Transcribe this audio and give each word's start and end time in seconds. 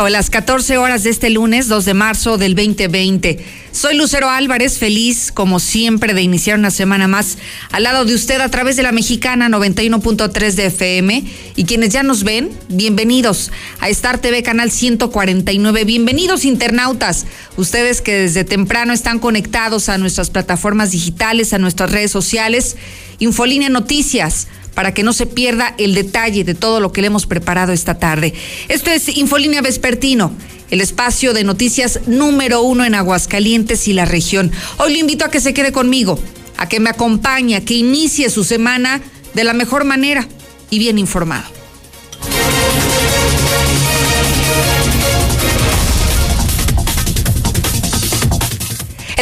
a 0.00 0.08
las 0.08 0.30
14 0.30 0.78
horas 0.78 1.04
de 1.04 1.10
este 1.10 1.28
lunes 1.28 1.68
2 1.68 1.84
de 1.84 1.92
marzo 1.92 2.38
del 2.38 2.54
2020. 2.54 3.44
Soy 3.72 3.94
Lucero 3.94 4.30
Álvarez, 4.30 4.78
feliz 4.78 5.30
como 5.30 5.60
siempre 5.60 6.14
de 6.14 6.22
iniciar 6.22 6.58
una 6.58 6.70
semana 6.70 7.08
más 7.08 7.36
al 7.70 7.82
lado 7.82 8.06
de 8.06 8.14
usted 8.14 8.40
a 8.40 8.48
través 8.48 8.76
de 8.76 8.82
la 8.82 8.90
mexicana 8.90 9.50
91.3 9.50 10.52
de 10.54 10.66
FM. 10.66 11.24
Y 11.56 11.64
quienes 11.64 11.90
ya 11.90 12.02
nos 12.02 12.24
ven, 12.24 12.50
bienvenidos 12.70 13.52
a 13.80 13.90
Star 13.90 14.18
TV 14.18 14.42
Canal 14.42 14.70
149. 14.70 15.84
Bienvenidos 15.84 16.46
internautas, 16.46 17.26
ustedes 17.58 18.00
que 18.00 18.14
desde 18.14 18.44
temprano 18.44 18.94
están 18.94 19.18
conectados 19.18 19.90
a 19.90 19.98
nuestras 19.98 20.30
plataformas 20.30 20.92
digitales, 20.92 21.52
a 21.52 21.58
nuestras 21.58 21.92
redes 21.92 22.10
sociales. 22.10 22.76
Infolínea 23.18 23.68
Noticias 23.68 24.48
para 24.74 24.94
que 24.94 25.02
no 25.02 25.12
se 25.12 25.26
pierda 25.26 25.74
el 25.78 25.94
detalle 25.94 26.44
de 26.44 26.54
todo 26.54 26.80
lo 26.80 26.92
que 26.92 27.00
le 27.00 27.08
hemos 27.08 27.26
preparado 27.26 27.72
esta 27.72 27.98
tarde. 27.98 28.34
Esto 28.68 28.90
es 28.90 29.08
Infolínea 29.16 29.62
Vespertino, 29.62 30.32
el 30.70 30.80
espacio 30.80 31.34
de 31.34 31.44
noticias 31.44 32.00
número 32.06 32.62
uno 32.62 32.84
en 32.84 32.94
Aguascalientes 32.94 33.88
y 33.88 33.92
la 33.92 34.04
región. 34.04 34.50
Hoy 34.78 34.94
le 34.94 34.98
invito 35.00 35.24
a 35.24 35.30
que 35.30 35.40
se 35.40 35.54
quede 35.54 35.72
conmigo, 35.72 36.18
a 36.56 36.68
que 36.68 36.80
me 36.80 36.90
acompañe, 36.90 37.56
a 37.56 37.64
que 37.64 37.74
inicie 37.74 38.30
su 38.30 38.44
semana 38.44 39.00
de 39.34 39.44
la 39.44 39.52
mejor 39.52 39.84
manera 39.84 40.26
y 40.70 40.78
bien 40.78 40.98
informado. 40.98 41.61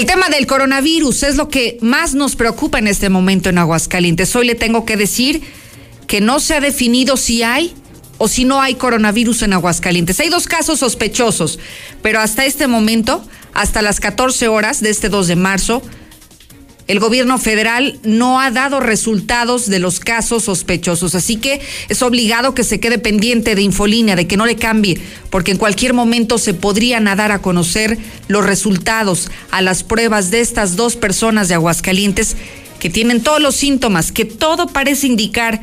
El 0.01 0.07
tema 0.07 0.31
del 0.31 0.47
coronavirus 0.47 1.25
es 1.25 1.37
lo 1.37 1.51
que 1.51 1.77
más 1.83 2.15
nos 2.15 2.35
preocupa 2.35 2.79
en 2.79 2.87
este 2.87 3.11
momento 3.11 3.51
en 3.51 3.59
Aguascalientes. 3.59 4.35
Hoy 4.35 4.47
le 4.47 4.55
tengo 4.55 4.87
que 4.87 4.97
decir 4.97 5.43
que 6.07 6.23
no 6.23 6.41
se 6.41 6.55
ha 6.55 6.61
definido 6.61 7.19
si 7.19 7.43
hay 7.43 7.75
o 8.17 8.27
si 8.27 8.47
no 8.47 8.63
hay 8.63 8.77
coronavirus 8.77 9.43
en 9.43 9.53
Aguascalientes. 9.53 10.19
Hay 10.19 10.31
dos 10.31 10.47
casos 10.47 10.79
sospechosos, 10.79 11.59
pero 12.01 12.19
hasta 12.19 12.47
este 12.47 12.67
momento, 12.67 13.23
hasta 13.53 13.83
las 13.83 14.01
14 14.01 14.49
horas 14.49 14.81
de 14.81 14.89
este 14.89 15.11
2 15.11 15.29
de 15.29 15.37
marzo, 15.37 15.83
el 16.91 16.99
gobierno 16.99 17.39
federal 17.39 18.01
no 18.03 18.41
ha 18.41 18.51
dado 18.51 18.81
resultados 18.81 19.69
de 19.69 19.79
los 19.79 20.01
casos 20.01 20.43
sospechosos, 20.43 21.15
así 21.15 21.37
que 21.37 21.61
es 21.89 22.03
obligado 22.03 22.53
que 22.53 22.65
se 22.65 22.81
quede 22.81 22.99
pendiente 22.99 23.55
de 23.55 23.63
Infolínea, 23.63 24.17
de 24.17 24.27
que 24.27 24.37
no 24.37 24.45
le 24.45 24.57
cambie, 24.57 25.01
porque 25.31 25.53
en 25.53 25.57
cualquier 25.57 25.95
momento 25.95 26.37
se 26.37 26.53
podrían 26.53 27.05
dar 27.05 27.31
a 27.31 27.43
conocer 27.43 27.97
los 28.27 28.45
resultados 28.45 29.31
a 29.53 29.63
las 29.63 29.85
pruebas 29.85 30.33
de 30.33 30.41
estas 30.41 30.75
dos 30.75 30.97
personas 30.97 31.47
de 31.47 31.55
Aguascalientes 31.55 32.37
que 32.81 32.91
tienen 32.91 33.23
todos 33.23 33.41
los 33.41 33.55
síntomas, 33.55 34.11
que 34.11 34.25
todo 34.25 34.67
parece 34.67 35.07
indicar 35.07 35.61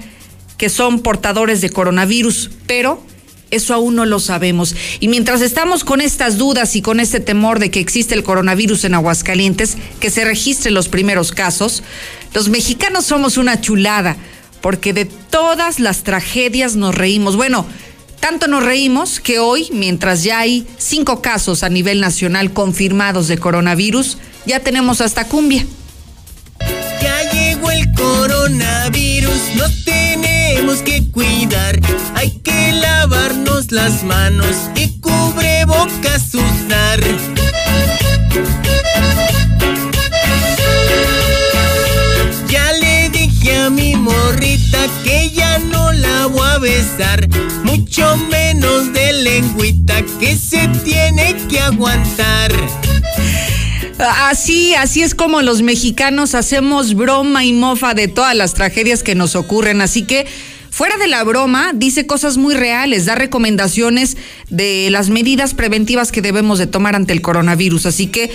que 0.57 0.69
son 0.69 1.01
portadores 1.01 1.59
de 1.59 1.69
coronavirus, 1.69 2.51
pero 2.67 3.03
eso 3.51 3.73
aún 3.73 3.95
no 3.95 4.05
lo 4.05 4.19
sabemos. 4.19 4.75
Y 4.99 5.07
mientras 5.07 5.41
estamos 5.41 5.83
con 5.83 6.01
estas 6.01 6.37
dudas 6.37 6.75
y 6.75 6.81
con 6.81 6.99
este 6.99 7.19
temor 7.19 7.59
de 7.59 7.71
que 7.71 7.79
existe 7.79 8.15
el 8.15 8.23
coronavirus 8.23 8.85
en 8.85 8.95
Aguascalientes, 8.95 9.77
que 9.99 10.09
se 10.09 10.25
registren 10.25 10.73
los 10.73 10.89
primeros 10.89 11.31
casos, 11.31 11.83
los 12.33 12.49
mexicanos 12.49 13.05
somos 13.05 13.37
una 13.37 13.61
chulada, 13.61 14.17
porque 14.61 14.93
de 14.93 15.05
todas 15.05 15.79
las 15.79 16.03
tragedias 16.03 16.75
nos 16.75 16.95
reímos. 16.95 17.35
Bueno, 17.35 17.65
tanto 18.19 18.47
nos 18.47 18.63
reímos 18.63 19.19
que 19.19 19.39
hoy, 19.39 19.69
mientras 19.71 20.23
ya 20.23 20.39
hay 20.39 20.67
cinco 20.77 21.21
casos 21.21 21.63
a 21.63 21.69
nivel 21.69 22.01
nacional 22.01 22.51
confirmados 22.51 23.27
de 23.27 23.37
coronavirus, 23.37 24.17
ya 24.45 24.59
tenemos 24.59 25.01
hasta 25.01 25.27
cumbia. 25.27 25.65
Ya 27.01 27.31
llegó 27.31 27.71
el 27.71 27.91
coronavirus, 27.93 29.55
no 29.55 29.69
tenemos 30.67 30.83
que 30.83 31.09
cuidar, 31.11 31.79
hay 32.15 32.31
que 32.43 32.73
lavarnos 32.73 33.71
las 33.71 34.03
manos 34.03 34.53
y 34.75 34.99
cubrebocas 34.99 36.33
usar. 36.33 36.99
Ya 42.49 42.73
le 42.73 43.09
dije 43.11 43.55
a 43.55 43.69
mi 43.69 43.95
morrita 43.95 44.79
que 45.05 45.29
ya 45.29 45.57
no 45.59 45.93
la 45.93 46.25
voy 46.25 46.41
a 46.41 46.57
besar, 46.57 47.29
mucho 47.63 48.17
menos 48.29 48.91
de 48.91 49.13
lengüita 49.13 50.03
que 50.19 50.35
se 50.35 50.67
tiene 50.83 51.37
que 51.49 51.61
aguantar. 51.61 52.51
Así, 53.99 54.75
así 54.75 55.01
es 55.01 55.15
como 55.15 55.41
los 55.41 55.61
mexicanos 55.61 56.35
hacemos 56.35 56.93
broma 56.93 57.45
y 57.45 57.53
mofa 57.53 57.93
de 57.93 58.07
todas 58.07 58.35
las 58.35 58.53
tragedias 58.53 59.01
que 59.01 59.15
nos 59.15 59.35
ocurren. 59.35 59.81
Así 59.81 60.03
que, 60.03 60.27
fuera 60.77 60.97
de 60.97 61.07
la 61.07 61.23
broma, 61.23 61.71
dice 61.73 62.05
cosas 62.05 62.37
muy 62.37 62.53
reales, 62.53 63.05
da 63.05 63.15
recomendaciones 63.15 64.15
de 64.51 64.89
las 64.91 65.09
medidas 65.09 65.55
preventivas 65.55 66.11
que 66.11 66.21
debemos 66.21 66.59
de 66.59 66.67
tomar 66.67 66.95
ante 66.95 67.13
el 67.13 67.23
coronavirus. 67.23 67.87
Así 67.87 68.05
que, 68.05 68.29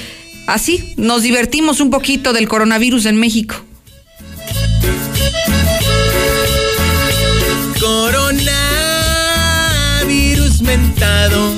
así, 0.49 0.93
nos 0.97 1.23
divertimos 1.23 1.79
un 1.79 1.91
poquito 1.91 2.33
del 2.33 2.49
coronavirus 2.49 3.07
en 3.07 3.17
México. 3.17 3.55
Coronavirus 7.79 8.43
mentado. 10.63 11.55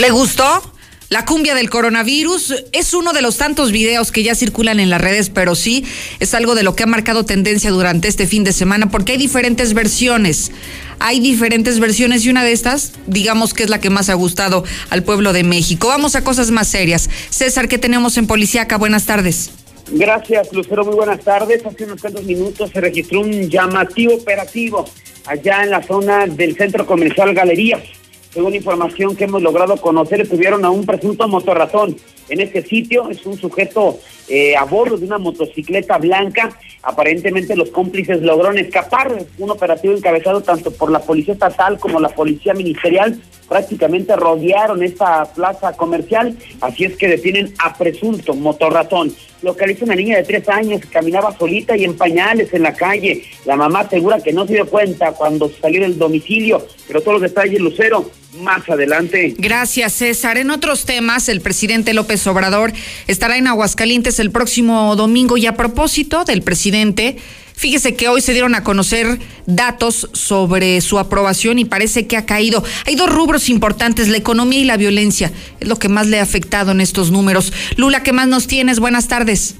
¿Le 0.00 0.10
gustó? 0.10 0.77
La 1.10 1.24
cumbia 1.24 1.54
del 1.54 1.70
coronavirus 1.70 2.64
es 2.72 2.92
uno 2.92 3.14
de 3.14 3.22
los 3.22 3.38
tantos 3.38 3.72
videos 3.72 4.12
que 4.12 4.22
ya 4.22 4.34
circulan 4.34 4.78
en 4.78 4.90
las 4.90 5.00
redes, 5.00 5.30
pero 5.30 5.54
sí 5.54 5.86
es 6.20 6.34
algo 6.34 6.54
de 6.54 6.62
lo 6.62 6.76
que 6.76 6.82
ha 6.82 6.86
marcado 6.86 7.24
tendencia 7.24 7.70
durante 7.70 8.08
este 8.08 8.26
fin 8.26 8.44
de 8.44 8.52
semana, 8.52 8.90
porque 8.90 9.12
hay 9.12 9.18
diferentes 9.18 9.72
versiones. 9.72 10.52
Hay 10.98 11.20
diferentes 11.20 11.80
versiones 11.80 12.26
y 12.26 12.28
una 12.28 12.44
de 12.44 12.52
estas, 12.52 12.92
digamos 13.06 13.54
que 13.54 13.62
es 13.62 13.70
la 13.70 13.80
que 13.80 13.88
más 13.88 14.10
ha 14.10 14.14
gustado 14.14 14.64
al 14.90 15.02
pueblo 15.02 15.32
de 15.32 15.44
México. 15.44 15.88
Vamos 15.88 16.14
a 16.14 16.22
cosas 16.22 16.50
más 16.50 16.68
serias. 16.68 17.08
César, 17.30 17.68
¿qué 17.68 17.78
tenemos 17.78 18.18
en 18.18 18.26
Policiaca? 18.26 18.76
Buenas 18.76 19.06
tardes. 19.06 19.50
Gracias, 19.90 20.52
Lucero. 20.52 20.84
Muy 20.84 20.94
buenas 20.94 21.24
tardes. 21.24 21.64
Hace 21.64 21.84
unos 21.84 22.02
cuantos 22.02 22.24
minutos 22.24 22.68
se 22.70 22.82
registró 22.82 23.20
un 23.20 23.48
llamativo 23.48 24.12
operativo 24.12 24.84
allá 25.24 25.64
en 25.64 25.70
la 25.70 25.82
zona 25.82 26.26
del 26.26 26.54
centro 26.54 26.84
comercial 26.84 27.32
Galerías. 27.32 27.97
Según 28.30 28.54
información 28.54 29.16
que 29.16 29.24
hemos 29.24 29.42
logrado 29.42 29.76
conocer, 29.76 30.28
tuvieron 30.28 30.64
a 30.64 30.70
un 30.70 30.84
presunto 30.84 31.26
motorratón 31.28 31.96
en 32.28 32.40
este 32.40 32.62
sitio. 32.62 33.10
Es 33.10 33.24
un 33.26 33.38
sujeto 33.38 33.98
eh, 34.28 34.56
a 34.56 34.64
bordo 34.64 34.96
de 34.96 35.06
una 35.06 35.18
motocicleta 35.18 35.98
blanca. 35.98 36.50
Aparentemente 36.82 37.56
los 37.56 37.70
cómplices 37.70 38.22
lograron 38.22 38.58
escapar. 38.58 39.26
Un 39.38 39.50
operativo 39.50 39.94
encabezado 39.94 40.42
tanto 40.42 40.70
por 40.70 40.90
la 40.90 41.00
Policía 41.00 41.34
Estatal 41.34 41.78
como 41.78 42.00
la 42.00 42.10
Policía 42.10 42.54
Ministerial. 42.54 43.20
Prácticamente 43.48 44.14
rodearon 44.16 44.82
esta 44.82 45.24
plaza 45.32 45.72
comercial. 45.72 46.36
Así 46.60 46.84
es 46.84 46.96
que 46.96 47.08
detienen 47.08 47.54
a 47.58 47.76
presunto 47.76 48.34
motorratón. 48.34 49.14
Localiza 49.40 49.84
una 49.84 49.94
niña 49.94 50.16
de 50.16 50.24
tres 50.24 50.48
años 50.48 50.80
que 50.80 50.88
caminaba 50.88 51.36
solita 51.36 51.76
y 51.76 51.84
en 51.84 51.96
pañales 51.96 52.52
en 52.52 52.62
la 52.62 52.74
calle. 52.74 53.24
La 53.44 53.56
mamá 53.56 53.80
asegura 53.80 54.20
que 54.20 54.32
no 54.32 54.46
se 54.46 54.54
dio 54.54 54.66
cuenta 54.68 55.12
cuando 55.12 55.50
salió 55.60 55.82
del 55.82 55.98
domicilio. 55.98 56.66
Pero 56.86 57.00
todos 57.00 57.20
los 57.20 57.30
detalles, 57.30 57.60
Lucero, 57.60 58.10
más 58.40 58.68
adelante. 58.68 59.34
Gracias, 59.38 59.94
César. 59.94 60.38
En 60.38 60.50
otros 60.50 60.84
temas, 60.84 61.28
el 61.28 61.40
presidente 61.40 61.94
López 61.94 62.26
Obrador 62.26 62.72
estará 63.06 63.36
en 63.36 63.46
Aguascalientes 63.46 64.18
el 64.18 64.30
próximo 64.30 64.94
domingo 64.96 65.36
y 65.36 65.46
a 65.46 65.56
propósito 65.56 66.24
del 66.24 66.42
presidente, 66.42 67.16
fíjese 67.54 67.94
que 67.94 68.08
hoy 68.08 68.20
se 68.20 68.32
dieron 68.32 68.54
a 68.54 68.62
conocer 68.62 69.18
datos 69.46 70.08
sobre 70.12 70.80
su 70.80 70.98
aprobación 70.98 71.58
y 71.58 71.64
parece 71.64 72.06
que 72.06 72.16
ha 72.16 72.26
caído. 72.26 72.62
Hay 72.86 72.94
dos 72.94 73.10
rubros 73.10 73.48
importantes, 73.48 74.08
la 74.08 74.16
economía 74.16 74.60
y 74.60 74.64
la 74.64 74.76
violencia. 74.76 75.32
Es 75.60 75.68
lo 75.68 75.78
que 75.78 75.88
más 75.88 76.06
le 76.06 76.20
ha 76.20 76.22
afectado 76.22 76.72
en 76.72 76.80
estos 76.80 77.10
números. 77.10 77.52
Lula, 77.76 78.02
¿qué 78.02 78.12
más 78.12 78.28
nos 78.28 78.46
tienes? 78.46 78.80
Buenas 78.80 79.08
tardes. 79.08 79.54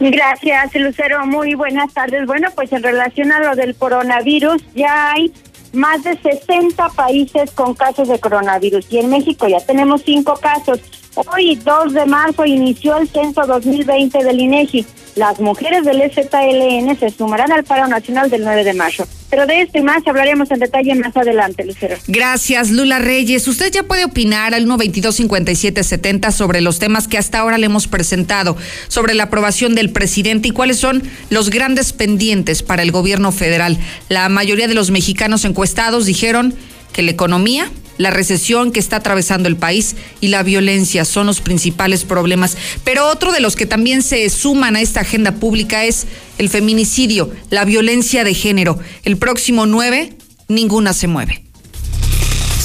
Gracias, 0.00 0.74
Lucero. 0.74 1.26
Muy 1.26 1.54
buenas 1.54 1.92
tardes. 1.92 2.24
Bueno, 2.26 2.48
pues 2.54 2.72
en 2.72 2.82
relación 2.82 3.32
a 3.32 3.40
lo 3.40 3.56
del 3.56 3.74
coronavirus, 3.74 4.62
ya 4.76 5.12
hay 5.12 5.32
más 5.72 6.02
de 6.04 6.18
60 6.18 6.88
países 6.90 7.50
con 7.52 7.74
casos 7.74 8.08
de 8.08 8.18
coronavirus 8.18 8.86
y 8.90 8.98
en 8.98 9.10
México 9.10 9.46
ya 9.48 9.60
tenemos 9.60 10.02
cinco 10.04 10.34
casos. 10.40 10.80
Hoy, 11.26 11.56
2 11.56 11.94
de 11.94 12.06
marzo, 12.06 12.44
inició 12.44 12.96
el 12.96 13.08
censo 13.08 13.44
2020 13.44 14.22
del 14.22 14.40
INEGI. 14.40 14.86
Las 15.16 15.40
mujeres 15.40 15.84
del 15.84 16.00
ZLN 16.12 16.96
se 16.96 17.10
sumarán 17.10 17.50
al 17.50 17.64
paro 17.64 17.88
nacional 17.88 18.30
del 18.30 18.44
9 18.44 18.62
de 18.62 18.72
mayo. 18.72 19.04
Pero 19.28 19.44
de 19.44 19.62
esto 19.62 19.78
y 19.78 19.82
más 19.82 20.06
hablaremos 20.06 20.48
en 20.52 20.60
detalle 20.60 20.94
más 20.94 21.16
adelante, 21.16 21.64
Lucero. 21.64 21.96
Gracias, 22.06 22.70
Lula 22.70 23.00
Reyes. 23.00 23.48
Usted 23.48 23.72
ya 23.72 23.82
puede 23.82 24.04
opinar 24.04 24.54
al 24.54 24.66
122-5770 24.66 26.30
sobre 26.30 26.60
los 26.60 26.78
temas 26.78 27.08
que 27.08 27.18
hasta 27.18 27.40
ahora 27.40 27.58
le 27.58 27.66
hemos 27.66 27.88
presentado, 27.88 28.56
sobre 28.86 29.14
la 29.14 29.24
aprobación 29.24 29.74
del 29.74 29.90
presidente 29.90 30.48
y 30.48 30.52
cuáles 30.52 30.78
son 30.78 31.02
los 31.30 31.50
grandes 31.50 31.92
pendientes 31.92 32.62
para 32.62 32.82
el 32.82 32.92
gobierno 32.92 33.32
federal. 33.32 33.76
La 34.08 34.28
mayoría 34.28 34.68
de 34.68 34.74
los 34.74 34.92
mexicanos 34.92 35.44
encuestados 35.44 36.06
dijeron 36.06 36.54
que 36.92 37.02
la 37.02 37.10
economía 37.10 37.70
la 37.98 38.10
recesión 38.10 38.70
que 38.70 38.80
está 38.80 38.96
atravesando 38.96 39.48
el 39.48 39.56
país 39.56 39.96
y 40.20 40.28
la 40.28 40.44
violencia 40.44 41.04
son 41.04 41.26
los 41.26 41.40
principales 41.40 42.04
problemas. 42.04 42.56
Pero 42.84 43.08
otro 43.08 43.32
de 43.32 43.40
los 43.40 43.56
que 43.56 43.66
también 43.66 44.02
se 44.02 44.30
suman 44.30 44.76
a 44.76 44.80
esta 44.80 45.00
agenda 45.00 45.32
pública 45.32 45.84
es 45.84 46.06
el 46.38 46.48
feminicidio, 46.48 47.30
la 47.50 47.64
violencia 47.64 48.24
de 48.24 48.34
género. 48.34 48.78
El 49.04 49.16
próximo 49.16 49.66
9, 49.66 50.14
ninguna 50.46 50.92
se 50.92 51.08
mueve. 51.08 51.47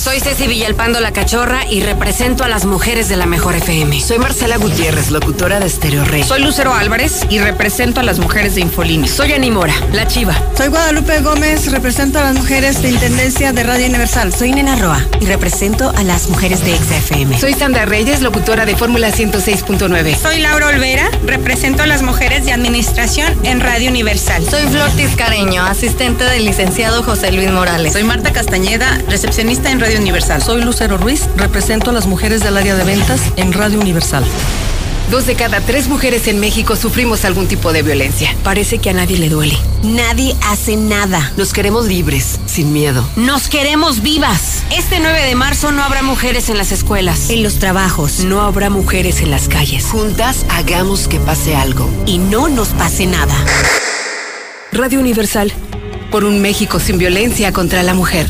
Soy 0.04 0.20
Ceci 0.20 0.48
Villalpando 0.48 1.00
La 1.00 1.14
Cachorra 1.14 1.66
y 1.66 1.80
represento 1.80 2.44
a 2.44 2.50
las 2.50 2.66
mujeres 2.66 3.08
de 3.08 3.16
la 3.16 3.26
Mejor 3.26 3.56
FM. 3.56 4.02
Soy 4.02 4.20
Marcela 4.20 4.58
Gutiérrez, 4.58 5.12
locutora 5.12 5.62
de 5.62 5.68
Estéreo 5.68 6.04
Rey. 6.04 6.24
Soy 6.24 6.42
Lucero 6.42 6.74
Álvarez 6.74 7.22
y 7.30 7.40
represento 7.40 8.02
a 8.02 8.04
las 8.04 8.20
mujeres 8.20 8.56
de 8.56 8.62
Infolínea. 8.62 9.10
Soy 9.10 9.32
Animora, 9.32 9.74
La 9.94 10.06
Chiva. 10.06 10.36
Soy 10.58 10.68
Guadalupe 10.68 11.22
Gómez, 11.22 11.72
represento 11.72 12.20
a 12.20 12.24
las 12.24 12.36
mujeres 12.36 12.82
de 12.82 12.90
Intendencia 12.90 13.54
de 13.54 13.64
Radio 13.64 13.88
Universal. 13.88 14.34
Soy 14.34 14.52
Nena 14.52 14.76
Roa 14.76 15.02
y 15.22 15.26
represento 15.26 15.94
a 15.96 16.04
las 16.04 16.28
mujeres 16.28 16.66
de 16.66 16.76
XFM. 16.76 17.40
Soy 17.40 17.54
Sandra 17.54 17.86
Reyes, 17.86 18.22
locutora 18.22 18.66
de 18.66 18.76
Fórmula 18.76 19.10
106.9. 19.10 20.18
Soy 20.18 20.40
Laura 20.40 20.68
Olvera, 20.68 21.10
represento 21.26 21.82
a 21.82 21.88
las 21.88 22.02
mujeres 22.02 22.44
de 22.44 22.52
Administración 22.52 23.34
en 23.46 23.62
Radio 23.62 23.90
Universal. 23.90 24.44
Soy 24.50 24.64
Flor 24.64 24.90
Tiscareño, 24.98 25.64
asistente 25.64 26.26
del 26.26 26.44
licenciado 26.44 27.04
José 27.04 27.32
Luis 27.32 27.50
Morales. 27.52 27.94
Soy 27.94 28.04
Marta 28.04 28.34
Castañeda, 28.34 29.02
recepcionista 29.08 29.72
en 29.72 29.80
Radio 29.80 29.93
Universal. 30.00 30.42
Soy 30.42 30.62
Lucero 30.62 30.98
Ruiz, 30.98 31.28
represento 31.38 31.90
a 31.90 31.94
las 31.94 32.08
mujeres 32.08 32.42
del 32.42 32.58
área 32.58 32.76
de 32.76 32.84
ventas 32.84 33.22
en 33.36 33.54
Radio 33.54 33.80
Universal. 33.80 34.24
Dos 35.12 35.26
de 35.26 35.36
cada 35.36 35.62
tres 35.62 35.90
mujeres 35.90 36.28
en 36.28 36.40
México 36.40 36.76
sufrimos 36.76 37.26
algún 37.26 37.48
tipo 37.48 37.72
de 37.72 37.84
violencia. 37.84 38.36
Parece 38.44 38.80
que 38.80 38.90
a 38.90 38.94
nadie 38.94 39.18
le 39.20 39.30
duele. 39.30 39.56
Nadie 39.84 40.36
hace 40.46 40.76
nada. 40.76 41.32
Nos 41.38 41.54
queremos 41.54 41.86
libres, 41.86 42.40
sin 42.46 42.74
miedo. 42.74 43.08
Nos 43.16 43.48
queremos 43.48 44.02
vivas. 44.02 44.64
Este 44.76 45.00
9 45.00 45.22
de 45.24 45.36
marzo 45.36 45.72
no 45.72 45.84
habrá 45.84 46.02
mujeres 46.02 46.50
en 46.50 46.58
las 46.58 46.72
escuelas. 46.72 47.30
En 47.30 47.44
los 47.44 47.60
trabajos. 47.60 48.22
No 48.22 48.42
habrá 48.42 48.70
mujeres 48.70 49.22
en 49.22 49.30
las 49.30 49.48
calles. 49.50 49.86
Juntas 49.86 50.46
hagamos 50.50 51.08
que 51.08 51.20
pase 51.20 51.56
algo. 51.56 51.88
Y 52.06 52.18
no 52.18 52.48
nos 52.48 52.70
pase 52.70 53.06
nada. 53.06 53.36
Radio 54.72 55.00
Universal. 55.00 55.54
Por 56.10 56.24
un 56.24 56.42
México 56.42 56.80
sin 56.80 56.98
violencia 56.98 57.52
contra 57.52 57.84
la 57.84 57.94
mujer. 57.94 58.28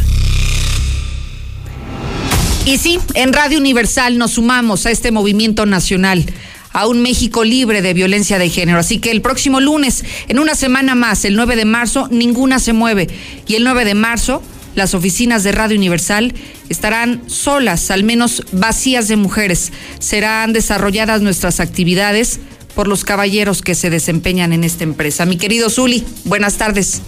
Y 2.66 2.78
sí, 2.78 2.98
en 3.14 3.34
Radio 3.34 3.60
Universal 3.60 4.18
nos 4.18 4.32
sumamos 4.32 4.86
a 4.86 4.92
este 4.92 5.12
movimiento 5.12 5.66
nacional 5.66 6.26
a 6.72 6.88
un 6.88 7.02
México 7.02 7.44
libre 7.44 7.82
de 7.82 7.94
violencia 7.94 8.40
de 8.40 8.50
género. 8.50 8.80
Así 8.80 9.00
que 9.00 9.12
el 9.12 9.22
próximo 9.22 9.60
lunes, 9.60 10.06
en 10.30 10.40
una 10.40 10.56
semana 10.56 10.96
más, 10.96 11.26
el 11.26 11.36
9 11.36 11.58
de 11.58 11.66
marzo, 11.66 12.08
ninguna 12.10 12.60
se 12.60 12.72
mueve. 12.72 13.10
Y 13.48 13.56
el 13.56 13.66
9 13.66 13.84
de 13.84 13.96
marzo, 13.96 14.42
las 14.76 14.94
oficinas 14.94 15.44
de 15.44 15.52
Radio 15.52 15.78
Universal 15.78 16.34
estarán 16.70 17.22
solas, 17.28 17.92
al 17.92 18.06
menos 18.06 18.44
vacías 18.54 19.10
de 19.10 19.18
mujeres. 19.18 19.74
Serán 20.00 20.54
desarrolladas 20.54 21.22
nuestras 21.22 21.60
actividades 21.60 22.40
por 22.76 22.88
los 22.88 23.04
caballeros 23.04 23.62
que 23.62 23.76
se 23.76 23.90
desempeñan 23.90 24.54
en 24.54 24.64
esta 24.64 24.86
empresa. 24.86 25.26
Mi 25.26 25.36
querido 25.36 25.70
Zuli, 25.70 26.06
buenas 26.24 26.56
tardes. 26.56 27.02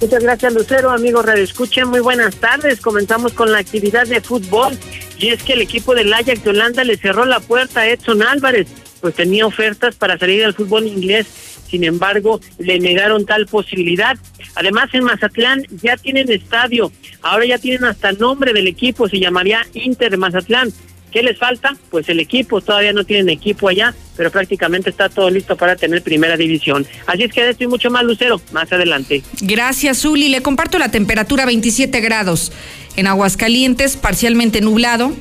Muchas 0.00 0.22
gracias, 0.22 0.52
Lucero. 0.52 0.90
Amigos 0.90 1.24
Radio 1.24 1.44
Escuchen, 1.44 1.88
muy 1.88 2.00
buenas 2.00 2.36
tardes. 2.36 2.80
Comenzamos 2.80 3.32
con 3.32 3.50
la 3.52 3.58
actividad 3.58 4.06
de 4.06 4.20
fútbol. 4.20 4.76
Y 5.18 5.28
es 5.28 5.42
que 5.42 5.54
el 5.54 5.62
equipo 5.62 5.94
del 5.94 6.12
Ajax 6.12 6.42
de 6.42 6.50
Holanda 6.50 6.84
le 6.84 6.96
cerró 6.96 7.24
la 7.24 7.40
puerta 7.40 7.80
a 7.80 7.88
Edson 7.88 8.22
Álvarez, 8.22 8.68
pues 9.00 9.14
tenía 9.14 9.46
ofertas 9.46 9.94
para 9.96 10.18
salir 10.18 10.44
al 10.44 10.54
fútbol 10.54 10.86
inglés. 10.86 11.26
Sin 11.68 11.84
embargo, 11.84 12.40
le 12.58 12.78
negaron 12.78 13.24
tal 13.24 13.46
posibilidad. 13.46 14.16
Además, 14.54 14.90
en 14.92 15.04
Mazatlán 15.04 15.64
ya 15.82 15.96
tienen 15.96 16.30
estadio. 16.30 16.92
Ahora 17.22 17.46
ya 17.46 17.58
tienen 17.58 17.84
hasta 17.84 18.12
nombre 18.12 18.52
del 18.52 18.66
equipo. 18.66 19.08
Se 19.08 19.18
llamaría 19.18 19.66
Inter 19.72 20.18
Mazatlán. 20.18 20.72
¿Qué 21.14 21.22
les 21.22 21.38
falta? 21.38 21.76
Pues 21.90 22.08
el 22.08 22.18
equipo, 22.18 22.60
todavía 22.60 22.92
no 22.92 23.04
tienen 23.04 23.28
equipo 23.28 23.68
allá, 23.68 23.94
pero 24.16 24.32
prácticamente 24.32 24.90
está 24.90 25.08
todo 25.08 25.30
listo 25.30 25.56
para 25.56 25.76
tener 25.76 26.02
primera 26.02 26.36
división. 26.36 26.84
Así 27.06 27.22
es 27.22 27.32
que 27.32 27.40
de 27.40 27.50
esto 27.50 27.62
y 27.62 27.68
mucho 27.68 27.88
más, 27.88 28.02
Lucero, 28.02 28.40
más 28.50 28.72
adelante. 28.72 29.22
Gracias, 29.40 29.98
Zuli. 30.00 30.28
Le 30.28 30.42
comparto 30.42 30.76
la 30.76 30.90
temperatura 30.90 31.46
27 31.46 32.00
grados. 32.00 32.50
En 32.96 33.06
Aguascalientes, 33.06 33.96
parcialmente 33.96 34.60
nublado. 34.60 35.12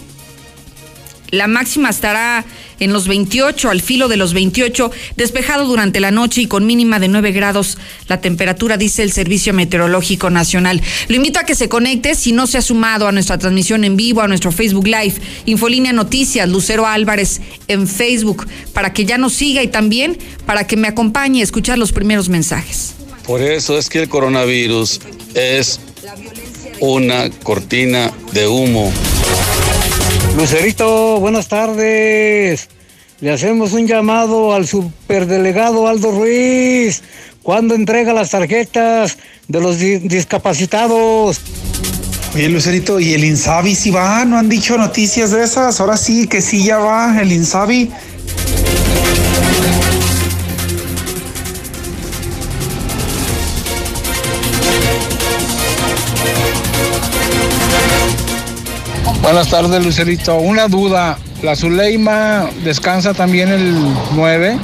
La 1.33 1.47
máxima 1.47 1.89
estará 1.89 2.45
en 2.80 2.94
los 2.94 3.07
28, 3.07 3.71
al 3.71 3.81
filo 3.81 4.07
de 4.07 4.18
los 4.18 4.35
28, 4.35 4.91
despejado 5.18 5.65
durante 5.65 6.00
la 6.00 6.12
noche 6.12 6.41
y 6.41 6.45
con 6.45 6.68
mínima 6.68 7.00
de 7.00 7.07
9 7.07 7.31
grados 7.31 7.80
la 8.07 8.21
temperatura, 8.21 8.77
dice 8.77 9.01
el 9.01 9.12
Servicio 9.12 9.51
Meteorológico 9.51 10.30
Nacional. 10.30 10.80
Lo 11.07 11.15
invito 11.15 11.39
a 11.39 11.44
que 11.44 11.56
se 11.56 11.69
conecte 11.69 12.13
si 12.13 12.33
no 12.33 12.45
se 12.45 12.59
ha 12.59 12.62
sumado 12.62 13.07
a 13.07 13.12
nuestra 13.12 13.39
transmisión 13.39 13.83
en 13.83 13.97
vivo, 13.97 14.21
a 14.21 14.27
nuestro 14.27 14.51
Facebook 14.51 14.85
Live, 14.85 15.15
Infolínea 15.47 15.91
Noticias, 15.91 16.47
Lucero 16.47 16.85
Álvarez 16.85 17.41
en 17.68 17.88
Facebook, 17.88 18.45
para 18.71 18.94
que 18.94 19.06
ya 19.06 19.18
nos 19.18 19.33
siga 19.33 19.63
y 19.63 19.69
también 19.69 20.19
para 20.45 20.68
que 20.68 20.77
me 20.77 20.88
acompañe 20.88 21.41
a 21.41 21.44
escuchar 21.44 21.80
los 21.80 21.91
primeros 21.91 22.30
mensajes. 22.30 22.94
Por 23.25 23.41
eso 23.41 23.80
es 23.80 23.89
que 23.89 24.03
el 24.03 24.07
coronavirus 24.07 25.01
es 25.33 25.80
una 26.80 27.31
cortina 27.41 28.13
de 28.33 28.47
humo. 28.47 28.94
Lucerito, 30.35 31.19
buenas 31.19 31.47
tardes. 31.47 32.68
Le 33.21 33.31
hacemos 33.31 33.71
un 33.74 33.88
llamado 33.88 34.53
al 34.53 34.68
superdelegado 34.68 35.88
Aldo 35.88 36.12
Ruiz. 36.12 37.03
¿Cuándo 37.44 37.75
entrega 37.75 38.13
las 38.13 38.31
tarjetas 38.31 39.18
de 39.47 39.62
los 39.62 39.77
discapacitados? 39.77 41.39
Oye, 42.33 42.50
Lucerito, 42.50 43.00
¿y 43.00 43.13
el 43.13 43.24
Insabi 43.24 43.75
si 43.75 43.91
va? 43.91 44.25
¿No 44.25 44.38
han 44.38 44.50
dicho 44.50 44.75
noticias 44.75 45.30
de 45.31 45.44
esas? 45.44 45.80
Ahora 45.80 45.97
sí 45.97 46.27
que 46.27 46.41
sí 46.41 46.63
ya 46.63 46.80
va 46.80 47.21
el 47.21 47.31
Insabi. 47.31 47.91
Buenas 59.33 59.50
tardes, 59.50 59.83
Lucerito. 59.83 60.35
Una 60.35 60.68
duda. 60.68 61.18
¿La 61.41 61.56
Zuleima 61.56 62.51
descansa 62.63 63.15
también 63.15 63.50
el 63.50 63.74
9? 64.13 64.59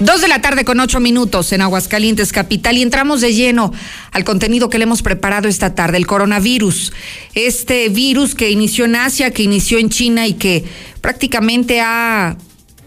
Dos 0.00 0.22
de 0.22 0.28
la 0.28 0.40
tarde 0.40 0.64
con 0.64 0.80
ocho 0.80 0.98
minutos 0.98 1.52
en 1.52 1.60
Aguascalientes 1.60 2.32
Capital 2.32 2.78
y 2.78 2.82
entramos 2.82 3.20
de 3.20 3.34
lleno 3.34 3.70
al 4.12 4.24
contenido 4.24 4.70
que 4.70 4.78
le 4.78 4.84
hemos 4.84 5.02
preparado 5.02 5.46
esta 5.46 5.74
tarde, 5.74 5.98
el 5.98 6.06
coronavirus. 6.06 6.94
Este 7.34 7.90
virus 7.90 8.34
que 8.34 8.50
inició 8.50 8.86
en 8.86 8.96
Asia, 8.96 9.30
que 9.30 9.42
inició 9.42 9.78
en 9.78 9.90
China 9.90 10.26
y 10.26 10.32
que 10.32 10.64
prácticamente 11.02 11.82
ha 11.82 12.38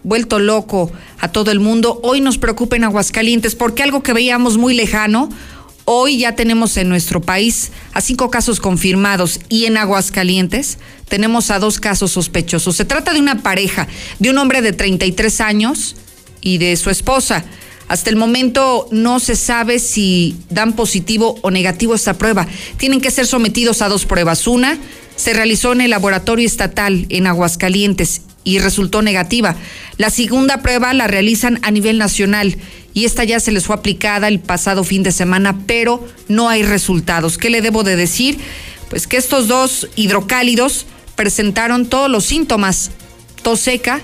vuelto 0.02 0.40
loco 0.40 0.90
a 1.20 1.28
todo 1.30 1.52
el 1.52 1.60
mundo, 1.60 2.00
hoy 2.02 2.20
nos 2.20 2.36
preocupa 2.36 2.74
en 2.74 2.82
Aguascalientes 2.82 3.54
porque 3.54 3.84
algo 3.84 4.02
que 4.02 4.12
veíamos 4.12 4.56
muy 4.56 4.74
lejano, 4.74 5.28
Hoy 5.90 6.18
ya 6.18 6.34
tenemos 6.34 6.76
en 6.76 6.90
nuestro 6.90 7.22
país 7.22 7.70
a 7.94 8.02
cinco 8.02 8.28
casos 8.28 8.60
confirmados 8.60 9.40
y 9.48 9.64
en 9.64 9.78
Aguascalientes 9.78 10.76
tenemos 11.08 11.50
a 11.50 11.58
dos 11.58 11.80
casos 11.80 12.10
sospechosos. 12.10 12.76
Se 12.76 12.84
trata 12.84 13.14
de 13.14 13.20
una 13.20 13.42
pareja, 13.42 13.88
de 14.18 14.28
un 14.28 14.36
hombre 14.36 14.60
de 14.60 14.74
33 14.74 15.40
años 15.40 15.96
y 16.42 16.58
de 16.58 16.76
su 16.76 16.90
esposa. 16.90 17.42
Hasta 17.88 18.10
el 18.10 18.16
momento 18.16 18.86
no 18.90 19.18
se 19.18 19.34
sabe 19.34 19.78
si 19.78 20.36
dan 20.50 20.74
positivo 20.74 21.38
o 21.40 21.50
negativo 21.50 21.94
esta 21.94 22.18
prueba. 22.18 22.46
Tienen 22.76 23.00
que 23.00 23.10
ser 23.10 23.26
sometidos 23.26 23.80
a 23.80 23.88
dos 23.88 24.04
pruebas. 24.04 24.46
Una 24.46 24.76
se 25.16 25.32
realizó 25.32 25.72
en 25.72 25.80
el 25.80 25.90
laboratorio 25.92 26.46
estatal 26.46 27.06
en 27.08 27.26
Aguascalientes 27.26 28.20
y 28.44 28.58
resultó 28.58 29.02
negativa. 29.02 29.56
La 29.96 30.10
segunda 30.10 30.62
prueba 30.62 30.92
la 30.94 31.06
realizan 31.06 31.58
a 31.62 31.70
nivel 31.70 31.98
nacional 31.98 32.56
y 32.94 33.04
esta 33.04 33.24
ya 33.24 33.40
se 33.40 33.52
les 33.52 33.66
fue 33.66 33.76
aplicada 33.76 34.28
el 34.28 34.40
pasado 34.40 34.84
fin 34.84 35.02
de 35.02 35.12
semana, 35.12 35.58
pero 35.66 36.06
no 36.28 36.48
hay 36.48 36.62
resultados. 36.62 37.38
¿Qué 37.38 37.50
le 37.50 37.60
debo 37.60 37.84
de 37.84 37.96
decir? 37.96 38.38
Pues 38.90 39.06
que 39.06 39.16
estos 39.16 39.48
dos 39.48 39.88
hidrocálidos 39.96 40.86
presentaron 41.14 41.86
todos 41.86 42.10
los 42.10 42.24
síntomas, 42.24 42.90
tos 43.42 43.60
seca, 43.60 44.00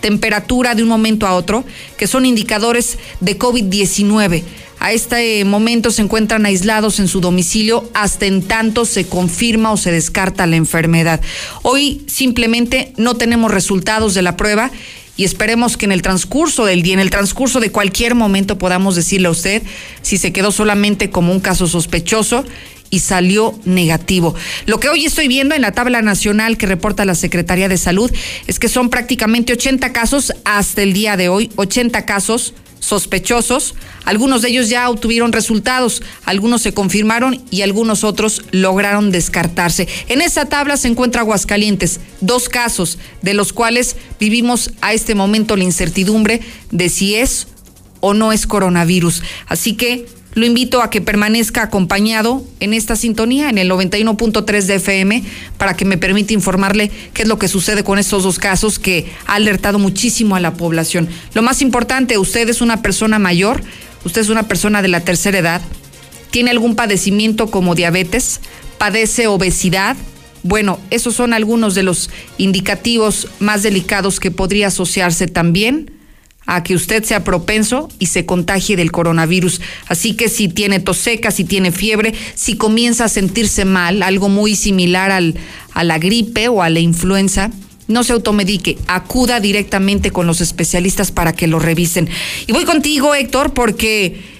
temperatura 0.00 0.74
de 0.74 0.82
un 0.82 0.88
momento 0.88 1.26
a 1.26 1.34
otro, 1.34 1.64
que 1.96 2.06
son 2.06 2.26
indicadores 2.26 2.98
de 3.20 3.38
COVID-19. 3.38 4.42
A 4.80 4.92
este 4.92 5.44
momento 5.44 5.90
se 5.90 6.00
encuentran 6.00 6.46
aislados 6.46 7.00
en 7.00 7.08
su 7.08 7.20
domicilio 7.20 7.90
hasta 7.92 8.24
en 8.24 8.42
tanto 8.42 8.86
se 8.86 9.06
confirma 9.06 9.72
o 9.72 9.76
se 9.76 9.92
descarta 9.92 10.46
la 10.46 10.56
enfermedad. 10.56 11.20
Hoy 11.60 12.02
simplemente 12.06 12.94
no 12.96 13.14
tenemos 13.14 13.50
resultados 13.50 14.14
de 14.14 14.22
la 14.22 14.38
prueba 14.38 14.70
y 15.18 15.24
esperemos 15.24 15.76
que 15.76 15.84
en 15.84 15.92
el 15.92 16.00
transcurso 16.00 16.64
del 16.64 16.80
día, 16.80 16.94
en 16.94 17.00
el 17.00 17.10
transcurso 17.10 17.60
de 17.60 17.70
cualquier 17.70 18.14
momento 18.14 18.56
podamos 18.56 18.96
decirle 18.96 19.28
a 19.28 19.32
usted 19.32 19.62
si 20.00 20.16
se 20.16 20.32
quedó 20.32 20.50
solamente 20.50 21.10
como 21.10 21.30
un 21.30 21.40
caso 21.40 21.66
sospechoso 21.66 22.46
y 22.88 23.00
salió 23.00 23.60
negativo. 23.66 24.34
Lo 24.64 24.80
que 24.80 24.88
hoy 24.88 25.04
estoy 25.04 25.28
viendo 25.28 25.54
en 25.54 25.60
la 25.60 25.72
tabla 25.72 26.00
nacional 26.00 26.56
que 26.56 26.64
reporta 26.64 27.04
la 27.04 27.14
Secretaría 27.14 27.68
de 27.68 27.76
Salud 27.76 28.10
es 28.46 28.58
que 28.58 28.70
son 28.70 28.88
prácticamente 28.88 29.52
80 29.52 29.92
casos 29.92 30.32
hasta 30.46 30.82
el 30.82 30.94
día 30.94 31.18
de 31.18 31.28
hoy, 31.28 31.50
80 31.56 32.06
casos 32.06 32.54
sospechosos. 32.80 33.74
Algunos 34.04 34.42
de 34.42 34.48
ellos 34.48 34.68
ya 34.68 34.90
obtuvieron 34.90 35.32
resultados, 35.32 36.02
algunos 36.24 36.62
se 36.62 36.74
confirmaron 36.74 37.42
y 37.50 37.62
algunos 37.62 38.02
otros 38.02 38.42
lograron 38.50 39.12
descartarse. 39.12 39.86
En 40.08 40.20
esa 40.20 40.46
tabla 40.46 40.76
se 40.76 40.88
encuentra 40.88 41.20
Aguascalientes, 41.20 42.00
dos 42.20 42.48
casos 42.48 42.98
de 43.22 43.34
los 43.34 43.52
cuales 43.52 43.96
vivimos 44.18 44.70
a 44.80 44.92
este 44.92 45.14
momento 45.14 45.56
la 45.56 45.64
incertidumbre 45.64 46.40
de 46.70 46.88
si 46.88 47.14
es 47.14 47.46
o 48.00 48.14
no 48.14 48.32
es 48.32 48.46
coronavirus. 48.46 49.22
Así 49.46 49.74
que 49.74 50.06
lo 50.34 50.46
invito 50.46 50.80
a 50.80 50.90
que 50.90 51.00
permanezca 51.00 51.62
acompañado 51.62 52.44
en 52.60 52.72
esta 52.72 52.94
sintonía, 52.94 53.50
en 53.50 53.58
el 53.58 53.70
91.3 53.70 54.62
de 54.62 54.74
FM, 54.76 55.24
para 55.58 55.74
que 55.74 55.84
me 55.84 55.98
permita 55.98 56.32
informarle 56.32 56.90
qué 57.12 57.22
es 57.22 57.28
lo 57.28 57.38
que 57.38 57.48
sucede 57.48 57.82
con 57.82 57.98
estos 57.98 58.22
dos 58.22 58.38
casos 58.38 58.78
que 58.78 59.10
ha 59.26 59.34
alertado 59.34 59.78
muchísimo 59.78 60.36
a 60.36 60.40
la 60.40 60.54
población. 60.54 61.08
Lo 61.34 61.42
más 61.42 61.62
importante, 61.62 62.16
usted 62.16 62.48
es 62.48 62.60
una 62.60 62.80
persona 62.80 63.18
mayor, 63.18 63.62
usted 64.04 64.20
es 64.20 64.28
una 64.28 64.44
persona 64.44 64.82
de 64.82 64.88
la 64.88 65.00
tercera 65.00 65.38
edad, 65.38 65.62
tiene 66.30 66.50
algún 66.50 66.76
padecimiento 66.76 67.50
como 67.50 67.74
diabetes, 67.74 68.40
padece 68.78 69.26
obesidad. 69.26 69.96
Bueno, 70.44 70.78
esos 70.90 71.14
son 71.14 71.34
algunos 71.34 71.74
de 71.74 71.82
los 71.82 72.08
indicativos 72.38 73.26
más 73.40 73.64
delicados 73.64 74.20
que 74.20 74.30
podría 74.30 74.68
asociarse 74.68 75.26
también 75.26 75.90
a 76.46 76.62
que 76.62 76.74
usted 76.74 77.04
sea 77.04 77.22
propenso 77.22 77.88
y 77.98 78.06
se 78.06 78.26
contagie 78.26 78.76
del 78.76 78.90
coronavirus. 78.90 79.60
Así 79.86 80.14
que 80.14 80.28
si 80.28 80.48
tiene 80.48 80.80
tos 80.80 80.96
seca, 80.96 81.30
si 81.30 81.44
tiene 81.44 81.72
fiebre, 81.72 82.14
si 82.34 82.56
comienza 82.56 83.04
a 83.04 83.08
sentirse 83.08 83.64
mal, 83.64 84.02
algo 84.02 84.28
muy 84.28 84.56
similar 84.56 85.10
al, 85.10 85.36
a 85.72 85.84
la 85.84 85.98
gripe 85.98 86.48
o 86.48 86.62
a 86.62 86.70
la 86.70 86.80
influenza, 86.80 87.50
no 87.88 88.04
se 88.04 88.12
automedique, 88.12 88.78
acuda 88.86 89.40
directamente 89.40 90.10
con 90.10 90.26
los 90.26 90.40
especialistas 90.40 91.10
para 91.10 91.32
que 91.32 91.46
lo 91.46 91.58
revisen. 91.58 92.08
Y 92.46 92.52
voy 92.52 92.64
contigo, 92.64 93.14
Héctor, 93.14 93.52
porque 93.52 94.39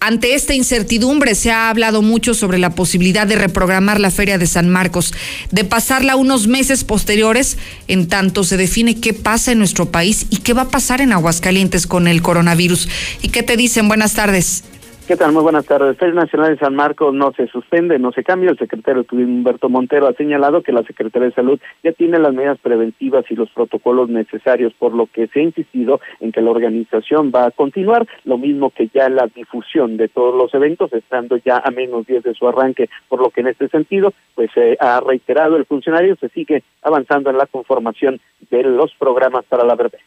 ante 0.00 0.34
esta 0.34 0.54
incertidumbre 0.54 1.34
se 1.34 1.50
ha 1.50 1.68
hablado 1.68 2.00
mucho 2.00 2.32
sobre 2.32 2.58
la 2.58 2.70
posibilidad 2.70 3.26
de 3.26 3.36
reprogramar 3.36 4.00
la 4.00 4.10
Feria 4.10 4.38
de 4.38 4.46
San 4.46 4.70
Marcos, 4.70 5.12
de 5.50 5.64
pasarla 5.64 6.16
unos 6.16 6.46
meses 6.46 6.84
posteriores, 6.84 7.58
en 7.86 8.08
tanto 8.08 8.42
se 8.42 8.56
define 8.56 8.98
qué 8.98 9.12
pasa 9.12 9.52
en 9.52 9.58
nuestro 9.58 9.90
país 9.90 10.26
y 10.30 10.38
qué 10.38 10.54
va 10.54 10.62
a 10.62 10.68
pasar 10.70 11.02
en 11.02 11.12
Aguascalientes 11.12 11.86
con 11.86 12.08
el 12.08 12.22
coronavirus. 12.22 12.88
¿Y 13.20 13.28
qué 13.28 13.42
te 13.42 13.58
dicen? 13.58 13.88
Buenas 13.88 14.14
tardes. 14.14 14.64
¿Qué 15.10 15.16
tal? 15.16 15.32
Muy 15.32 15.42
buenas 15.42 15.66
tardes. 15.66 15.96
Feria 15.96 16.14
Nacional 16.14 16.50
de 16.50 16.64
San 16.64 16.76
Marcos 16.76 17.12
no 17.12 17.32
se 17.32 17.48
suspende, 17.48 17.98
no 17.98 18.12
se 18.12 18.22
cambia. 18.22 18.48
El 18.48 18.58
secretario 18.58 19.04
Humberto 19.10 19.68
Montero 19.68 20.06
ha 20.06 20.12
señalado 20.12 20.62
que 20.62 20.70
la 20.70 20.84
Secretaría 20.84 21.30
de 21.30 21.34
Salud 21.34 21.58
ya 21.82 21.90
tiene 21.90 22.20
las 22.20 22.32
medidas 22.32 22.60
preventivas 22.60 23.24
y 23.28 23.34
los 23.34 23.50
protocolos 23.50 24.08
necesarios, 24.08 24.72
por 24.78 24.94
lo 24.94 25.06
que 25.06 25.26
se 25.26 25.40
ha 25.40 25.42
insistido 25.42 26.00
en 26.20 26.30
que 26.30 26.40
la 26.40 26.52
organización 26.52 27.32
va 27.34 27.46
a 27.46 27.50
continuar, 27.50 28.06
lo 28.22 28.38
mismo 28.38 28.70
que 28.70 28.86
ya 28.94 29.08
la 29.08 29.26
difusión 29.26 29.96
de 29.96 30.06
todos 30.06 30.32
los 30.32 30.54
eventos, 30.54 30.92
estando 30.92 31.38
ya 31.38 31.58
a 31.58 31.72
menos 31.72 32.06
días 32.06 32.22
de 32.22 32.34
su 32.34 32.46
arranque, 32.46 32.88
por 33.08 33.20
lo 33.20 33.30
que 33.30 33.40
en 33.40 33.48
este 33.48 33.68
sentido, 33.68 34.12
pues 34.36 34.52
se 34.54 34.76
ha 34.78 35.00
reiterado 35.00 35.56
el 35.56 35.64
funcionario, 35.64 36.14
se 36.20 36.28
sigue 36.28 36.62
avanzando 36.82 37.30
en 37.30 37.38
la 37.38 37.46
conformación 37.46 38.20
de 38.48 38.62
los 38.62 38.94
programas 38.94 39.44
para 39.46 39.64
la 39.64 39.74
verdad 39.74 39.98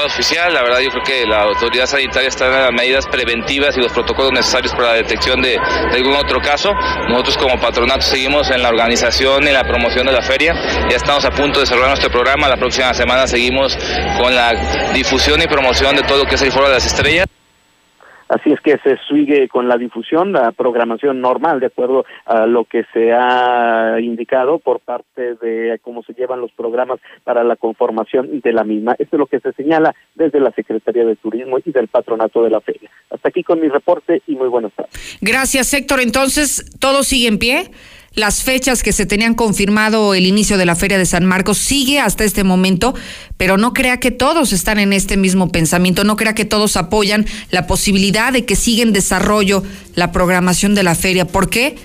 oficial, 0.00 0.54
la 0.54 0.62
verdad 0.62 0.80
yo 0.80 0.90
creo 0.90 1.02
que 1.02 1.26
la 1.26 1.42
autoridad 1.42 1.84
sanitaria 1.84 2.30
está 2.30 2.46
en 2.46 2.52
las 2.52 2.72
medidas 2.72 3.06
preventivas 3.06 3.76
y 3.76 3.80
los 3.80 3.92
protocolos 3.92 4.32
necesarios 4.32 4.72
para 4.72 4.88
la 4.88 4.94
detección 4.94 5.42
de, 5.42 5.58
algún 5.58 6.16
otro 6.16 6.40
caso. 6.40 6.72
Nosotros 7.10 7.36
como 7.36 7.60
patronato 7.60 8.00
seguimos 8.00 8.50
en 8.50 8.62
la 8.62 8.70
organización 8.70 9.46
y 9.46 9.50
la 9.50 9.64
promoción 9.64 10.06
de 10.06 10.12
la 10.12 10.22
feria. 10.22 10.54
Ya 10.88 10.96
estamos 10.96 11.26
a 11.26 11.30
punto 11.30 11.60
de 11.60 11.66
cerrar 11.66 11.88
nuestro 11.88 12.10
programa. 12.10 12.48
La 12.48 12.56
próxima 12.56 12.94
semana 12.94 13.26
seguimos 13.26 13.76
con 14.18 14.34
la 14.34 14.54
difusión 14.94 15.42
y 15.42 15.46
promoción 15.46 15.94
de 15.94 16.02
todo 16.04 16.18
lo 16.18 16.24
que 16.24 16.36
es 16.36 16.42
el 16.42 16.52
Foro 16.52 16.68
de 16.68 16.74
las 16.74 16.86
Estrellas. 16.86 17.26
Así 18.32 18.50
es 18.50 18.60
que 18.62 18.78
se 18.78 18.96
sigue 19.10 19.46
con 19.46 19.68
la 19.68 19.76
difusión, 19.76 20.32
la 20.32 20.52
programación 20.52 21.20
normal, 21.20 21.60
de 21.60 21.66
acuerdo 21.66 22.06
a 22.24 22.46
lo 22.46 22.64
que 22.64 22.84
se 22.94 23.12
ha 23.12 24.00
indicado 24.00 24.58
por 24.58 24.80
parte 24.80 25.34
de 25.34 25.78
cómo 25.82 26.02
se 26.02 26.14
llevan 26.14 26.40
los 26.40 26.50
programas 26.52 26.98
para 27.24 27.44
la 27.44 27.56
conformación 27.56 28.40
de 28.40 28.52
la 28.54 28.64
misma. 28.64 28.92
Esto 28.98 29.16
es 29.16 29.20
lo 29.20 29.26
que 29.26 29.40
se 29.40 29.52
señala 29.52 29.94
desde 30.14 30.40
la 30.40 30.50
Secretaría 30.52 31.04
de 31.04 31.16
Turismo 31.16 31.58
y 31.62 31.72
del 31.72 31.88
Patronato 31.88 32.42
de 32.42 32.48
la 32.48 32.62
Feria. 32.62 32.88
Hasta 33.10 33.28
aquí 33.28 33.42
con 33.42 33.60
mi 33.60 33.68
reporte 33.68 34.22
y 34.26 34.34
muy 34.34 34.48
buenas 34.48 34.72
tardes. 34.72 35.18
Gracias, 35.20 35.74
Héctor. 35.74 36.00
Entonces, 36.00 36.74
¿todo 36.80 37.02
sigue 37.02 37.28
en 37.28 37.38
pie? 37.38 37.70
Las 38.14 38.42
fechas 38.42 38.82
que 38.82 38.92
se 38.92 39.06
tenían 39.06 39.34
confirmado 39.34 40.14
el 40.14 40.26
inicio 40.26 40.58
de 40.58 40.66
la 40.66 40.76
Feria 40.76 40.98
de 40.98 41.06
San 41.06 41.24
Marcos 41.24 41.58
sigue 41.58 41.98
hasta 41.98 42.24
este 42.24 42.44
momento, 42.44 42.94
pero 43.36 43.56
no 43.56 43.72
crea 43.72 44.00
que 44.00 44.10
todos 44.10 44.52
están 44.52 44.78
en 44.78 44.92
este 44.92 45.16
mismo 45.16 45.50
pensamiento, 45.50 46.04
no 46.04 46.16
crea 46.16 46.34
que 46.34 46.44
todos 46.44 46.76
apoyan 46.76 47.26
la 47.50 47.66
posibilidad 47.66 48.32
de 48.32 48.44
que 48.44 48.56
siga 48.56 48.82
en 48.82 48.92
desarrollo 48.92 49.62
la 49.94 50.12
programación 50.12 50.74
de 50.74 50.82
la 50.82 50.94
feria. 50.94 51.26
¿Por 51.26 51.48
qué? 51.48 51.76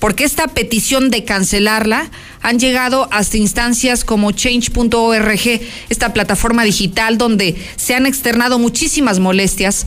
Porque 0.00 0.24
esta 0.24 0.46
petición 0.48 1.10
de 1.10 1.24
cancelarla 1.24 2.10
han 2.40 2.58
llegado 2.58 3.08
hasta 3.10 3.36
instancias 3.36 4.04
como 4.04 4.30
change.org, 4.30 5.60
esta 5.88 6.12
plataforma 6.12 6.62
digital 6.62 7.18
donde 7.18 7.56
se 7.76 7.94
han 7.94 8.06
externado 8.06 8.58
muchísimas 8.58 9.18
molestias 9.18 9.86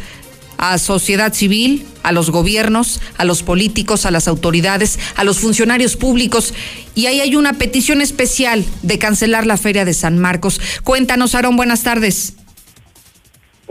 a 0.58 0.78
sociedad 0.78 1.34
civil, 1.34 1.86
a 2.04 2.12
los 2.12 2.30
gobiernos, 2.30 3.02
a 3.18 3.26
los 3.26 3.44
políticos, 3.44 4.06
a 4.06 4.12
las 4.12 4.28
autoridades, 4.28 5.00
a 5.16 5.24
los 5.24 5.40
funcionarios 5.40 5.96
públicos. 5.96 6.54
Y 6.96 7.08
ahí 7.08 7.22
hay 7.22 7.36
una 7.36 7.54
petición 7.54 8.02
especial 8.02 8.64
de 8.84 9.00
cancelar 9.00 9.46
la 9.46 9.58
Feria 9.58 9.86
de 9.86 9.94
San 9.94 10.20
Marcos. 10.20 10.62
Cuéntanos, 10.84 11.36
Aarón, 11.36 11.56
buenas 11.56 11.84
tardes. 11.84 12.36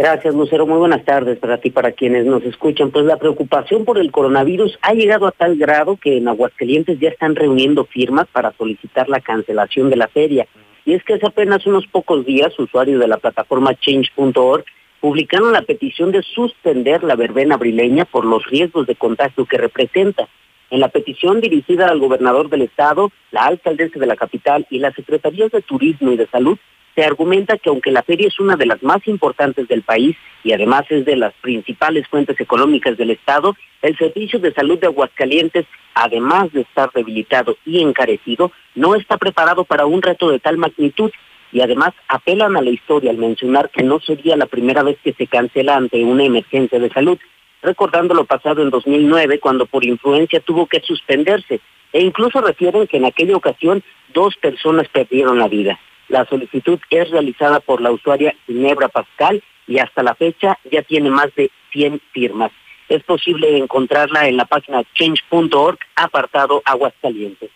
Gracias, 0.00 0.34
Lucero. 0.34 0.66
Muy 0.66 0.78
buenas 0.78 1.04
tardes 1.04 1.38
para 1.38 1.58
ti, 1.58 1.68
para 1.68 1.92
quienes 1.92 2.24
nos 2.24 2.42
escuchan. 2.44 2.90
Pues 2.90 3.04
la 3.04 3.18
preocupación 3.18 3.84
por 3.84 3.98
el 3.98 4.10
coronavirus 4.10 4.78
ha 4.80 4.94
llegado 4.94 5.26
a 5.26 5.30
tal 5.30 5.56
grado 5.56 5.98
que 5.98 6.16
en 6.16 6.26
Aguascalientes 6.26 6.98
ya 6.98 7.10
están 7.10 7.36
reuniendo 7.36 7.84
firmas 7.84 8.26
para 8.32 8.50
solicitar 8.52 9.10
la 9.10 9.20
cancelación 9.20 9.90
de 9.90 9.96
la 9.96 10.08
feria. 10.08 10.46
Y 10.86 10.94
es 10.94 11.04
que 11.04 11.12
hace 11.12 11.26
apenas 11.26 11.66
unos 11.66 11.86
pocos 11.86 12.24
días, 12.24 12.58
usuarios 12.58 12.98
de 12.98 13.08
la 13.08 13.18
plataforma 13.18 13.74
change.org 13.74 14.64
publicaron 15.00 15.52
la 15.52 15.62
petición 15.62 16.12
de 16.12 16.22
suspender 16.22 17.02
la 17.02 17.16
verbena 17.16 17.54
abrileña 17.54 18.04
por 18.04 18.24
los 18.24 18.44
riesgos 18.46 18.86
de 18.86 18.94
contagio 18.94 19.46
que 19.46 19.58
representa. 19.58 20.28
En 20.70 20.80
la 20.80 20.88
petición 20.88 21.40
dirigida 21.40 21.88
al 21.88 21.98
gobernador 21.98 22.48
del 22.48 22.62
estado, 22.62 23.10
la 23.32 23.46
alcaldesa 23.46 23.98
de 23.98 24.06
la 24.06 24.16
capital 24.16 24.66
y 24.70 24.78
las 24.78 24.94
secretarías 24.94 25.50
de 25.50 25.62
Turismo 25.62 26.12
y 26.12 26.16
de 26.16 26.28
Salud, 26.28 26.58
se 26.94 27.04
argumenta 27.04 27.56
que 27.56 27.70
aunque 27.70 27.90
la 27.90 28.02
feria 28.02 28.28
es 28.28 28.38
una 28.40 28.56
de 28.56 28.66
las 28.66 28.82
más 28.82 29.06
importantes 29.06 29.66
del 29.68 29.82
país 29.82 30.16
y 30.44 30.52
además 30.52 30.84
es 30.90 31.04
de 31.04 31.16
las 31.16 31.32
principales 31.34 32.06
fuentes 32.08 32.38
económicas 32.40 32.96
del 32.96 33.10
estado, 33.10 33.56
el 33.82 33.96
servicio 33.96 34.38
de 34.38 34.52
salud 34.52 34.78
de 34.78 34.88
Aguascalientes, 34.88 35.66
además 35.94 36.52
de 36.52 36.62
estar 36.62 36.90
debilitado 36.92 37.56
y 37.64 37.80
encarecido, 37.80 38.52
no 38.74 38.94
está 38.94 39.18
preparado 39.18 39.64
para 39.64 39.86
un 39.86 40.02
reto 40.02 40.30
de 40.30 40.40
tal 40.40 40.56
magnitud 40.58 41.10
y 41.52 41.60
además 41.60 41.92
apelan 42.08 42.56
a 42.56 42.62
la 42.62 42.70
historia 42.70 43.10
al 43.10 43.18
mencionar 43.18 43.70
que 43.70 43.82
no 43.82 44.00
sería 44.00 44.36
la 44.36 44.46
primera 44.46 44.82
vez 44.82 44.98
que 45.02 45.12
se 45.12 45.26
cancela 45.26 45.76
ante 45.76 46.04
una 46.04 46.24
emergencia 46.24 46.78
de 46.78 46.90
salud, 46.90 47.18
recordando 47.62 48.14
lo 48.14 48.24
pasado 48.24 48.62
en 48.62 48.70
2009 48.70 49.40
cuando 49.40 49.66
por 49.66 49.84
influencia 49.84 50.40
tuvo 50.40 50.66
que 50.66 50.80
suspenderse 50.80 51.60
e 51.92 52.00
incluso 52.00 52.40
refieren 52.40 52.86
que 52.86 52.98
en 52.98 53.04
aquella 53.04 53.36
ocasión 53.36 53.82
dos 54.14 54.36
personas 54.36 54.88
perdieron 54.88 55.38
la 55.38 55.48
vida. 55.48 55.78
La 56.08 56.24
solicitud 56.26 56.78
es 56.90 57.10
realizada 57.10 57.60
por 57.60 57.80
la 57.80 57.90
usuaria 57.90 58.34
Ginebra 58.46 58.88
Pascal 58.88 59.42
y 59.66 59.78
hasta 59.78 60.02
la 60.02 60.14
fecha 60.14 60.58
ya 60.70 60.82
tiene 60.82 61.10
más 61.10 61.34
de 61.36 61.50
100 61.72 62.00
firmas. 62.12 62.50
Es 62.88 63.04
posible 63.04 63.56
encontrarla 63.56 64.26
en 64.26 64.36
la 64.36 64.44
página 64.44 64.82
change.org 64.94 65.78
apartado 65.94 66.62
Aguascalientes. 66.64 67.50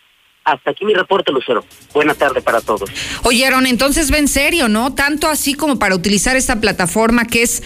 Hasta 0.45 0.71
aquí 0.71 0.85
mi 0.85 0.93
reporte, 0.93 1.31
Lucero. 1.31 1.65
Buena 1.91 2.13
tarde 2.13 2.39
para 2.39 2.61
todos. 2.61 2.87
Oyeron, 3.23 3.65
entonces 3.65 4.11
ven 4.11 4.27
serio, 4.27 4.69
¿no? 4.69 4.93
Tanto 4.93 5.27
así 5.27 5.55
como 5.55 5.79
para 5.79 5.95
utilizar 5.95 6.35
esta 6.35 6.61
plataforma 6.61 7.25
que 7.25 7.41
es 7.41 7.63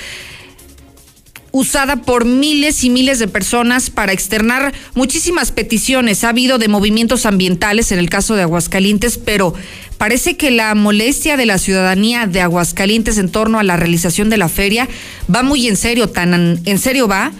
usada 1.52 1.98
por 1.98 2.24
miles 2.24 2.86
y 2.86 2.90
miles 2.90 3.20
de 3.20 3.28
personas 3.28 3.90
para 3.90 4.14
externar 4.14 4.74
muchísimas 4.94 5.52
peticiones. 5.52 6.24
Ha 6.24 6.30
habido 6.30 6.58
de 6.58 6.70
movimientos 6.70 7.26
ambientales 7.26 7.92
en 7.92 8.00
el 8.00 8.10
caso 8.10 8.36
de 8.36 8.44
Aguascalientes, 8.44 9.18
pero 9.18 9.54
parece 9.98 10.38
que 10.38 10.50
la 10.50 10.74
molestia 10.74 11.36
de 11.36 11.48
la 11.48 11.58
ciudadanía 11.58 12.28
de 12.28 12.40
Aguascalientes 12.40 13.18
en 13.18 13.30
torno 13.30 13.60
a 13.60 13.64
la 13.64 13.76
realización 13.76 14.30
de 14.30 14.38
la 14.38 14.48
feria 14.48 14.88
va 15.34 15.44
muy 15.44 15.68
en 15.68 15.76
serio, 15.76 16.08
tan 16.08 16.62
en 16.64 16.80
serio 16.80 17.10
va 17.10 17.34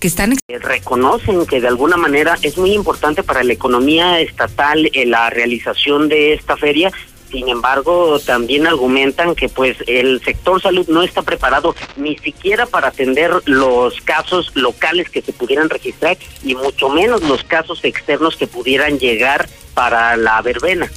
están... 0.00 0.32
Eh, 0.48 0.58
reconocen 0.58 1.46
que 1.46 1.60
de 1.60 1.68
alguna 1.68 1.96
manera 1.96 2.36
es 2.42 2.58
muy 2.58 2.72
importante 2.72 3.22
para 3.22 3.42
la 3.42 3.52
economía 3.52 4.20
estatal 4.20 4.90
eh, 4.92 5.06
la 5.06 5.30
realización 5.30 6.08
de 6.08 6.34
esta 6.34 6.56
feria, 6.56 6.92
sin 7.34 7.48
embargo, 7.48 8.20
también 8.20 8.64
argumentan 8.64 9.34
que 9.34 9.48
pues 9.48 9.76
el 9.88 10.22
sector 10.22 10.62
salud 10.62 10.86
no 10.86 11.02
está 11.02 11.22
preparado 11.22 11.74
ni 11.96 12.16
siquiera 12.18 12.64
para 12.64 12.88
atender 12.88 13.32
los 13.46 14.00
casos 14.02 14.52
locales 14.54 15.10
que 15.10 15.20
se 15.20 15.32
pudieran 15.32 15.68
registrar 15.68 16.16
y 16.44 16.54
mucho 16.54 16.88
menos 16.90 17.22
los 17.22 17.42
casos 17.42 17.84
externos 17.84 18.36
que 18.36 18.46
pudieran 18.46 19.00
llegar 19.00 19.48
para 19.74 20.16
la 20.16 20.40
verbena. 20.42 20.88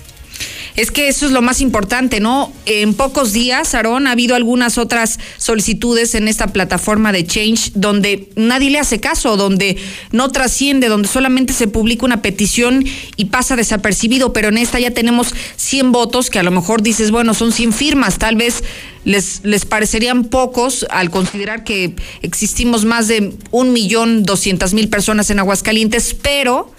Es 0.78 0.92
que 0.92 1.08
eso 1.08 1.26
es 1.26 1.32
lo 1.32 1.42
más 1.42 1.60
importante, 1.60 2.20
¿no? 2.20 2.54
En 2.68 2.94
pocos 2.94 3.34
días, 3.34 3.74
Aarón, 3.74 4.06
ha 4.06 4.12
habido 4.12 4.36
algunas 4.36 4.78
otras 4.78 5.18
solicitudes 5.38 6.14
en 6.14 6.28
esta 6.28 6.54
plataforma 6.54 7.12
de 7.12 7.26
Change 7.26 7.72
donde 7.74 8.30
nadie 8.36 8.70
le 8.70 8.78
hace 8.78 9.00
caso, 9.00 9.38
donde 9.38 9.78
no 10.12 10.32
trasciende, 10.32 10.88
donde 10.88 11.08
solamente 11.08 11.54
se 11.54 11.68
publica 11.68 12.06
una 12.06 12.22
petición 12.22 12.86
y 13.16 13.26
pasa 13.26 13.56
desapercibido, 13.56 14.34
pero 14.34 14.50
en 14.50 14.60
esta 14.60 14.80
ya 14.80 14.92
tenemos 14.92 15.34
100 15.56 15.92
votos 15.92 16.30
que 16.30 16.38
a 16.38 16.44
lo 16.44 16.52
mejor 16.52 16.84
dices, 16.84 17.10
bueno, 17.10 17.34
son 17.34 17.52
100 17.52 17.74
firmas, 17.74 18.20
tal 18.20 18.36
vez 18.36 18.64
les, 19.04 19.42
les 19.44 19.66
parecerían 19.66 20.26
pocos 20.26 20.86
al 20.92 21.10
considerar 21.10 21.64
que 21.64 21.96
existimos 22.22 22.86
más 22.86 23.08
de 23.08 23.34
un 23.50 23.74
millón 23.74 24.26
doscientas 24.26 24.76
mil 24.76 24.90
personas 24.90 25.32
en 25.32 25.40
Aguascalientes, 25.40 26.14
pero 26.14 26.72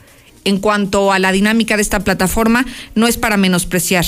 en 0.44 0.58
cuanto 0.58 1.12
a 1.12 1.18
la 1.18 1.32
dinámica 1.32 1.76
de 1.76 1.82
esta 1.82 2.00
plataforma, 2.00 2.64
no 2.94 3.06
es 3.06 3.16
para 3.16 3.36
menospreciar. 3.36 4.04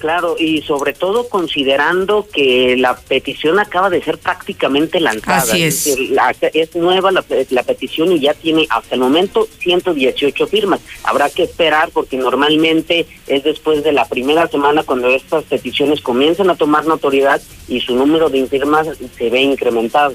Claro, 0.00 0.36
y 0.38 0.62
sobre 0.62 0.94
todo 0.94 1.28
considerando 1.28 2.26
que 2.32 2.74
la 2.78 2.96
petición 2.96 3.58
acaba 3.58 3.90
de 3.90 4.02
ser 4.02 4.16
prácticamente 4.16 4.98
lanzada. 4.98 5.42
Así 5.42 5.62
es. 5.62 5.86
Es, 5.86 6.74
nueva 6.74 7.12
la, 7.12 7.22
la, 7.50 7.62
petición 7.62 8.10
y 8.12 8.20
ya 8.20 8.32
tiene 8.32 8.66
hasta 8.70 8.94
el 8.94 9.02
momento 9.02 9.46
118 9.58 10.46
firmas. 10.46 10.80
Habrá 11.04 11.28
que 11.28 11.42
esperar 11.42 11.90
porque 11.92 12.16
normalmente 12.16 13.04
es 13.26 13.44
después 13.44 13.84
de 13.84 13.92
la 13.92 14.08
primera 14.08 14.48
semana 14.48 14.84
cuando 14.84 15.10
estas 15.10 15.44
peticiones 15.44 16.00
comienzan 16.00 16.48
a 16.48 16.56
tomar 16.56 16.86
notoriedad 16.86 17.42
y 17.68 17.82
su 17.82 17.94
número 17.94 18.30
de 18.30 18.46
firmas 18.46 18.88
se 19.18 19.28
ve 19.28 19.42
incrementado. 19.42 20.14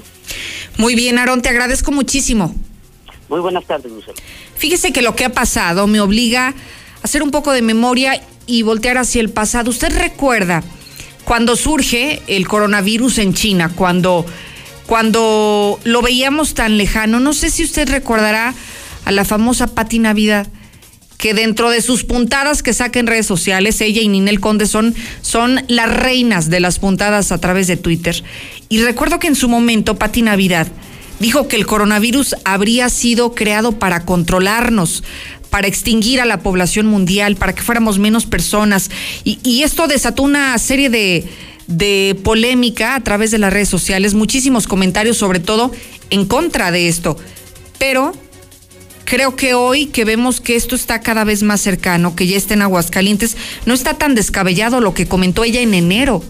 Muy 0.78 0.96
bien, 0.96 1.16
Aarón, 1.16 1.42
te 1.42 1.48
agradezco 1.48 1.92
muchísimo. 1.92 2.52
Muy 3.28 3.40
buenas 3.40 3.64
tardes, 3.64 3.90
Lucero. 3.90 4.14
Fíjese 4.56 4.92
que 4.92 5.02
lo 5.02 5.16
que 5.16 5.24
ha 5.24 5.32
pasado 5.32 5.86
me 5.86 6.00
obliga 6.00 6.48
a 6.48 6.54
hacer 7.02 7.22
un 7.22 7.30
poco 7.30 7.52
de 7.52 7.62
memoria 7.62 8.20
y 8.46 8.62
voltear 8.62 8.98
hacia 8.98 9.20
el 9.20 9.30
pasado. 9.30 9.70
¿Usted 9.70 9.96
recuerda 9.96 10.62
cuando 11.24 11.56
surge 11.56 12.22
el 12.28 12.46
coronavirus 12.46 13.18
en 13.18 13.34
China, 13.34 13.72
cuando, 13.74 14.24
cuando 14.86 15.80
lo 15.84 16.02
veíamos 16.02 16.54
tan 16.54 16.78
lejano? 16.78 17.20
No 17.20 17.32
sé 17.32 17.50
si 17.50 17.64
usted 17.64 17.88
recordará 17.88 18.54
a 19.04 19.12
la 19.12 19.24
famosa 19.24 19.66
Pati 19.66 19.98
Navidad 19.98 20.46
que 21.18 21.34
dentro 21.34 21.70
de 21.70 21.80
sus 21.80 22.04
puntadas 22.04 22.62
que 22.62 22.74
saca 22.74 23.00
en 23.00 23.06
redes 23.06 23.26
sociales, 23.26 23.80
ella 23.80 24.02
y 24.02 24.08
Ninel 24.08 24.38
Conde 24.38 24.66
son, 24.66 24.94
son 25.22 25.64
las 25.66 25.90
reinas 25.90 26.50
de 26.50 26.60
las 26.60 26.78
puntadas 26.78 27.32
a 27.32 27.38
través 27.38 27.66
de 27.66 27.76
Twitter. 27.76 28.22
Y 28.68 28.82
recuerdo 28.82 29.18
que 29.18 29.26
en 29.26 29.34
su 29.34 29.48
momento 29.48 29.96
Pati 29.96 30.22
Navidad 30.22 30.68
dijo 31.20 31.48
que 31.48 31.56
el 31.56 31.66
coronavirus 31.66 32.36
habría 32.44 32.88
sido 32.88 33.34
creado 33.34 33.72
para 33.72 34.04
controlarnos, 34.04 35.02
para 35.50 35.68
extinguir 35.68 36.20
a 36.20 36.26
la 36.26 36.40
población 36.40 36.86
mundial, 36.86 37.36
para 37.36 37.54
que 37.54 37.62
fuéramos 37.62 37.98
menos 37.98 38.26
personas. 38.26 38.90
Y, 39.24 39.62
esto 39.62 39.86
desató 39.86 40.22
una 40.22 40.56
serie 40.58 40.90
de, 40.90 41.24
de 41.66 42.18
polémica 42.22 42.94
a 42.94 43.00
través 43.00 43.30
de 43.30 43.38
las 43.38 43.52
redes 43.52 43.68
sociales, 43.68 44.14
muchísimos 44.14 44.66
comentarios 44.66 45.16
sobre 45.16 45.40
todo 45.40 45.72
en 46.10 46.26
contra 46.26 46.70
de 46.70 46.88
esto. 46.88 47.16
Pero 47.78 48.12
creo 49.04 49.36
que 49.36 49.54
hoy 49.54 49.86
que 49.86 50.04
vemos 50.04 50.40
que 50.40 50.56
esto 50.56 50.74
está 50.74 51.00
cada 51.00 51.24
vez 51.24 51.42
más 51.42 51.60
cercano, 51.60 52.14
que 52.14 52.26
ya 52.26 52.36
está 52.36 52.54
en 52.54 52.62
Aguascalientes, 52.62 53.36
no 53.64 53.74
está 53.74 53.94
tan 53.94 54.14
descabellado 54.14 54.80
lo 54.80 54.94
que 54.94 55.06
comentó 55.06 55.44
ella 55.44 55.60
en 55.60 55.74
enero. 55.74 56.22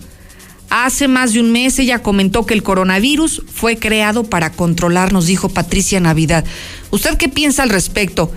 Hace 0.68 1.06
más 1.08 1.32
de 1.32 1.40
un 1.40 1.52
mes 1.52 1.78
ella 1.78 2.02
comentó 2.02 2.44
que 2.44 2.54
el 2.54 2.62
coronavirus 2.62 3.42
fue 3.52 3.78
creado 3.78 4.24
para 4.24 4.50
controlarnos, 4.50 5.26
dijo 5.26 5.48
Patricia 5.48 6.00
Navidad. 6.00 6.44
¿Usted 6.90 7.16
qué 7.16 7.28
piensa 7.28 7.62
al 7.62 7.70
respecto? 7.70 8.32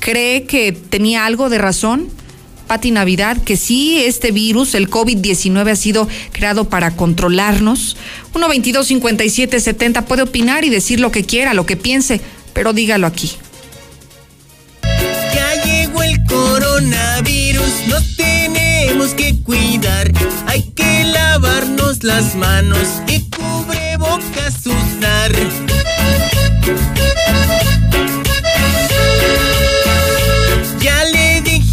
¿Cree 0.00 0.44
que 0.44 0.72
tenía 0.72 1.24
algo 1.24 1.48
de 1.50 1.58
razón? 1.58 2.08
Pati 2.66 2.90
Navidad, 2.90 3.38
que 3.42 3.56
sí, 3.56 3.98
este 4.04 4.30
virus, 4.30 4.74
el 4.74 4.90
COVID-19, 4.90 5.70
ha 5.70 5.76
sido 5.76 6.06
creado 6.32 6.68
para 6.68 6.90
controlarnos. 6.90 7.96
1-22-57-70 8.34 10.04
puede 10.04 10.22
opinar 10.22 10.64
y 10.64 10.68
decir 10.68 11.00
lo 11.00 11.10
que 11.10 11.24
quiera, 11.24 11.54
lo 11.54 11.64
que 11.64 11.76
piense, 11.76 12.20
pero 12.52 12.74
dígalo 12.74 13.06
aquí. 13.06 13.32
Ya 14.82 15.64
llegó 15.64 16.02
el 16.02 16.22
coronavirus, 16.24 17.88
nos 17.88 18.04
tenemos 18.78 19.14
que 19.14 19.34
cuidar. 19.42 20.12
Hay 20.46 20.62
que 20.62 21.04
lavarnos 21.04 22.04
las 22.04 22.34
manos 22.34 22.88
y 23.08 23.20
cubrebocas 23.30 24.66
usar. 24.66 25.32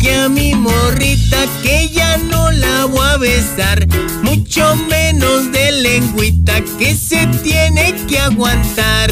a 0.08 0.30
mi 0.30 0.54
morrita 0.54 1.38
que 1.64 1.90
ya 1.90 2.18
no 2.18 2.52
la 2.52 2.86
voy 2.86 3.00
a 3.00 3.18
besar, 3.18 3.88
mucho 4.22 4.76
menos 4.88 5.52
de 5.52 5.72
lengüita 5.72 6.62
que 6.78 6.96
se 6.96 7.26
tiene 7.44 7.96
que 8.08 8.20
aguantar. 8.20 9.12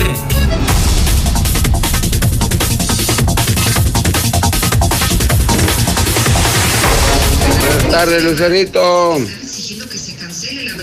Tardes, 7.93 8.23
Lucerito. 8.23 9.17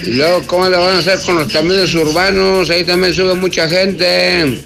Y 0.05 0.13
luego, 0.13 0.47
¿cómo 0.47 0.69
le 0.69 0.77
van 0.77 0.95
a 0.95 0.99
hacer 1.01 1.19
con 1.27 1.35
los 1.35 1.53
caminos 1.53 1.93
urbanos? 1.93 2.71
Ahí 2.71 2.85
también 2.85 3.13
sube 3.13 3.35
mucha 3.35 3.69
gente. 3.69 4.63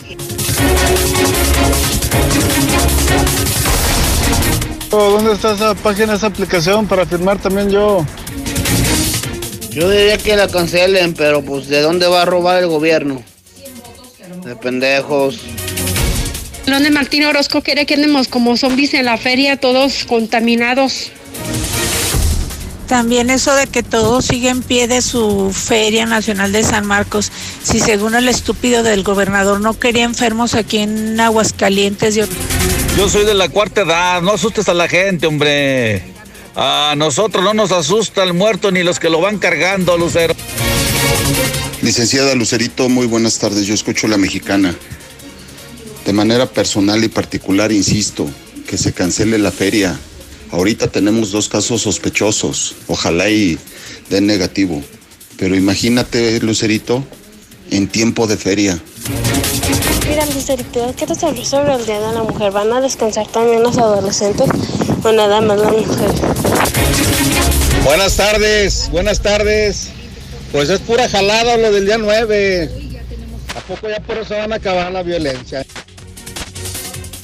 ¿Dónde 4.90 5.32
está 5.32 5.54
esa 5.54 5.74
página, 5.74 6.14
esa 6.14 6.26
aplicación 6.26 6.86
para 6.86 7.06
firmar 7.06 7.38
también 7.38 7.70
yo? 7.70 8.04
Yo 9.70 9.90
diría 9.90 10.18
que 10.18 10.36
la 10.36 10.46
cancelen, 10.46 11.14
pero 11.14 11.42
pues 11.42 11.68
¿de 11.68 11.80
dónde 11.80 12.06
va 12.08 12.22
a 12.22 12.24
robar 12.26 12.62
el 12.62 12.68
gobierno? 12.68 13.22
De 14.44 14.54
pendejos. 14.54 15.40
Donde 16.66 16.90
Martín 16.90 17.24
Orozco 17.24 17.62
quiere 17.62 17.86
que 17.86 17.94
andemos 17.94 18.28
como 18.28 18.58
zombies 18.58 18.92
en 18.92 19.06
la 19.06 19.16
feria, 19.16 19.56
todos 19.56 20.04
contaminados. 20.04 21.10
También 22.86 23.30
eso 23.30 23.54
de 23.54 23.66
que 23.66 23.82
todo 23.82 24.20
sigue 24.20 24.50
en 24.50 24.62
pie 24.62 24.88
de 24.88 25.00
su 25.00 25.52
Feria 25.52 26.04
Nacional 26.04 26.52
de 26.52 26.62
San 26.62 26.86
Marcos. 26.86 27.32
Si 27.62 27.80
según 27.80 28.14
el 28.14 28.28
estúpido 28.28 28.82
del 28.82 29.02
gobernador 29.02 29.60
no 29.60 29.78
quería 29.78 30.04
enfermos 30.04 30.54
aquí 30.54 30.78
en 30.78 31.18
Aguascalientes. 31.18 32.14
Yo, 32.14 32.26
yo 32.98 33.08
soy 33.08 33.24
de 33.24 33.34
la 33.34 33.48
cuarta 33.48 33.82
edad, 33.82 34.20
no 34.20 34.32
asustes 34.32 34.68
a 34.68 34.74
la 34.74 34.86
gente, 34.86 35.26
hombre. 35.26 36.02
A 36.56 36.94
nosotros 36.96 37.42
no 37.42 37.54
nos 37.54 37.72
asusta 37.72 38.22
el 38.22 38.34
muerto 38.34 38.70
ni 38.70 38.82
los 38.82 39.00
que 39.00 39.08
lo 39.08 39.20
van 39.20 39.38
cargando, 39.38 39.96
Lucero. 39.96 40.34
Licenciada 41.82 42.34
Lucerito, 42.34 42.88
muy 42.88 43.06
buenas 43.06 43.38
tardes. 43.38 43.66
Yo 43.66 43.74
escucho 43.74 44.08
la 44.08 44.18
mexicana. 44.18 44.74
De 46.04 46.12
manera 46.12 46.46
personal 46.46 47.02
y 47.02 47.08
particular, 47.08 47.72
insisto, 47.72 48.28
que 48.68 48.76
se 48.76 48.92
cancele 48.92 49.38
la 49.38 49.50
feria 49.50 49.98
Ahorita 50.54 50.86
tenemos 50.86 51.32
dos 51.32 51.48
casos 51.48 51.82
sospechosos. 51.82 52.76
Ojalá 52.86 53.28
y 53.28 53.58
den 54.08 54.26
negativo. 54.26 54.84
Pero 55.36 55.56
imagínate, 55.56 56.38
Lucerito, 56.38 57.02
en 57.72 57.88
tiempo 57.88 58.28
de 58.28 58.36
feria. 58.36 58.80
Mira, 60.08 60.24
Lucerito, 60.26 60.94
¿qué 60.96 61.08
te 61.08 61.16
sabes 61.16 61.48
sobre 61.48 61.74
el 61.74 61.84
Día 61.84 61.98
de 61.98 62.14
la 62.14 62.22
Mujer? 62.22 62.52
¿Van 62.52 62.72
a 62.72 62.80
descansar 62.80 63.26
también 63.26 63.64
los 63.64 63.76
adolescentes 63.78 64.48
o 65.02 65.10
nada 65.10 65.40
más 65.40 65.58
las 65.58 65.72
mujeres? 65.72 66.20
Buenas 67.82 68.16
tardes, 68.16 68.88
buenas 68.92 69.20
tardes. 69.20 69.88
Pues 70.52 70.70
es 70.70 70.78
pura 70.78 71.08
jalada 71.08 71.56
lo 71.56 71.72
del 71.72 71.84
día 71.84 71.98
9. 71.98 72.70
¿A 73.56 73.60
poco 73.62 73.88
ya 73.88 73.98
por 73.98 74.18
eso 74.18 74.36
van 74.36 74.52
a 74.52 74.56
acabar 74.56 74.92
la 74.92 75.02
violencia? 75.02 75.66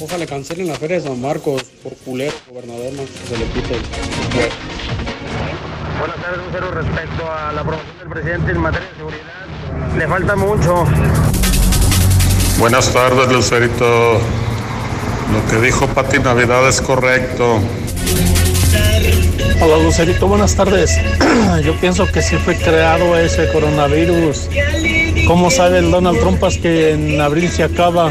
Ojalá 0.02 0.24
cancelen 0.24 0.66
la 0.68 0.76
feria 0.76 0.96
de 0.96 1.02
San 1.02 1.20
Marcos 1.20 1.62
por 1.82 1.94
culero, 1.96 2.32
gobernador, 2.48 2.90
no 2.94 3.02
se 3.28 3.36
le 3.36 3.44
quite 3.52 3.76
Buenas 5.98 6.16
tardes, 6.22 6.46
Lucero. 6.46 6.70
Respecto 6.70 7.30
a 7.30 7.52
la 7.52 7.62
promoción 7.62 7.98
del 7.98 8.08
presidente 8.08 8.52
en 8.52 8.58
materia 8.58 8.88
de 8.88 8.96
seguridad, 8.96 9.96
le 9.98 10.08
falta 10.08 10.36
mucho. 10.36 10.84
Buenas 12.58 12.90
tardes, 12.94 13.30
Lucerito. 13.30 14.14
Lo 14.14 15.46
que 15.50 15.66
dijo 15.66 15.86
Pati 15.88 16.18
Navidad 16.18 16.66
es 16.66 16.80
correcto. 16.80 17.60
Hola, 19.60 19.76
Lucerito, 19.82 20.26
buenas 20.26 20.56
tardes. 20.56 20.98
Yo 21.62 21.78
pienso 21.78 22.06
que 22.10 22.22
sí 22.22 22.36
fue 22.36 22.56
creado 22.56 23.18
ese 23.18 23.52
coronavirus. 23.52 24.48
¿Cómo 25.26 25.50
sabe 25.50 25.78
el 25.78 25.90
Donald 25.90 26.18
Trump 26.18 26.42
que 26.62 26.92
en 26.92 27.20
abril 27.20 27.50
se 27.50 27.64
acaba? 27.64 28.10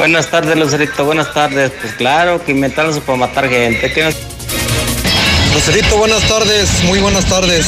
Buenas 0.00 0.30
tardes, 0.30 0.56
Lucerito, 0.56 1.04
buenas 1.04 1.34
tardes. 1.34 1.72
Pues 1.78 1.92
claro, 1.92 2.42
que 2.42 2.52
inventaron 2.52 2.90
eso 2.90 3.02
para 3.02 3.18
matar 3.18 3.50
gente. 3.50 3.92
¿Qué 3.92 4.10
Lucerito, 5.52 5.98
buenas 5.98 6.22
tardes, 6.26 6.70
muy 6.84 7.00
buenas 7.00 7.26
tardes. 7.26 7.66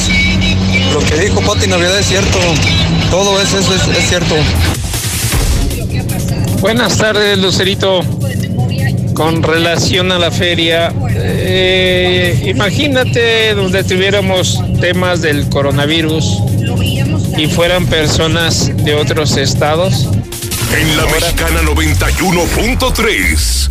Lo 0.91 0.99
que 1.01 1.15
dijo 1.19 1.41
Pati 1.41 1.67
Navidad 1.67 1.99
es 1.99 2.07
cierto. 2.07 2.39
Todo 3.11 3.39
eso, 3.39 3.59
es, 3.59 3.69
es 3.69 4.09
cierto. 4.09 4.33
Buenas 6.59 6.97
tardes, 6.97 7.37
Lucerito. 7.37 8.01
Con 9.13 9.43
relación 9.43 10.11
a 10.11 10.17
la 10.17 10.31
feria, 10.31 10.91
eh, 11.15 12.45
imagínate 12.47 13.53
donde 13.53 13.83
tuviéramos 13.83 14.59
temas 14.81 15.21
del 15.21 15.49
coronavirus 15.49 16.39
y 17.37 17.45
fueran 17.45 17.85
personas 17.85 18.75
de 18.83 18.95
otros 18.95 19.37
estados. 19.37 20.09
En 20.75 20.97
la 20.97 21.05
mexicana 21.05 21.61
91.3, 21.61 23.69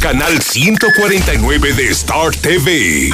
canal 0.00 0.42
149 0.42 1.72
de 1.74 1.90
Star 1.90 2.34
TV. 2.34 3.12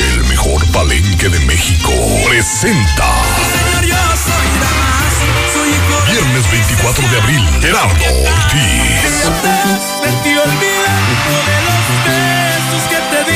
El 0.00 0.24
mejor 0.28 0.64
palenque 0.72 1.28
de 1.28 1.38
México 1.40 1.92
presenta. 2.26 3.04
Viernes 6.10 6.50
24 6.50 7.06
de 7.08 7.20
abril, 7.20 7.46
Gerardo 7.60 8.06
Ortiz. 8.24 9.28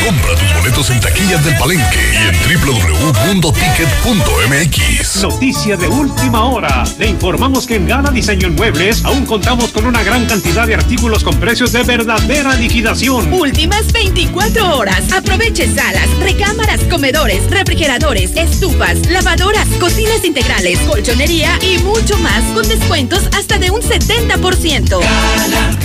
Compra 0.07 0.35
tus 0.37 0.55
boletos 0.55 0.89
en 0.91 1.01
taquillas 1.01 1.45
del 1.45 1.57
Palenque 1.57 2.13
y 2.13 2.29
en 2.29 2.37
www.ticket.mx. 2.63 5.23
Noticia 5.23 5.77
de 5.77 5.89
última 5.89 6.45
hora. 6.45 6.85
Le 6.97 7.09
informamos 7.09 7.67
que 7.67 7.75
en 7.75 7.89
Gana 7.89 8.13
Diseño 8.13 8.47
en 8.47 8.55
Muebles 8.55 9.05
aún 9.05 9.27
contamos 9.27 9.73
con 9.73 9.85
una 9.85 10.05
gran 10.05 10.27
cantidad 10.27 10.65
de 10.65 10.75
artículos 10.75 11.25
con 11.25 11.35
precios 11.41 11.73
de 11.73 11.83
verdadera 11.83 12.55
liquidación. 12.55 13.33
Últimas 13.33 13.93
24 13.93 14.77
horas. 14.77 15.11
Aproveche 15.11 15.67
salas, 15.75 16.09
recámaras, 16.21 16.83
comedores, 16.89 17.51
refrigeradores, 17.51 18.31
estufas, 18.37 19.11
lavadoras, 19.11 19.67
cocinas 19.81 20.25
integrales, 20.25 20.79
colchonería 20.87 21.59
y 21.61 21.79
mucho 21.79 22.17
más 22.19 22.45
con 22.55 22.69
descuentos 22.69 23.25
hasta 23.37 23.59
de 23.59 23.73
un 23.73 23.81
70%. 23.81 25.01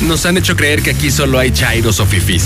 Nos 0.03 0.27
han 0.27 0.37
hecho 0.37 0.55
creer 0.55 0.83
que 0.83 0.91
aquí 0.91 1.09
solo 1.09 1.39
hay 1.39 1.49
chairos 1.49 1.99
o 1.99 2.05
fifís. 2.05 2.45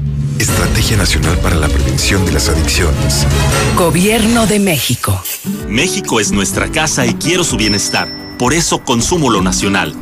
Estrategia 0.41 0.97
Nacional 0.97 1.37
para 1.37 1.55
la 1.55 1.67
Prevención 1.67 2.25
de 2.25 2.31
las 2.31 2.49
Adicciones. 2.49 3.27
Gobierno 3.77 4.47
de 4.47 4.59
México. 4.59 5.21
México 5.67 6.19
es 6.19 6.31
nuestra 6.31 6.67
casa 6.71 7.05
y 7.05 7.13
quiero 7.13 7.43
su 7.43 7.57
bienestar. 7.57 8.09
Por 8.39 8.55
eso 8.55 8.79
consumo 8.83 9.29
lo 9.29 9.43
nacional. 9.43 9.95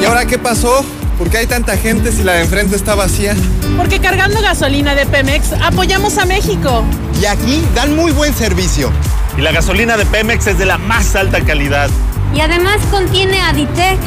¿Y 0.00 0.04
ahora 0.06 0.26
qué 0.26 0.38
pasó? 0.38 0.84
¿Por 1.18 1.30
qué 1.30 1.38
hay 1.38 1.46
tanta 1.46 1.76
gente 1.76 2.10
si 2.10 2.24
la 2.24 2.32
de 2.32 2.42
enfrente 2.42 2.74
está 2.74 2.96
vacía? 2.96 3.36
Porque 3.76 4.00
cargando 4.00 4.42
gasolina 4.42 4.96
de 4.96 5.06
Pemex 5.06 5.52
apoyamos 5.52 6.18
a 6.18 6.24
México. 6.24 6.84
Y 7.20 7.26
aquí 7.26 7.62
dan 7.76 7.94
muy 7.94 8.10
buen 8.10 8.34
servicio. 8.34 8.90
Y 9.38 9.40
la 9.42 9.52
gasolina 9.52 9.96
de 9.96 10.04
Pemex 10.04 10.48
es 10.48 10.58
de 10.58 10.66
la 10.66 10.78
más 10.78 11.14
alta 11.14 11.40
calidad. 11.44 11.90
Y 12.34 12.40
además 12.40 12.78
contiene 12.90 13.40
Aditec 13.40 14.00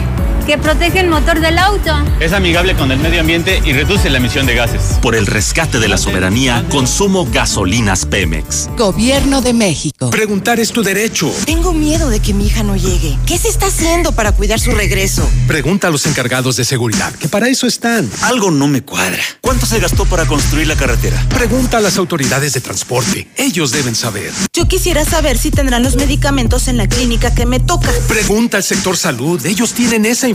que 0.46 0.58
protege 0.58 1.00
el 1.00 1.08
motor 1.08 1.40
del 1.40 1.58
auto. 1.58 1.92
Es 2.20 2.32
amigable 2.32 2.76
con 2.76 2.92
el 2.92 3.00
medio 3.00 3.22
ambiente 3.22 3.62
y 3.66 3.74
reduce 3.74 4.10
la 4.10 4.20
emisión 4.20 4.46
de 4.46 4.54
gases. 4.54 5.00
Por 5.02 5.16
el 5.16 5.26
rescate 5.26 5.80
de 5.80 5.88
la 5.88 5.98
soberanía, 5.98 6.64
consumo 6.70 7.28
gasolinas 7.32 8.06
Pemex. 8.06 8.70
Gobierno 8.78 9.42
de 9.42 9.54
México. 9.54 10.12
Preguntar 10.12 10.60
es 10.60 10.72
tu 10.72 10.84
derecho. 10.84 11.32
Tengo 11.46 11.74
miedo 11.74 12.10
de 12.10 12.20
que 12.20 12.34
mi 12.34 12.46
hija 12.48 12.64
no 12.64 12.76
llegue. 12.76 13.18
¿Qué 13.26 13.38
se 13.38 13.50
está 13.50 13.68
haciendo 13.68 14.12
para 14.12 14.34
cuidar 14.34 14.60
su 14.60 14.72
regreso? 14.72 15.28
Pregunta 15.48 15.88
a 15.88 15.92
los 15.92 16.06
encargados 16.06 16.56
de 16.58 16.66
seguridad, 16.66 17.14
que 17.16 17.28
para 17.28 17.50
eso 17.50 17.66
están. 17.66 18.10
Algo 18.22 18.52
no 18.52 18.68
me 18.68 18.84
cuadra. 18.84 19.24
¿Cuánto 19.42 19.66
se 19.66 19.80
gastó 19.80 20.06
para 20.06 20.26
construir 20.26 20.68
la 20.68 20.76
carretera? 20.76 21.26
Pregunta 21.30 21.78
a 21.78 21.82
las 21.82 21.98
autoridades 21.98 22.54
de 22.54 22.62
transporte. 22.62 23.28
Ellos 23.36 23.72
deben 23.72 23.96
saber. 23.96 24.32
Yo 24.54 24.68
quisiera 24.68 25.06
saber 25.06 25.38
si 25.40 25.50
tendrán 25.50 25.82
los 25.82 25.96
medicamentos 25.96 26.68
en 26.68 26.78
la 26.78 26.88
clínica 26.88 27.34
que 27.34 27.48
me 27.48 27.60
toca. 27.60 27.90
Pregunta 28.08 28.58
al 28.58 28.64
sector 28.64 28.96
salud. 28.96 29.44
Ellos 29.46 29.74
tienen 29.74 30.06
esa 30.06 30.28
información. 30.28 30.35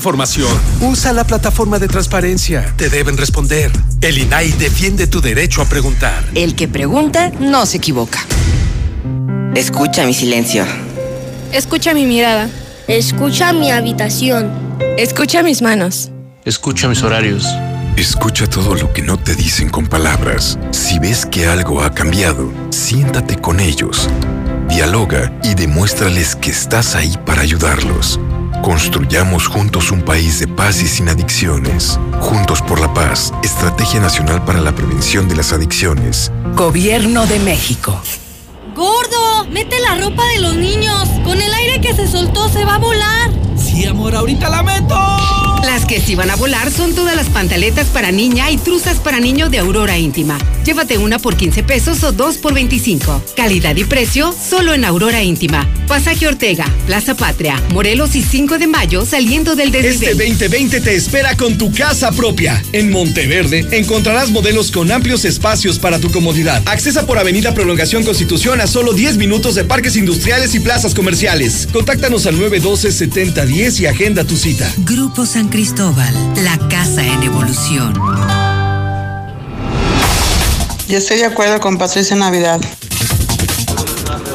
Usa 0.81 1.13
la 1.13 1.25
plataforma 1.25 1.79
de 1.79 1.89
transparencia. 1.89 2.73
Te 2.77 2.89
deben 2.89 3.17
responder. 3.17 3.71
El 4.01 4.19
INAI 4.19 4.53
defiende 4.53 5.07
tu 5.07 5.21
derecho 5.21 5.63
a 5.63 5.67
preguntar. 5.67 6.25
El 6.35 6.55
que 6.55 6.69
pregunta 6.69 7.31
no 7.39 7.67
se 7.67 7.77
equivoca. 7.77 8.21
Escucha 9.55 10.07
mi 10.07 10.15
silencio. 10.15 10.65
Escucha 11.53 11.93
mi 11.93 12.07
mirada. 12.07 12.49
Escucha 12.89 13.53
mi 13.53 13.71
habitación. 13.71 14.51
Escucha 14.97 15.43
mis 15.43 15.63
manos. 15.63 16.11
Escucha 16.45 16.89
mis 16.89 17.03
horarios. 17.03 17.47
Escucha 17.97 18.47
todo 18.47 18.75
lo 18.75 18.93
que 18.93 19.03
no 19.03 19.19
te 19.19 19.35
dicen 19.35 19.69
con 19.69 19.87
palabras. 19.87 20.59
Si 20.71 20.99
ves 20.99 21.27
que 21.27 21.47
algo 21.47 21.83
ha 21.83 21.93
cambiado, 21.93 22.51
siéntate 22.71 23.37
con 23.37 23.61
ellos. 23.61 24.09
Dialoga 24.69 25.33
y 25.43 25.55
demuéstrales 25.55 26.37
que 26.37 26.51
estás 26.51 26.95
ahí 26.95 27.15
para 27.27 27.43
ayudarlos. 27.43 28.19
Construyamos 28.62 29.46
juntos 29.46 29.90
un 29.90 30.03
país 30.03 30.38
de 30.38 30.46
paz 30.46 30.83
y 30.83 30.87
sin 30.87 31.09
adicciones. 31.09 31.99
Juntos 32.20 32.61
por 32.61 32.79
la 32.79 32.92
paz, 32.92 33.33
Estrategia 33.42 34.01
Nacional 34.01 34.44
para 34.44 34.61
la 34.61 34.75
Prevención 34.75 35.29
de 35.29 35.37
las 35.37 35.53
Adicciones. 35.53 36.31
Gobierno 36.55 37.27
de 37.27 37.38
México. 37.38 37.99
Gordo, 38.75 39.46
mete 39.51 39.81
la 39.81 39.96
ropa 39.96 40.27
de 40.35 40.40
los 40.40 40.57
niños. 40.57 41.09
Con 41.25 41.40
el 41.40 41.53
aire 41.55 41.81
que 41.81 41.94
se 41.94 42.07
soltó 42.07 42.51
se 42.51 42.64
va 42.66 42.75
a 42.75 42.79
volar. 42.79 43.31
Sí, 43.57 43.87
amor, 43.87 44.14
ahorita 44.14 44.51
la 44.51 44.62
meto. 44.62 45.39
Las 45.64 45.85
que 45.85 46.01
sí 46.01 46.14
van 46.14 46.31
a 46.31 46.37
volar 46.37 46.70
son 46.70 46.94
todas 46.94 47.14
las 47.14 47.29
pantaletas 47.29 47.88
para 47.88 48.11
niña 48.11 48.51
y 48.51 48.57
truzas 48.57 48.99
para 48.99 49.20
niño 49.20 49.51
de 49.51 49.59
Aurora 49.59 49.99
Íntima. 49.99 50.38
Llévate 50.64 50.96
una 50.96 51.18
por 51.18 51.37
15 51.37 51.62
pesos 51.64 52.03
o 52.03 52.12
dos 52.12 52.38
por 52.38 52.55
25. 52.55 53.23
Calidad 53.37 53.77
y 53.77 53.85
precio 53.85 54.33
solo 54.33 54.73
en 54.73 54.87
Aurora 54.87 55.23
Íntima. 55.23 55.68
Pasaje 55.87 56.27
Ortega, 56.27 56.64
Plaza 56.87 57.14
Patria, 57.14 57.62
Morelos 57.73 58.16
y 58.16 58.23
5 58.23 58.57
de 58.59 58.66
mayo 58.68 59.05
saliendo 59.05 59.55
del 59.55 59.70
desnivel. 59.70 60.20
Este 60.20 60.29
2020 60.29 60.81
te 60.81 60.94
espera 60.94 61.37
con 61.37 61.59
tu 61.59 61.70
casa 61.73 62.11
propia. 62.11 62.62
En 62.73 62.90
Monteverde 62.90 63.66
encontrarás 63.73 64.31
modelos 64.31 64.70
con 64.70 64.90
amplios 64.90 65.27
espacios 65.27 65.79
para 65.79 65.99
tu 65.99 66.11
comodidad. 66.11 66.62
Accesa 66.66 67.07
por 67.07 67.18
Avenida 67.18 67.53
Prolongación 67.53 68.03
Constitución 68.05 68.62
a 68.62 68.66
solo 68.66 68.94
10 68.94 69.18
minutos 69.18 69.57
de 69.57 69.64
parques 69.64 69.96
industriales 69.96 70.55
y 70.55 70.61
plazas 70.61 70.94
comerciales. 70.94 71.68
Contáctanos 71.70 72.27
al 72.27 72.37
912-7010 72.37 73.81
y 73.81 73.87
agenda 73.87 74.25
tu 74.25 74.37
cita. 74.37 74.73
Grupo 74.79 75.27
San 75.27 75.50
Cristóbal, 75.51 76.15
la 76.45 76.57
casa 76.69 77.05
en 77.05 77.25
evolución. 77.25 77.93
Yo 80.89 80.99
estoy 80.99 81.19
de 81.19 81.25
acuerdo 81.25 81.59
con 81.59 81.77
Patricia 81.77 82.15
Navidad. 82.15 82.61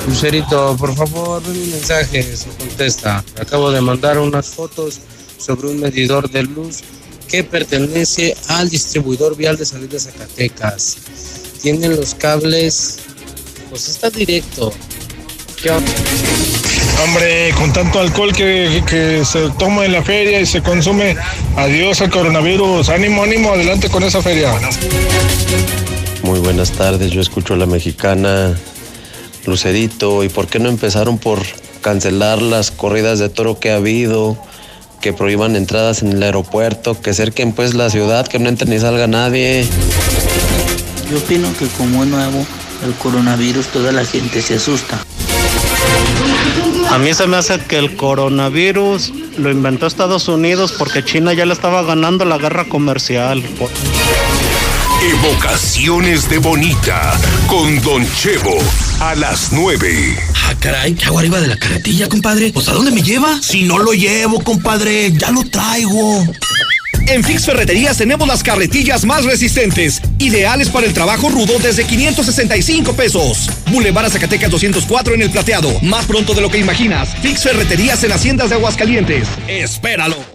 Lucerito, 0.09 0.75
por 0.77 0.93
favor, 0.93 1.41
ven 1.41 1.55
un 1.55 1.71
mensaje, 1.71 2.21
se 2.21 2.49
contesta. 2.49 3.23
Acabo 3.39 3.71
de 3.71 3.79
mandar 3.79 4.19
unas 4.19 4.47
fotos 4.47 4.99
sobre 5.37 5.69
un 5.69 5.79
medidor 5.79 6.29
de 6.29 6.43
luz 6.43 6.81
que 7.29 7.45
pertenece 7.45 8.35
al 8.49 8.69
distribuidor 8.69 9.37
vial 9.37 9.55
de 9.55 9.65
salida 9.65 9.93
de 9.93 9.99
Zacatecas. 10.01 10.97
Tienen 11.61 11.95
los 11.95 12.13
cables, 12.13 12.97
pues 13.69 13.87
está 13.87 14.09
directo. 14.09 14.73
¿Qué 15.61 15.71
onda? 15.71 15.91
Hombre, 17.03 17.53
con 17.57 17.73
tanto 17.73 17.99
alcohol 17.99 18.33
que, 18.33 18.83
que 18.87 19.23
se 19.25 19.49
toma 19.51 19.85
en 19.85 19.91
la 19.91 20.01
feria 20.03 20.39
y 20.39 20.45
se 20.45 20.61
consume, 20.61 21.15
adiós 21.55 22.01
al 22.01 22.09
coronavirus. 22.09 22.89
Ánimo, 22.89 23.23
ánimo, 23.23 23.51
adelante 23.51 23.89
con 23.89 24.03
esa 24.03 24.21
feria. 24.21 24.53
Muy 26.23 26.39
buenas 26.39 26.71
tardes, 26.71 27.11
yo 27.11 27.21
escucho 27.21 27.53
a 27.53 27.57
la 27.57 27.65
mexicana 27.65 28.55
Lucerito. 29.45 30.23
¿Y 30.23 30.29
por 30.29 30.47
qué 30.47 30.59
no 30.59 30.69
empezaron 30.69 31.17
por 31.17 31.43
cancelar 31.81 32.41
las 32.41 32.71
corridas 32.71 33.19
de 33.19 33.29
toro 33.29 33.59
que 33.59 33.71
ha 33.71 33.75
habido? 33.75 34.37
Que 35.01 35.13
prohíban 35.13 35.55
entradas 35.55 36.01
en 36.01 36.13
el 36.13 36.23
aeropuerto, 36.23 36.99
que 36.99 37.13
cerquen 37.13 37.53
pues 37.53 37.75
la 37.75 37.89
ciudad, 37.89 38.25
que 38.27 38.39
no 38.39 38.49
entre 38.49 38.67
ni 38.67 38.79
salga 38.79 39.05
nadie. 39.05 39.67
Yo 41.11 41.17
opino 41.17 41.55
que 41.59 41.67
como 41.67 42.03
es 42.03 42.09
nuevo 42.09 42.43
el 42.83 42.93
coronavirus, 42.95 43.67
toda 43.67 43.91
la 43.91 44.03
gente 44.03 44.41
se 44.41 44.55
asusta. 44.55 45.04
A 46.91 46.97
mí 46.97 47.13
se 47.13 47.27
me 47.27 47.37
hace 47.37 47.59
que 47.59 47.77
el 47.77 47.95
coronavirus 47.95 49.11
lo 49.37 49.51
inventó 49.51 49.87
Estados 49.87 50.27
Unidos 50.27 50.73
porque 50.77 51.03
China 51.03 51.33
ya 51.33 51.45
le 51.45 51.53
estaba 51.53 51.83
ganando 51.83 52.25
la 52.25 52.37
guerra 52.37 52.65
comercial. 52.65 53.43
Evocaciones 55.01 56.29
de 56.29 56.37
Bonita 56.37 57.19
con 57.47 57.81
Don 57.81 58.07
Chevo 58.15 58.57
a 59.01 59.13
las 59.15 59.51
9. 59.51 60.15
Ah, 60.47 60.53
caray, 60.59 60.93
¿qué 60.93 61.05
hago 61.05 61.19
arriba 61.19 61.41
de 61.41 61.47
la 61.47 61.57
carretilla, 61.57 62.07
compadre? 62.07 62.51
Pues 62.53 62.69
¿a 62.69 62.73
dónde 62.73 62.91
me 62.91 63.03
lleva? 63.03 63.41
Si 63.41 63.63
no 63.63 63.77
lo 63.77 63.93
llevo, 63.93 64.39
compadre, 64.41 65.11
ya 65.11 65.31
lo 65.31 65.43
traigo. 65.43 66.25
En 67.07 67.23
Fix 67.23 67.45
Ferreterías 67.45 67.97
tenemos 67.97 68.27
las 68.27 68.41
carretillas 68.41 69.05
más 69.05 69.25
resistentes, 69.25 70.01
ideales 70.17 70.69
para 70.69 70.87
el 70.87 70.93
trabajo 70.93 71.29
rudo 71.29 71.59
desde 71.59 71.85
565 71.85 72.93
pesos. 72.93 73.49
Boulevard 73.71 74.09
Zacatecas 74.09 74.49
204 74.49 75.13
en 75.13 75.21
el 75.21 75.29
plateado, 75.29 75.79
más 75.81 76.05
pronto 76.05 76.33
de 76.33 76.41
lo 76.41 76.49
que 76.49 76.57
imaginas. 76.57 77.15
Fix 77.21 77.43
Ferreterías 77.43 78.03
en 78.03 78.11
Haciendas 78.11 78.49
de 78.49 78.55
Aguascalientes. 78.55 79.27
Espéralo. 79.47 80.34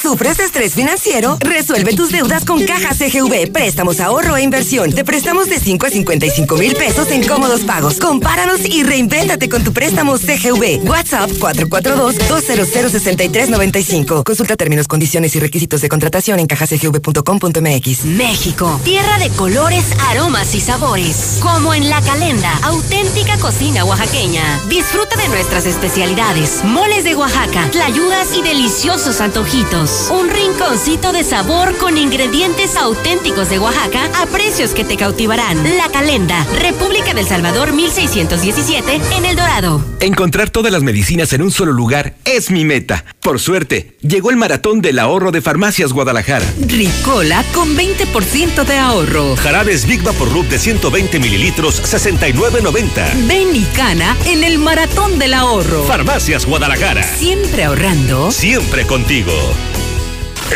¿Sufres 0.00 0.38
estrés 0.38 0.74
financiero? 0.74 1.36
Resuelve 1.40 1.92
tus 1.94 2.10
deudas 2.10 2.44
con 2.44 2.64
Caja 2.64 2.94
CGV. 2.94 3.50
Préstamos, 3.52 3.98
ahorro 4.00 4.36
e 4.36 4.42
inversión. 4.42 4.92
Te 4.92 5.04
prestamos 5.04 5.50
de 5.50 5.58
5 5.58 5.86
a 5.86 5.90
55 5.90 6.56
mil 6.56 6.74
pesos 6.74 7.10
en 7.10 7.26
cómodos 7.26 7.60
pagos. 7.62 7.98
Compáranos 7.98 8.60
y 8.64 8.84
reinvéntate 8.84 9.50
con 9.50 9.62
tu 9.64 9.72
préstamo 9.74 10.16
CGV. 10.16 10.88
WhatsApp 10.88 11.30
442-200-6395. 11.32 14.22
Consulta 14.22 14.56
términos, 14.56 14.88
condiciones 14.88 15.36
y 15.36 15.40
requisitos 15.40 15.82
de 15.82 15.90
contratación 15.90 16.40
en 16.40 16.46
cajacgv.com.mx. 16.46 18.04
México, 18.04 18.80
tierra 18.84 19.18
de 19.18 19.28
colores, 19.30 19.84
aromas 20.10 20.54
y 20.54 20.60
sabores. 20.60 21.38
Como 21.42 21.74
en 21.74 21.90
La 21.90 22.00
Calenda, 22.00 22.58
auténtica 22.62 23.36
cocina 23.38 23.84
oaxaqueña. 23.84 24.60
Disfruta 24.68 25.16
de 25.16 25.28
nuestras 25.28 25.66
especialidades, 25.66 26.64
moles 26.64 27.04
de 27.04 27.14
Oaxaca, 27.14 27.68
tlayudas 27.70 28.34
y 28.34 28.40
deliciosos 28.42 29.20
antojitos. 29.20 29.57
Un 29.58 30.30
rinconcito 30.30 31.12
de 31.12 31.24
sabor 31.24 31.76
con 31.78 31.98
ingredientes 31.98 32.76
auténticos 32.76 33.50
de 33.50 33.58
Oaxaca 33.58 34.08
a 34.22 34.26
precios 34.26 34.70
que 34.70 34.84
te 34.84 34.96
cautivarán. 34.96 35.76
La 35.76 35.88
Calenda, 35.88 36.46
República 36.60 37.12
del 37.12 37.26
Salvador 37.26 37.72
1617, 37.72 39.00
en 39.16 39.24
El 39.24 39.34
Dorado. 39.34 39.84
Encontrar 39.98 40.50
todas 40.50 40.70
las 40.70 40.84
medicinas 40.84 41.32
en 41.32 41.42
un 41.42 41.50
solo 41.50 41.72
lugar 41.72 42.14
es 42.24 42.52
mi 42.52 42.64
meta. 42.64 43.04
Por 43.18 43.40
suerte, 43.40 43.96
llegó 44.00 44.30
el 44.30 44.36
maratón 44.36 44.80
del 44.80 45.00
ahorro 45.00 45.32
de 45.32 45.42
Farmacias 45.42 45.92
Guadalajara. 45.92 46.46
Ricola 46.60 47.42
con 47.52 47.76
20% 47.76 48.64
de 48.64 48.78
ahorro. 48.78 49.34
Jarabes 49.34 49.86
Big 49.86 50.04
Rub 50.04 50.46
de 50.46 50.60
120 50.60 51.18
mililitros, 51.18 51.82
69.90. 51.82 53.26
Ven 53.26 53.56
y 53.56 53.64
cana 53.74 54.16
en 54.24 54.44
el 54.44 54.58
maratón 54.58 55.18
del 55.18 55.34
ahorro. 55.34 55.82
Farmacias 55.82 56.46
Guadalajara. 56.46 57.02
Siempre 57.02 57.64
ahorrando. 57.64 58.30
Siempre 58.30 58.86
contigo. 58.86 59.47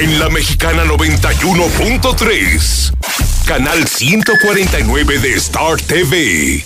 En 0.01 0.19
la 0.19 0.31
Mexicana 0.31 0.85
91.3, 0.85 2.93
canal 3.45 3.87
149 3.87 5.19
de 5.19 5.35
Star 5.35 5.81
TV. 5.81 6.65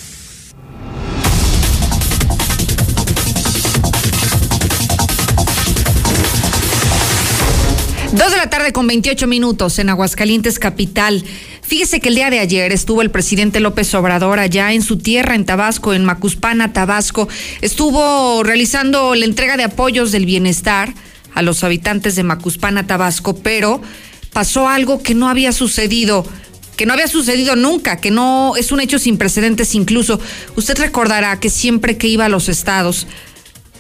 Dos 8.12 8.30
de 8.30 8.36
la 8.38 8.48
tarde 8.48 8.72
con 8.72 8.86
28 8.86 9.26
minutos 9.26 9.78
en 9.78 9.90
Aguascalientes 9.90 10.58
Capital. 10.58 11.24
Fíjese 11.60 12.00
que 12.00 12.08
el 12.08 12.14
día 12.14 12.30
de 12.30 12.38
ayer 12.38 12.72
estuvo 12.72 13.02
el 13.02 13.10
presidente 13.10 13.60
López 13.60 13.92
Obrador 13.94 14.38
allá 14.38 14.72
en 14.72 14.82
su 14.82 14.98
tierra, 14.98 15.34
en 15.34 15.44
Tabasco, 15.44 15.92
en 15.92 16.04
Macuspana, 16.04 16.72
Tabasco. 16.72 17.28
Estuvo 17.60 18.42
realizando 18.44 19.14
la 19.14 19.24
entrega 19.24 19.56
de 19.56 19.64
apoyos 19.64 20.12
del 20.12 20.24
bienestar 20.24 20.94
a 21.37 21.42
los 21.42 21.62
habitantes 21.62 22.16
de 22.16 22.25
Macuspana, 22.25 22.87
Tabasco, 22.87 23.37
pero 23.37 23.81
pasó 24.33 24.68
algo 24.68 25.03
que 25.03 25.14
no 25.14 25.29
había 25.29 25.53
sucedido 25.53 26.27
que 26.77 26.85
no 26.85 26.92
había 26.92 27.09
sucedido 27.09 27.57
nunca, 27.57 27.96
que 27.96 28.11
no 28.11 28.55
es 28.57 28.70
un 28.70 28.81
hecho 28.81 28.99
sin 28.99 29.16
precedentes 29.16 29.75
incluso. 29.75 30.20
Usted 30.57 30.79
recordará 30.79 31.40
que 31.40 31.49
siempre 31.49 31.96
que 31.96 32.07
iba 32.07 32.27
a 32.27 32.29
los 32.29 32.51
estados, 32.51 33.07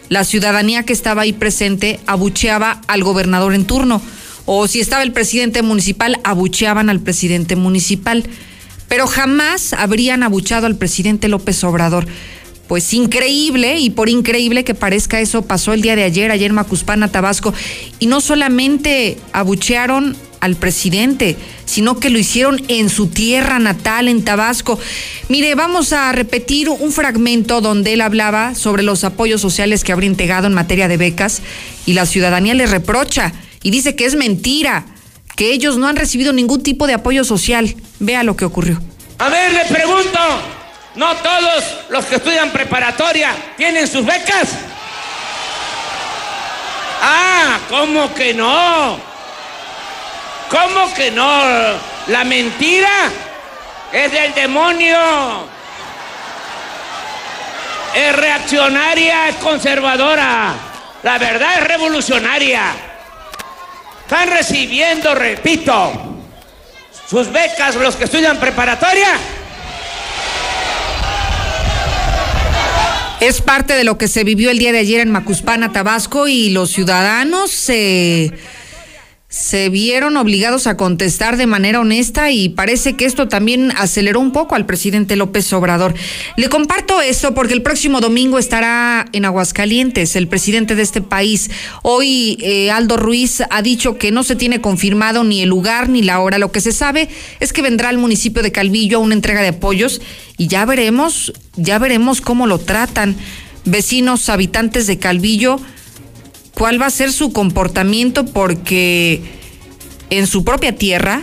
la 0.08 0.24
ciudadanía 0.24 0.84
que 0.84 0.94
estaba 0.94 1.22
ahí 1.22 1.34
presente 1.34 2.00
abucheaba 2.06 2.80
al 2.86 3.04
gobernador 3.04 3.54
en 3.54 3.66
turno, 3.66 4.00
o 4.46 4.66
si 4.66 4.80
estaba 4.80 5.02
el 5.02 5.12
presidente 5.12 5.62
municipal, 5.62 6.18
abucheaban 6.24 6.88
al 6.88 7.00
presidente 7.00 7.54
municipal, 7.54 8.24
pero 8.88 9.06
jamás 9.06 9.74
habrían 9.74 10.22
abuchado 10.22 10.66
al 10.66 10.76
presidente 10.76 11.28
López 11.28 11.62
Obrador. 11.64 12.06
Pues 12.68 12.92
increíble, 12.94 13.78
y 13.78 13.90
por 13.90 14.08
increíble 14.08 14.64
que 14.64 14.74
parezca 14.74 15.20
eso, 15.20 15.42
pasó 15.42 15.72
el 15.72 15.82
día 15.82 15.94
de 15.94 16.02
ayer, 16.02 16.30
ayer 16.30 16.52
Macuspana, 16.52 17.08
Tabasco, 17.08 17.54
y 18.00 18.06
no 18.06 18.20
solamente 18.20 19.18
abuchearon 19.32 20.16
al 20.40 20.56
presidente, 20.56 21.36
sino 21.64 21.98
que 21.98 22.10
lo 22.10 22.18
hicieron 22.18 22.62
en 22.68 22.88
su 22.88 23.08
tierra 23.08 23.58
natal, 23.58 24.08
en 24.08 24.24
Tabasco. 24.24 24.78
Mire, 25.28 25.54
vamos 25.54 25.92
a 25.92 26.12
repetir 26.12 26.68
un 26.68 26.92
fragmento 26.92 27.60
donde 27.60 27.92
él 27.92 28.00
hablaba 28.00 28.54
sobre 28.54 28.82
los 28.82 29.04
apoyos 29.04 29.40
sociales 29.40 29.84
que 29.84 29.92
habría 29.92 30.10
entregado 30.10 30.46
en 30.46 30.54
materia 30.54 30.88
de 30.88 30.96
becas 30.96 31.42
y 31.86 31.94
la 31.94 32.06
ciudadanía 32.06 32.54
le 32.54 32.66
reprocha 32.66 33.32
y 33.62 33.70
dice 33.70 33.96
que 33.96 34.04
es 34.04 34.14
mentira, 34.14 34.86
que 35.36 35.52
ellos 35.52 35.76
no 35.76 35.86
han 35.86 35.96
recibido 35.96 36.32
ningún 36.32 36.62
tipo 36.62 36.86
de 36.86 36.94
apoyo 36.94 37.24
social. 37.24 37.74
Vea 38.00 38.22
lo 38.22 38.36
que 38.36 38.44
ocurrió. 38.44 38.80
A 39.18 39.28
ver, 39.28 39.52
le 39.52 39.64
pregunto, 39.64 40.18
¿no 40.96 41.14
todos 41.16 41.64
los 41.90 42.04
que 42.06 42.16
estudian 42.16 42.50
preparatoria 42.50 43.34
tienen 43.56 43.86
sus 43.86 44.04
becas? 44.04 44.48
Ah, 47.02 47.58
¿cómo 47.68 48.12
que 48.14 48.34
no? 48.34 48.98
¿Cómo 50.50 50.94
que 50.94 51.10
no? 51.10 51.42
La 52.08 52.24
mentira 52.24 53.10
es 53.92 54.12
del 54.12 54.34
demonio. 54.34 54.98
Es 57.94 58.14
reaccionaria, 58.14 59.28
es 59.28 59.36
conservadora. 59.36 60.54
La 61.02 61.18
verdad 61.18 61.58
es 61.58 61.64
revolucionaria. 61.64 62.72
Están 64.02 64.30
recibiendo, 64.30 65.14
repito, 65.14 65.92
sus 67.08 67.30
becas 67.32 67.74
los 67.76 67.96
que 67.96 68.04
estudian 68.04 68.38
preparatoria. 68.38 69.18
Es 73.20 73.40
parte 73.40 73.74
de 73.74 73.84
lo 73.84 73.96
que 73.96 74.08
se 74.08 74.24
vivió 74.24 74.50
el 74.50 74.58
día 74.58 74.72
de 74.72 74.78
ayer 74.78 75.00
en 75.00 75.10
Macuspana, 75.10 75.72
Tabasco, 75.72 76.28
y 76.28 76.50
los 76.50 76.70
ciudadanos 76.70 77.50
se 77.50 78.32
se 79.36 79.68
vieron 79.68 80.16
obligados 80.16 80.66
a 80.66 80.78
contestar 80.78 81.36
de 81.36 81.46
manera 81.46 81.80
honesta 81.80 82.30
y 82.30 82.48
parece 82.48 82.96
que 82.96 83.04
esto 83.04 83.28
también 83.28 83.70
aceleró 83.76 84.18
un 84.18 84.32
poco 84.32 84.54
al 84.54 84.64
presidente 84.64 85.14
López 85.14 85.52
Obrador. 85.52 85.94
Le 86.38 86.48
comparto 86.48 87.02
esto 87.02 87.34
porque 87.34 87.52
el 87.52 87.60
próximo 87.60 88.00
domingo 88.00 88.38
estará 88.38 89.04
en 89.12 89.26
Aguascalientes 89.26 90.16
el 90.16 90.26
presidente 90.26 90.74
de 90.74 90.80
este 90.80 91.02
país. 91.02 91.50
Hoy 91.82 92.38
eh, 92.40 92.70
Aldo 92.70 92.96
Ruiz 92.96 93.42
ha 93.50 93.60
dicho 93.60 93.98
que 93.98 94.10
no 94.10 94.22
se 94.22 94.36
tiene 94.36 94.62
confirmado 94.62 95.22
ni 95.22 95.42
el 95.42 95.50
lugar 95.50 95.90
ni 95.90 96.00
la 96.00 96.20
hora. 96.20 96.38
Lo 96.38 96.50
que 96.50 96.62
se 96.62 96.72
sabe 96.72 97.10
es 97.38 97.52
que 97.52 97.60
vendrá 97.60 97.90
al 97.90 97.98
municipio 97.98 98.42
de 98.42 98.52
Calvillo 98.52 98.96
a 98.96 99.02
una 99.02 99.14
entrega 99.14 99.42
de 99.42 99.48
apoyos 99.48 100.00
y 100.38 100.46
ya 100.46 100.64
veremos, 100.64 101.34
ya 101.56 101.78
veremos 101.78 102.22
cómo 102.22 102.46
lo 102.46 102.58
tratan. 102.58 103.14
Vecinos, 103.66 104.30
habitantes 104.30 104.86
de 104.86 104.98
Calvillo, 104.98 105.60
cuál 106.56 106.80
va 106.80 106.86
a 106.86 106.90
ser 106.90 107.12
su 107.12 107.32
comportamiento 107.32 108.24
porque 108.24 109.20
en 110.08 110.26
su 110.26 110.42
propia 110.42 110.74
tierra, 110.74 111.22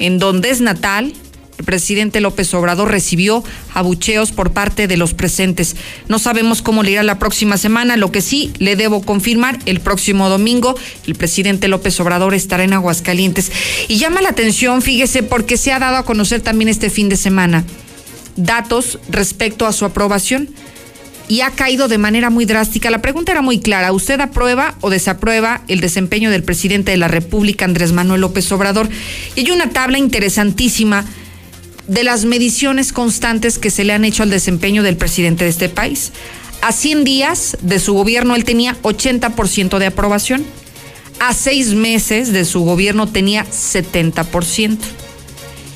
en 0.00 0.18
donde 0.18 0.50
es 0.50 0.60
natal, 0.60 1.12
el 1.56 1.64
presidente 1.64 2.20
López 2.20 2.52
Obrador 2.52 2.90
recibió 2.90 3.44
abucheos 3.74 4.32
por 4.32 4.52
parte 4.52 4.88
de 4.88 4.96
los 4.96 5.14
presentes. 5.14 5.76
No 6.08 6.18
sabemos 6.18 6.62
cómo 6.62 6.82
le 6.82 6.90
irá 6.90 7.04
la 7.04 7.20
próxima 7.20 7.58
semana, 7.58 7.96
lo 7.96 8.10
que 8.10 8.22
sí 8.22 8.50
le 8.58 8.74
debo 8.74 9.02
confirmar, 9.02 9.60
el 9.66 9.78
próximo 9.78 10.28
domingo 10.28 10.74
el 11.06 11.14
presidente 11.14 11.68
López 11.68 12.00
Obrador 12.00 12.34
estará 12.34 12.64
en 12.64 12.72
Aguascalientes. 12.72 13.52
Y 13.86 13.98
llama 13.98 14.20
la 14.20 14.30
atención, 14.30 14.82
fíjese, 14.82 15.22
porque 15.22 15.58
se 15.58 15.70
ha 15.70 15.78
dado 15.78 15.98
a 15.98 16.04
conocer 16.04 16.40
también 16.40 16.68
este 16.68 16.90
fin 16.90 17.08
de 17.08 17.16
semana 17.16 17.64
datos 18.34 18.98
respecto 19.10 19.64
a 19.64 19.72
su 19.72 19.84
aprobación 19.84 20.48
y 21.28 21.40
ha 21.40 21.50
caído 21.50 21.88
de 21.88 21.98
manera 21.98 22.30
muy 22.30 22.44
drástica. 22.44 22.90
La 22.90 23.02
pregunta 23.02 23.32
era 23.32 23.42
muy 23.42 23.60
clara. 23.60 23.92
¿Usted 23.92 24.20
aprueba 24.20 24.74
o 24.80 24.90
desaprueba 24.90 25.62
el 25.68 25.80
desempeño 25.80 26.30
del 26.30 26.42
presidente 26.42 26.90
de 26.90 26.96
la 26.96 27.08
República, 27.08 27.64
Andrés 27.64 27.92
Manuel 27.92 28.20
López 28.20 28.50
Obrador? 28.52 28.88
Y 29.34 29.40
hay 29.40 29.50
una 29.50 29.70
tabla 29.70 29.98
interesantísima 29.98 31.04
de 31.88 32.04
las 32.04 32.24
mediciones 32.24 32.92
constantes 32.92 33.58
que 33.58 33.70
se 33.70 33.84
le 33.84 33.92
han 33.92 34.04
hecho 34.04 34.22
al 34.22 34.30
desempeño 34.30 34.82
del 34.82 34.96
presidente 34.96 35.44
de 35.44 35.50
este 35.50 35.68
país. 35.68 36.12
A 36.60 36.72
100 36.72 37.04
días 37.04 37.56
de 37.60 37.80
su 37.80 37.94
gobierno 37.94 38.36
él 38.36 38.44
tenía 38.44 38.76
80% 38.82 39.78
de 39.78 39.86
aprobación. 39.86 40.44
A 41.18 41.34
seis 41.34 41.74
meses 41.74 42.32
de 42.32 42.44
su 42.44 42.60
gobierno 42.60 43.08
tenía 43.08 43.44
70%. 43.46 44.78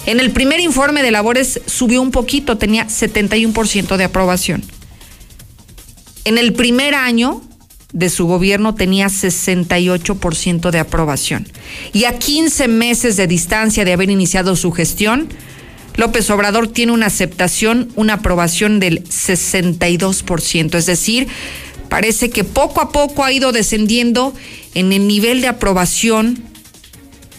En 0.06 0.20
el 0.20 0.30
primer 0.30 0.60
informe 0.60 1.02
de 1.02 1.10
labores 1.10 1.60
subió 1.66 2.00
un 2.00 2.12
poquito, 2.12 2.56
tenía 2.56 2.86
71% 2.86 3.96
de 3.96 4.04
aprobación. 4.04 4.62
En 6.26 6.38
el 6.38 6.54
primer 6.54 6.96
año 6.96 7.40
de 7.92 8.10
su 8.10 8.26
gobierno 8.26 8.74
tenía 8.74 9.06
68% 9.06 10.70
de 10.70 10.78
aprobación. 10.80 11.46
Y 11.92 12.02
a 12.02 12.18
15 12.18 12.66
meses 12.66 13.16
de 13.16 13.28
distancia 13.28 13.84
de 13.84 13.92
haber 13.92 14.10
iniciado 14.10 14.56
su 14.56 14.72
gestión, 14.72 15.28
López 15.94 16.28
Obrador 16.30 16.66
tiene 16.66 16.90
una 16.90 17.06
aceptación, 17.06 17.92
una 17.94 18.14
aprobación 18.14 18.80
del 18.80 19.04
62%. 19.04 20.74
Es 20.74 20.86
decir, 20.86 21.28
parece 21.88 22.28
que 22.28 22.42
poco 22.42 22.80
a 22.80 22.90
poco 22.90 23.24
ha 23.24 23.30
ido 23.30 23.52
descendiendo 23.52 24.34
en 24.74 24.92
el 24.92 25.06
nivel 25.06 25.40
de 25.42 25.46
aprobación 25.46 26.42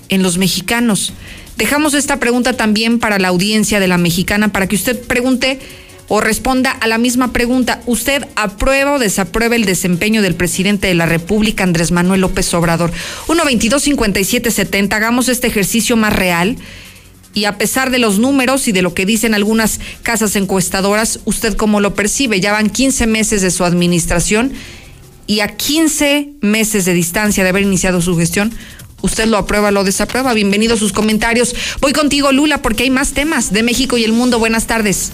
en 0.08 0.24
los 0.24 0.38
mexicanos. 0.38 1.12
Dejamos 1.58 1.94
esta 1.94 2.22
pregunta 2.22 2.54
también 2.54 3.00
para 3.00 3.20
la 3.20 3.28
audiencia 3.28 3.82
de 3.82 3.90
la 3.90 3.98
mexicana, 3.98 4.54
para 4.54 4.68
que 4.68 4.78
usted 4.78 4.98
pregunte 4.98 5.60
o 6.08 6.22
responda 6.22 6.72
a 6.72 6.88
la 6.88 6.98
misma 6.98 7.34
pregunta. 7.34 7.82
¿Usted 7.86 8.26
aprueba 8.36 8.94
o 8.94 9.00
desaprueba 9.00 9.56
el 9.56 9.66
desempeño 9.66 10.22
del 10.22 10.36
presidente 10.36 10.88
de 10.88 10.96
la 10.96 11.06
República, 11.06 11.64
Andrés 11.64 11.92
Manuel 11.92 12.22
López 12.22 12.54
Obrador? 12.54 12.92
1-22-57-70, 13.28 14.94
hagamos 14.94 15.30
este 15.30 15.48
ejercicio 15.48 15.96
más 15.98 16.14
real. 16.14 16.58
Y 17.34 17.46
a 17.46 17.58
pesar 17.58 17.92
de 17.92 18.00
los 18.00 18.18
números 18.18 18.68
y 18.68 18.72
de 18.72 18.82
lo 18.82 18.96
que 18.96 19.06
dicen 19.06 19.36
algunas 19.36 19.80
casas 20.02 20.36
encuestadoras, 20.36 21.20
¿usted 21.26 21.56
cómo 21.56 21.82
lo 21.82 21.94
percibe? 21.94 22.40
Ya 22.40 22.52
van 22.52 22.70
15 22.70 23.06
meses 23.06 23.42
de 23.42 23.52
su 23.52 23.64
administración 23.64 24.54
y 25.28 25.42
a 25.42 25.50
15 25.50 26.30
meses 26.42 26.86
de 26.86 26.94
distancia 26.94 27.44
de 27.44 27.50
haber 27.50 27.64
iniciado 27.64 28.02
su 28.02 28.18
gestión, 28.18 28.54
¿usted 29.02 29.26
lo 29.26 29.38
aprueba 29.38 29.68
o 29.68 29.72
lo 29.72 29.84
desaprueba? 29.84 30.34
Bienvenidos 30.34 30.80
sus 30.80 30.94
comentarios. 30.94 31.54
Voy 31.82 31.94
contigo, 31.94 32.32
Lula, 32.32 32.62
porque 32.62 32.84
hay 32.84 32.90
más 32.90 33.12
temas 33.12 33.52
de 33.52 33.62
México 33.62 33.98
y 33.98 34.06
el 34.06 34.14
mundo. 34.14 34.40
Buenas 34.40 34.66
tardes. 34.66 35.12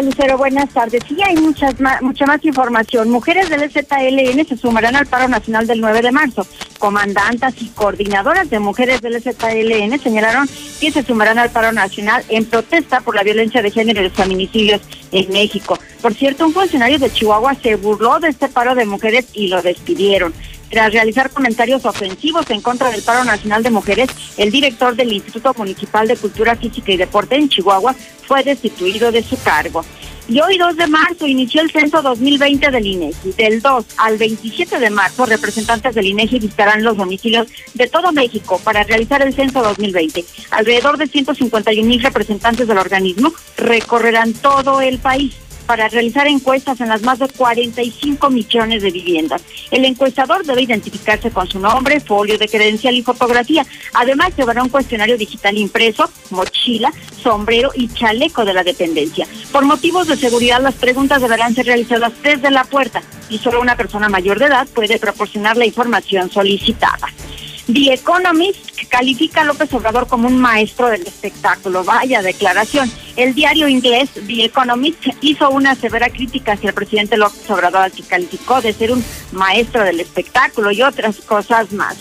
Lucero, 0.00 0.38
buenas 0.38 0.70
tardes. 0.70 1.02
Sí, 1.06 1.18
hay 1.22 1.36
muchas 1.36 1.74
mucha 2.00 2.24
más 2.24 2.42
información. 2.44 3.10
Mujeres 3.10 3.50
del 3.50 3.70
ZLN 3.70 4.46
se 4.46 4.56
sumarán 4.56 4.96
al 4.96 5.06
paro 5.06 5.28
nacional 5.28 5.66
del 5.66 5.80
9 5.80 6.00
de 6.00 6.12
marzo. 6.12 6.46
Comandantas 6.78 7.54
y 7.60 7.68
coordinadoras 7.68 8.48
de 8.48 8.58
mujeres 8.58 9.02
del 9.02 9.20
ZLN 9.20 9.98
señalaron 9.98 10.48
que 10.80 10.90
se 10.90 11.02
sumarán 11.02 11.38
al 11.38 11.50
paro 11.50 11.72
nacional 11.72 12.24
en 12.28 12.46
protesta 12.46 13.00
por 13.02 13.14
la 13.14 13.22
violencia 13.22 13.60
de 13.60 13.70
género 13.70 14.00
y 14.00 14.04
los 14.04 14.12
feminicidios 14.14 14.80
en 15.12 15.30
México. 15.30 15.78
Por 16.00 16.14
cierto, 16.14 16.46
un 16.46 16.54
funcionario 16.54 16.98
de 16.98 17.12
Chihuahua 17.12 17.54
se 17.54 17.76
burló 17.76 18.18
de 18.18 18.28
este 18.28 18.48
paro 18.48 18.74
de 18.74 18.86
mujeres 18.86 19.26
y 19.34 19.48
lo 19.48 19.60
despidieron. 19.60 20.32
Tras 20.72 20.90
realizar 20.90 21.28
comentarios 21.28 21.84
ofensivos 21.84 22.48
en 22.48 22.62
contra 22.62 22.90
del 22.90 23.02
paro 23.02 23.24
nacional 23.24 23.62
de 23.62 23.68
mujeres, 23.68 24.08
el 24.38 24.50
director 24.50 24.96
del 24.96 25.12
Instituto 25.12 25.52
Municipal 25.54 26.08
de 26.08 26.16
Cultura 26.16 26.56
Física 26.56 26.90
y 26.90 26.96
Deporte 26.96 27.36
en 27.36 27.50
Chihuahua 27.50 27.94
fue 28.26 28.42
destituido 28.42 29.12
de 29.12 29.22
su 29.22 29.38
cargo. 29.42 29.84
Y 30.28 30.40
hoy 30.40 30.56
2 30.56 30.76
de 30.76 30.86
marzo 30.86 31.26
inició 31.26 31.60
el 31.60 31.70
censo 31.70 32.00
2020 32.00 32.70
del 32.70 32.86
INEGI. 32.86 33.32
Del 33.32 33.60
2 33.60 33.84
al 33.98 34.16
27 34.16 34.78
de 34.78 34.88
marzo, 34.88 35.26
representantes 35.26 35.94
del 35.94 36.06
INEGI 36.06 36.38
visitarán 36.38 36.82
los 36.82 36.96
domicilios 36.96 37.48
de 37.74 37.86
todo 37.88 38.10
México 38.10 38.58
para 38.64 38.82
realizar 38.82 39.20
el 39.20 39.34
censo 39.34 39.62
2020. 39.62 40.24
Alrededor 40.52 40.96
de 40.96 41.06
151 41.06 41.86
mil 41.86 42.02
representantes 42.02 42.66
del 42.66 42.78
organismo 42.78 43.34
recorrerán 43.58 44.32
todo 44.32 44.80
el 44.80 44.98
país 44.98 45.34
para 45.66 45.88
realizar 45.88 46.26
encuestas 46.26 46.80
en 46.80 46.88
las 46.88 47.02
más 47.02 47.18
de 47.18 47.28
45 47.28 48.30
millones 48.30 48.82
de 48.82 48.90
viviendas. 48.90 49.42
El 49.70 49.84
encuestador 49.84 50.44
debe 50.44 50.62
identificarse 50.62 51.30
con 51.30 51.48
su 51.48 51.58
nombre, 51.58 52.00
folio 52.00 52.38
de 52.38 52.48
credencial 52.48 52.94
y 52.94 53.02
fotografía. 53.02 53.66
Además, 53.94 54.36
llevará 54.36 54.62
un 54.62 54.68
cuestionario 54.68 55.16
digital 55.16 55.56
impreso, 55.56 56.10
mochila, 56.30 56.92
sombrero 57.22 57.70
y 57.74 57.88
chaleco 57.88 58.44
de 58.44 58.54
la 58.54 58.64
dependencia. 58.64 59.26
Por 59.50 59.64
motivos 59.64 60.08
de 60.08 60.16
seguridad, 60.16 60.60
las 60.60 60.74
preguntas 60.74 61.22
deberán 61.22 61.54
ser 61.54 61.66
realizadas 61.66 62.12
desde 62.22 62.50
la 62.50 62.64
puerta 62.64 63.02
y 63.30 63.38
solo 63.38 63.60
una 63.60 63.76
persona 63.76 64.08
mayor 64.08 64.38
de 64.38 64.46
edad 64.46 64.68
puede 64.68 64.98
proporcionar 64.98 65.56
la 65.56 65.66
información 65.66 66.30
solicitada. 66.30 67.08
The 67.66 67.94
Economist 67.94 68.58
califica 68.88 69.42
a 69.42 69.44
López 69.44 69.72
Obrador 69.72 70.08
como 70.08 70.26
un 70.26 70.40
maestro 70.40 70.88
del 70.88 71.02
espectáculo. 71.02 71.84
Vaya 71.84 72.20
declaración. 72.20 72.90
El 73.16 73.34
diario 73.34 73.68
inglés 73.68 74.10
The 74.26 74.44
Economist 74.44 75.06
hizo 75.20 75.48
una 75.50 75.74
severa 75.74 76.10
crítica 76.10 76.52
hacia 76.52 76.70
el 76.70 76.74
presidente 76.74 77.16
López 77.16 77.48
Obrador, 77.50 77.82
al 77.82 77.92
que 77.92 78.02
calificó 78.02 78.60
de 78.60 78.72
ser 78.72 78.90
un 78.90 79.04
maestro 79.30 79.84
del 79.84 80.00
espectáculo 80.00 80.72
y 80.72 80.82
otras 80.82 81.18
cosas 81.18 81.72
más. 81.72 81.96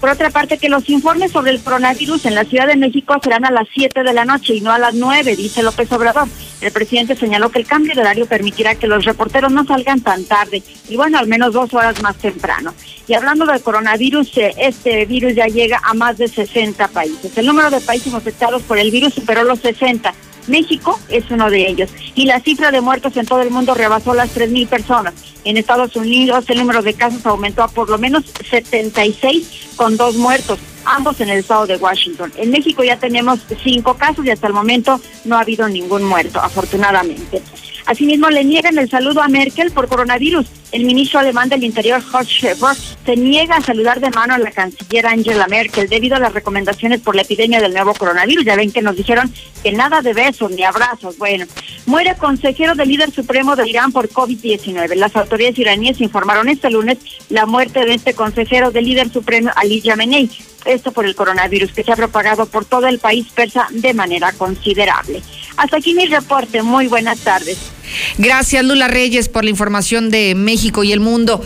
Por 0.00 0.10
otra 0.10 0.30
parte, 0.30 0.58
que 0.58 0.68
los 0.68 0.88
informes 0.90 1.32
sobre 1.32 1.52
el 1.52 1.60
coronavirus 1.60 2.26
en 2.26 2.34
la 2.34 2.44
Ciudad 2.44 2.66
de 2.66 2.76
México 2.76 3.14
serán 3.22 3.44
a 3.46 3.50
las 3.50 3.66
7 3.72 4.02
de 4.02 4.12
la 4.12 4.24
noche 4.24 4.54
y 4.54 4.60
no 4.60 4.70
a 4.70 4.78
las 4.78 4.94
9, 4.94 5.36
dice 5.36 5.62
López 5.62 5.90
Obrador. 5.90 6.28
El 6.60 6.72
presidente 6.72 7.16
señaló 7.16 7.50
que 7.50 7.58
el 7.58 7.66
cambio 7.66 7.94
de 7.94 8.00
horario 8.00 8.26
permitirá 8.26 8.74
que 8.74 8.86
los 8.86 9.04
reporteros 9.04 9.52
no 9.52 9.64
salgan 9.64 10.00
tan 10.00 10.24
tarde 10.24 10.62
y 10.88 10.96
bueno, 10.96 11.18
al 11.18 11.26
menos 11.26 11.52
dos 11.52 11.72
horas 11.74 12.00
más 12.02 12.16
temprano. 12.16 12.74
Y 13.08 13.14
hablando 13.14 13.46
del 13.46 13.62
coronavirus, 13.62 14.36
eh, 14.38 14.54
este 14.58 15.04
virus 15.06 15.34
ya 15.34 15.46
llega 15.46 15.80
a 15.82 15.94
más 15.94 16.18
de 16.18 16.28
60 16.28 16.88
países. 16.88 17.36
El 17.36 17.46
número 17.46 17.70
de 17.70 17.80
países 17.80 18.12
afectados 18.14 18.62
por 18.62 18.78
el 18.78 18.90
virus 18.90 19.14
superó 19.14 19.44
los 19.44 19.60
60. 19.60 20.12
México 20.48 20.98
es 21.08 21.30
uno 21.30 21.50
de 21.50 21.68
ellos. 21.68 21.90
Y 22.14 22.24
la 22.24 22.40
cifra 22.40 22.70
de 22.70 22.80
muertos 22.80 23.16
en 23.16 23.26
todo 23.26 23.42
el 23.42 23.50
mundo 23.50 23.74
rebasó 23.74 24.14
las 24.14 24.34
3.000 24.36 24.68
personas. 24.68 25.14
En 25.44 25.56
Estados 25.56 25.94
Unidos 25.96 26.44
el 26.48 26.58
número 26.58 26.82
de 26.82 26.94
casos 26.94 27.24
aumentó 27.26 27.62
a 27.62 27.68
por 27.68 27.88
lo 27.88 27.98
menos 27.98 28.24
76 28.48 29.74
con 29.76 29.96
dos 29.96 30.16
muertos. 30.16 30.58
ambos 30.84 31.20
en 31.20 31.28
el 31.28 31.38
estado 31.38 31.66
de 31.66 31.76
Washington. 31.76 32.32
En 32.36 32.50
México 32.50 32.84
ya 32.84 32.96
tenemos 32.96 33.40
cinco 33.64 33.94
casos 33.94 34.24
y 34.24 34.30
hasta 34.30 34.46
el 34.46 34.52
momento 34.52 35.00
no 35.24 35.36
ha 35.36 35.40
habido 35.40 35.68
ningún 35.68 36.04
muerto, 36.04 36.40
afortunadamente. 36.40 37.42
Asimismo, 37.86 38.30
le 38.30 38.44
niegan 38.44 38.78
el 38.78 38.90
saludo 38.90 39.22
a 39.22 39.28
Merkel 39.28 39.70
por 39.70 39.88
coronavirus. 39.88 40.46
El 40.72 40.84
ministro 40.84 41.20
alemán 41.20 41.48
del 41.48 41.64
Interior, 41.64 42.02
Horst 42.12 42.30
Schäfer, 42.30 42.76
se 43.04 43.16
niega 43.16 43.56
a 43.56 43.62
saludar 43.62 44.00
de 44.00 44.10
mano 44.10 44.34
a 44.34 44.38
la 44.38 44.50
canciller 44.50 45.06
Angela 45.06 45.46
Merkel 45.46 45.88
debido 45.88 46.16
a 46.16 46.20
las 46.20 46.32
recomendaciones 46.32 47.00
por 47.00 47.14
la 47.14 47.22
epidemia 47.22 47.60
del 47.60 47.72
nuevo 47.72 47.94
coronavirus. 47.94 48.44
Ya 48.44 48.56
ven 48.56 48.72
que 48.72 48.82
nos 48.82 48.96
dijeron 48.96 49.32
que 49.62 49.72
nada 49.72 50.02
de 50.02 50.12
besos 50.12 50.50
ni 50.50 50.64
abrazos. 50.64 51.16
Bueno, 51.18 51.46
muere 51.86 52.16
consejero 52.16 52.74
del 52.74 52.88
líder 52.88 53.12
supremo 53.12 53.56
de 53.56 53.68
Irán 53.68 53.92
por 53.92 54.08
COVID-19. 54.08 54.96
Las 54.96 55.14
autoridades 55.16 55.58
iraníes 55.58 56.00
informaron 56.00 56.48
este 56.48 56.70
lunes 56.70 56.98
la 57.28 57.46
muerte 57.46 57.84
de 57.84 57.94
este 57.94 58.14
consejero 58.14 58.70
del 58.70 58.84
líder 58.84 59.08
supremo 59.10 59.50
Ali 59.54 59.80
Yamenei 59.80 60.28
esto 60.66 60.92
por 60.92 61.06
el 61.06 61.14
coronavirus 61.14 61.72
que 61.72 61.84
se 61.84 61.92
ha 61.92 61.96
propagado 61.96 62.46
por 62.46 62.64
todo 62.64 62.86
el 62.86 62.98
país 62.98 63.26
persa 63.34 63.68
de 63.70 63.94
manera 63.94 64.32
considerable. 64.32 65.22
Hasta 65.56 65.76
aquí 65.78 65.94
mi 65.94 66.06
reporte. 66.06 66.62
Muy 66.62 66.88
buenas 66.88 67.20
tardes. 67.20 67.75
Gracias, 68.18 68.64
Lula 68.64 68.88
Reyes, 68.88 69.28
por 69.28 69.44
la 69.44 69.50
información 69.50 70.10
de 70.10 70.34
México 70.34 70.84
y 70.84 70.92
el 70.92 71.00
mundo. 71.00 71.42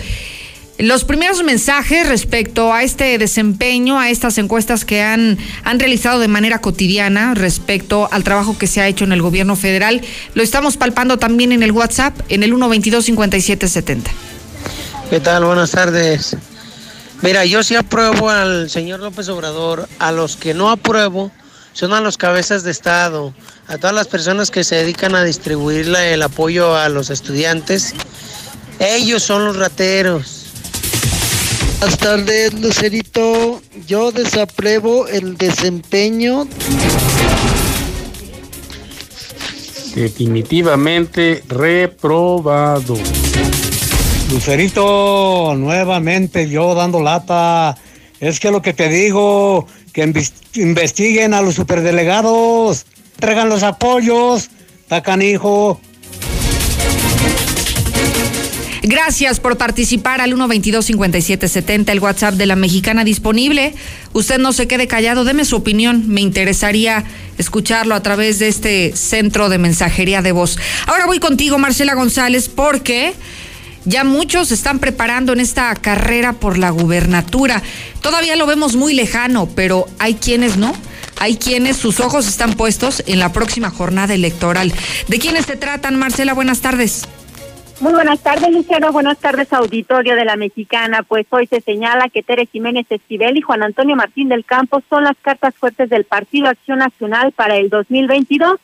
Los 0.79 1.05
primeros 1.05 1.43
mensajes 1.43 2.09
respecto 2.09 2.73
a 2.73 2.83
este 2.83 3.19
desempeño, 3.19 4.01
a 4.01 4.09
estas 4.09 4.39
encuestas 4.39 4.87
que 4.87 5.03
han, 5.03 5.37
han 5.63 5.79
realizado 5.79 6.21
de 6.21 6.29
manera 6.29 6.63
cotidiana 6.63 7.35
respecto 7.35 8.09
al 8.11 8.25
trabajo 8.25 8.57
que 8.57 8.67
se 8.67 8.81
ha 8.81 8.89
hecho 8.89 9.05
en 9.05 9.13
el 9.13 9.21
gobierno 9.21 9.57
federal, 9.57 10.01
lo 10.33 10.43
estamos 10.43 10.79
palpando 10.79 11.19
también 11.19 11.53
en 11.53 11.63
el 11.63 11.73
WhatsApp, 11.73 12.19
en 12.31 12.43
el 12.43 12.55
122-5770. 12.55 14.05
¿Qué 15.11 15.21
tal? 15.21 15.45
Buenas 15.45 15.73
tardes. 15.73 16.35
Mira, 17.21 17.45
yo 17.45 17.63
sí 17.63 17.75
apruebo 17.75 18.31
al 18.31 18.71
señor 18.71 19.01
López 19.01 19.29
Obrador. 19.29 19.87
A 19.99 20.13
los 20.13 20.37
que 20.37 20.55
no 20.55 20.71
apruebo 20.71 21.31
son 21.81 21.95
a 21.95 22.03
los 22.03 22.19
cabezas 22.19 22.63
de 22.63 22.73
Estado, 22.73 23.33
a 23.67 23.79
todas 23.79 23.95
las 23.95 24.07
personas 24.07 24.51
que 24.51 24.65
se 24.65 24.77
dedican 24.77 25.15
a 25.15 25.25
distribuir 25.25 25.89
el 25.89 26.23
apoyo 26.23 26.77
a 26.77 26.91
los 26.91 27.09
estudiantes. 27.09 27.95
Ellos 28.79 29.23
son 29.23 29.47
los 29.47 29.57
rateros. 29.57 30.45
Buenas 31.79 31.97
tardes, 31.97 32.53
Lucerito. 32.53 33.63
Yo 33.87 34.13
desapruebo 34.13 35.09
el 35.09 35.39
desempeño. 35.39 36.47
Definitivamente 39.95 41.43
reprobado. 41.49 42.99
Lucerito, 44.31 45.55
nuevamente 45.57 46.47
yo 46.47 46.75
dando 46.75 47.01
lata. 47.03 47.75
Es 48.21 48.39
que 48.39 48.51
lo 48.51 48.61
que 48.61 48.75
te 48.75 48.91
digo, 48.91 49.67
que 49.93 50.13
investiguen 50.55 51.35
a 51.35 51.43
los 51.43 51.55
superdelegados, 51.57 52.87
traigan 53.19 53.49
los 53.49 53.63
apoyos, 53.63 54.51
tacanijo. 54.89 55.81
Gracias 58.83 59.41
por 59.41 59.59
participar 59.59 60.23
al 60.23 60.33
122-5770, 60.33 61.91
el 61.91 62.01
WhatsApp 62.01 62.35
de 62.35 62.47
la 62.47 62.57
mexicana 62.57 63.05
disponible. 63.05 63.75
Usted 64.15 64.39
no 64.39 64.53
se 64.53 64.67
quede 64.67 64.87
callado, 64.87 65.25
deme 65.25 65.45
su 65.45 65.57
opinión. 65.57 66.09
Me 66.09 66.23
interesaría 66.23 67.05
escucharlo 67.37 67.95
a 67.95 68.03
través 68.03 68.39
de 68.39 68.49
este 68.49 68.97
centro 68.97 69.51
de 69.51 69.59
mensajería 69.59 70.23
de 70.23 70.33
voz. 70.33 70.59
Ahora 70.87 71.07
voy 71.07 71.19
contigo, 71.19 71.59
Marcela 71.59 71.95
González, 71.95 72.49
porque 72.49 73.13
ya 73.85 74.05
muchos 74.05 74.53
están 74.53 74.79
preparando 74.79 75.33
en 75.33 75.41
esta 75.41 75.75
carrera 75.75 76.35
por 76.35 76.59
la 76.59 76.71
gubernatura. 76.71 77.63
Todavía 78.03 78.37
lo 78.37 78.47
vemos 78.47 78.77
muy 78.77 78.95
lejano, 78.95 79.49
pero 79.55 79.87
hay 79.99 80.15
quienes 80.15 80.57
no. 80.57 80.75
Hay 81.19 81.37
quienes 81.37 81.77
sus 81.77 82.01
ojos 82.01 82.27
están 82.27 82.55
puestos 82.55 83.03
en 83.07 83.19
la 83.19 83.31
próxima 83.31 83.69
jornada 83.69 84.15
electoral. 84.15 84.73
¿De 85.07 85.19
quiénes 85.19 85.45
se 85.45 85.57
tratan, 85.57 85.99
Marcela? 85.99 86.33
Buenas 86.33 86.63
tardes. 86.63 87.07
Muy 87.81 87.93
buenas 87.93 88.21
tardes, 88.21 88.51
Luciano. 88.51 88.93
Buenas 88.93 89.19
tardes, 89.19 89.53
auditorio 89.53 90.15
de 90.15 90.25
la 90.25 90.37
Mexicana. 90.37 91.03
Pues 91.03 91.27
hoy 91.31 91.47
se 91.47 91.61
señala 91.61 92.09
que 92.09 92.23
Tere 92.23 92.47
Jiménez 92.47 92.87
Esquivel 92.91 93.37
y 93.37 93.43
Juan 93.43 93.63
Antonio 93.63 93.97
Martín 93.97 94.29
del 94.29 94.45
Campo 94.45 94.83
son 94.89 95.05
las 95.05 95.17
cartas 95.21 95.55
fuertes 95.55 95.89
del 95.91 96.05
Partido 96.05 96.49
Acción 96.49 96.79
Nacional 96.79 97.33
para 97.33 97.57
el 97.57 97.71
2022 97.71 98.61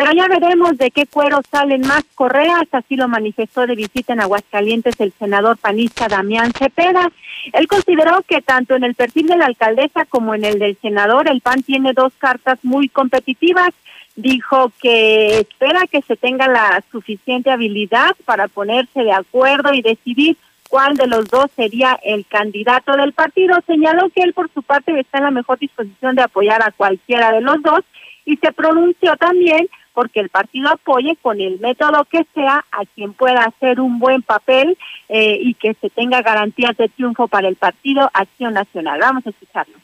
pero 0.00 0.12
ya 0.12 0.28
veremos 0.28 0.78
de 0.78 0.90
qué 0.90 1.04
cuero 1.04 1.42
salen 1.50 1.82
más 1.82 2.04
correas, 2.14 2.62
así 2.72 2.96
lo 2.96 3.06
manifestó 3.06 3.66
de 3.66 3.74
visita 3.74 4.14
en 4.14 4.20
Aguascalientes 4.20 4.98
el 4.98 5.12
senador 5.12 5.58
panista 5.58 6.08
Damián 6.08 6.52
Cepeda. 6.58 7.12
Él 7.52 7.68
consideró 7.68 8.22
que 8.26 8.40
tanto 8.40 8.74
en 8.74 8.84
el 8.84 8.94
perfil 8.94 9.26
de 9.26 9.36
la 9.36 9.44
alcaldesa 9.44 10.06
como 10.06 10.34
en 10.34 10.46
el 10.46 10.58
del 10.58 10.78
senador, 10.80 11.28
el 11.28 11.42
PAN 11.42 11.62
tiene 11.64 11.92
dos 11.92 12.14
cartas 12.16 12.58
muy 12.62 12.88
competitivas. 12.88 13.74
Dijo 14.16 14.72
que 14.80 15.40
espera 15.40 15.80
que 15.86 16.00
se 16.00 16.16
tenga 16.16 16.48
la 16.48 16.82
suficiente 16.90 17.50
habilidad 17.50 18.16
para 18.24 18.48
ponerse 18.48 19.04
de 19.04 19.12
acuerdo 19.12 19.74
y 19.74 19.82
decidir 19.82 20.38
cuál 20.70 20.96
de 20.96 21.08
los 21.08 21.28
dos 21.28 21.50
sería 21.54 22.00
el 22.02 22.24
candidato 22.24 22.96
del 22.96 23.12
partido. 23.12 23.58
Señaló 23.66 24.08
que 24.08 24.22
él 24.22 24.32
por 24.32 24.50
su 24.54 24.62
parte 24.62 24.98
está 24.98 25.18
en 25.18 25.24
la 25.24 25.30
mejor 25.30 25.58
disposición 25.58 26.16
de 26.16 26.22
apoyar 26.22 26.62
a 26.62 26.70
cualquiera 26.70 27.32
de 27.32 27.42
los 27.42 27.60
dos 27.62 27.80
y 28.24 28.38
se 28.38 28.50
pronunció 28.52 29.14
también 29.16 29.68
porque 29.94 30.20
el 30.20 30.28
partido 30.28 30.68
apoye 30.68 31.16
con 31.20 31.40
el 31.40 31.58
método 31.60 32.04
que 32.10 32.26
sea 32.34 32.64
a 32.70 32.84
quien 32.94 33.12
pueda 33.12 33.44
hacer 33.44 33.80
un 33.80 33.98
buen 33.98 34.22
papel 34.22 34.78
eh, 35.08 35.38
y 35.40 35.54
que 35.54 35.76
se 35.80 35.90
tenga 35.90 36.22
garantías 36.22 36.76
de 36.76 36.88
triunfo 36.88 37.28
para 37.28 37.48
el 37.48 37.56
partido 37.56 38.10
Acción 38.12 38.54
Nacional. 38.54 39.00
Vamos 39.00 39.26
a 39.26 39.30
escucharlo. 39.30 39.74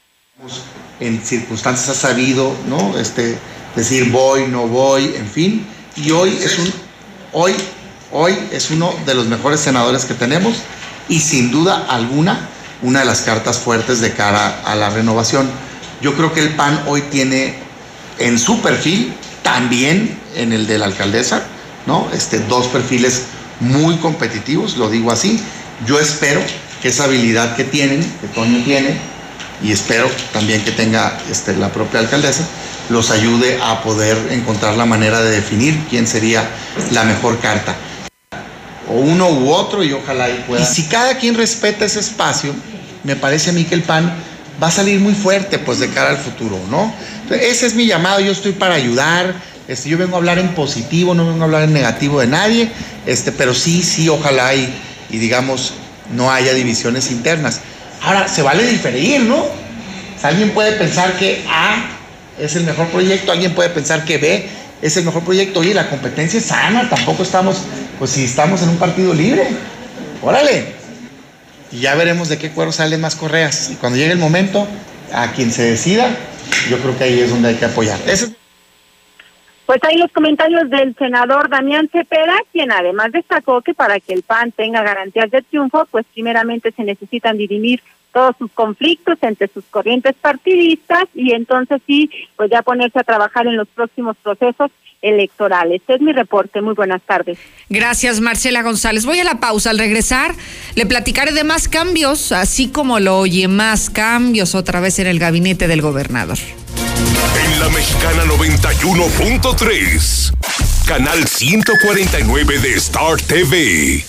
En 1.00 1.20
circunstancias 1.20 1.88
ha 1.90 2.08
sabido, 2.08 2.54
¿no? 2.68 2.98
Este, 2.98 3.38
decir 3.74 4.10
voy, 4.10 4.46
no 4.48 4.66
voy, 4.66 5.04
en 5.16 5.26
fin. 5.26 5.66
Y 5.96 6.10
hoy 6.10 6.30
es 6.30 6.58
un, 6.58 6.72
hoy, 7.32 7.54
hoy 8.12 8.34
es 8.52 8.70
uno 8.70 8.92
de 9.04 9.14
los 9.14 9.26
mejores 9.26 9.60
senadores 9.60 10.04
que 10.04 10.14
tenemos 10.14 10.62
y 11.08 11.20
sin 11.20 11.50
duda 11.50 11.86
alguna 11.88 12.48
una 12.82 13.00
de 13.00 13.06
las 13.06 13.22
cartas 13.22 13.58
fuertes 13.58 14.00
de 14.00 14.12
cara 14.12 14.60
a 14.64 14.74
la 14.74 14.90
renovación. 14.90 15.48
Yo 16.00 16.14
creo 16.14 16.32
que 16.32 16.40
el 16.40 16.50
PAN 16.50 16.82
hoy 16.86 17.02
tiene 17.02 17.54
en 18.18 18.38
su 18.38 18.60
perfil 18.60 19.14
también 19.46 20.18
en 20.34 20.52
el 20.52 20.66
de 20.66 20.76
la 20.76 20.86
alcaldesa, 20.86 21.40
¿no? 21.86 22.08
Este, 22.12 22.40
dos 22.40 22.66
perfiles 22.66 23.26
muy 23.60 23.96
competitivos, 23.98 24.76
lo 24.76 24.90
digo 24.90 25.12
así. 25.12 25.40
Yo 25.86 26.00
espero 26.00 26.40
que 26.82 26.88
esa 26.88 27.04
habilidad 27.04 27.54
que 27.54 27.62
tienen, 27.62 28.02
que 28.20 28.26
Toño 28.26 28.64
tiene, 28.64 28.98
y 29.62 29.70
espero 29.70 30.10
también 30.32 30.64
que 30.64 30.72
tenga 30.72 31.16
este, 31.30 31.54
la 31.54 31.70
propia 31.70 32.00
alcaldesa, 32.00 32.44
los 32.88 33.12
ayude 33.12 33.60
a 33.62 33.82
poder 33.82 34.18
encontrar 34.32 34.76
la 34.76 34.84
manera 34.84 35.22
de 35.22 35.30
definir 35.30 35.78
quién 35.88 36.08
sería 36.08 36.42
la 36.90 37.04
mejor 37.04 37.38
carta. 37.38 37.76
O 38.88 38.94
uno 38.94 39.28
u 39.30 39.52
otro 39.52 39.84
y 39.84 39.92
ojalá 39.92 40.28
y 40.28 40.42
pueda. 40.48 40.60
Y 40.60 40.66
si 40.66 40.86
cada 40.86 41.18
quien 41.18 41.36
respeta 41.36 41.84
ese 41.84 42.00
espacio, 42.00 42.52
me 43.04 43.14
parece 43.14 43.50
a 43.50 43.52
mí 43.52 43.62
que 43.62 43.76
el 43.76 43.84
PAN 43.84 44.12
va 44.62 44.68
a 44.68 44.70
salir 44.70 45.00
muy 45.00 45.14
fuerte 45.14 45.58
pues 45.58 45.78
de 45.78 45.88
cara 45.90 46.10
al 46.10 46.18
futuro, 46.18 46.58
¿no? 46.70 46.92
ese 47.30 47.66
es 47.66 47.74
mi 47.74 47.86
llamado, 47.86 48.20
yo 48.20 48.32
estoy 48.32 48.52
para 48.52 48.74
ayudar, 48.74 49.34
este, 49.68 49.88
yo 49.88 49.98
vengo 49.98 50.14
a 50.14 50.18
hablar 50.18 50.38
en 50.38 50.54
positivo, 50.54 51.14
no 51.14 51.26
vengo 51.26 51.42
a 51.42 51.44
hablar 51.44 51.62
en 51.64 51.72
negativo 51.72 52.20
de 52.20 52.28
nadie, 52.28 52.70
este, 53.04 53.32
pero 53.32 53.52
sí, 53.52 53.82
sí, 53.82 54.08
ojalá 54.08 54.54
y, 54.54 54.72
y 55.10 55.18
digamos 55.18 55.74
no 56.14 56.30
haya 56.30 56.54
divisiones 56.54 57.10
internas. 57.10 57.60
Ahora, 58.02 58.28
se 58.28 58.42
vale 58.42 58.64
diferir, 58.64 59.22
¿no? 59.22 59.44
alguien 60.22 60.50
puede 60.50 60.72
pensar 60.72 61.16
que 61.16 61.44
A 61.48 61.84
es 62.40 62.56
el 62.56 62.64
mejor 62.64 62.88
proyecto, 62.88 63.32
alguien 63.32 63.54
puede 63.54 63.70
pensar 63.70 64.04
que 64.04 64.18
B 64.18 64.48
es 64.82 64.96
el 64.96 65.04
mejor 65.04 65.22
proyecto. 65.22 65.60
Oye, 65.60 65.74
la 65.74 65.88
competencia 65.88 66.38
es 66.38 66.46
sana, 66.46 66.88
tampoco 66.88 67.22
estamos, 67.22 67.58
pues 67.98 68.10
si 68.10 68.24
estamos 68.24 68.62
en 68.62 68.70
un 68.70 68.76
partido 68.76 69.14
libre, 69.14 69.46
órale. 70.22 70.74
Y 71.76 71.80
ya 71.80 71.94
veremos 71.94 72.30
de 72.30 72.38
qué 72.38 72.52
cuero 72.52 72.72
salen 72.72 73.02
más 73.02 73.16
correas. 73.16 73.70
Y 73.70 73.74
cuando 73.74 73.98
llegue 73.98 74.12
el 74.12 74.18
momento, 74.18 74.66
a 75.12 75.32
quien 75.32 75.52
se 75.52 75.62
decida, 75.62 76.08
yo 76.70 76.78
creo 76.78 76.96
que 76.96 77.04
ahí 77.04 77.20
es 77.20 77.28
donde 77.28 77.50
hay 77.50 77.56
que 77.56 77.66
apoyar. 77.66 77.98
Pues 79.66 79.80
hay 79.82 79.98
los 79.98 80.10
comentarios 80.10 80.70
del 80.70 80.96
senador 80.96 81.50
Damián 81.50 81.90
Cepeda, 81.92 82.34
quien 82.50 82.72
además 82.72 83.12
destacó 83.12 83.60
que 83.60 83.74
para 83.74 84.00
que 84.00 84.14
el 84.14 84.22
PAN 84.22 84.52
tenga 84.52 84.82
garantías 84.82 85.30
de 85.30 85.42
triunfo, 85.42 85.86
pues 85.90 86.06
primeramente 86.14 86.72
se 86.72 86.82
necesitan 86.82 87.36
dirimir 87.36 87.82
todos 88.16 88.34
sus 88.38 88.50
conflictos 88.52 89.18
entre 89.20 89.46
sus 89.48 89.66
corrientes 89.66 90.14
partidistas 90.18 91.04
y 91.14 91.32
entonces 91.32 91.82
sí, 91.86 92.08
pues 92.34 92.50
ya 92.50 92.62
ponerse 92.62 92.98
a 92.98 93.04
trabajar 93.04 93.46
en 93.46 93.58
los 93.58 93.68
próximos 93.68 94.16
procesos 94.22 94.70
electorales. 95.02 95.82
Este 95.82 95.96
es 95.96 96.00
mi 96.00 96.14
reporte. 96.14 96.62
Muy 96.62 96.72
buenas 96.72 97.02
tardes. 97.02 97.38
Gracias, 97.68 98.22
Marcela 98.22 98.62
González. 98.62 99.04
Voy 99.04 99.20
a 99.20 99.24
la 99.24 99.38
pausa. 99.38 99.68
Al 99.68 99.78
regresar, 99.78 100.34
le 100.76 100.86
platicaré 100.86 101.32
de 101.32 101.44
más 101.44 101.68
cambios, 101.68 102.32
así 102.32 102.68
como 102.68 103.00
lo 103.00 103.18
oye, 103.18 103.48
más 103.48 103.90
cambios 103.90 104.54
otra 104.54 104.80
vez 104.80 104.98
en 104.98 105.08
el 105.08 105.18
gabinete 105.18 105.68
del 105.68 105.82
gobernador. 105.82 106.38
En 107.44 107.60
la 107.60 107.68
mexicana 107.68 108.24
91.3, 108.24 110.32
canal 110.86 111.26
149 111.26 112.60
de 112.60 112.74
Star 112.76 113.20
TV. 113.20 114.02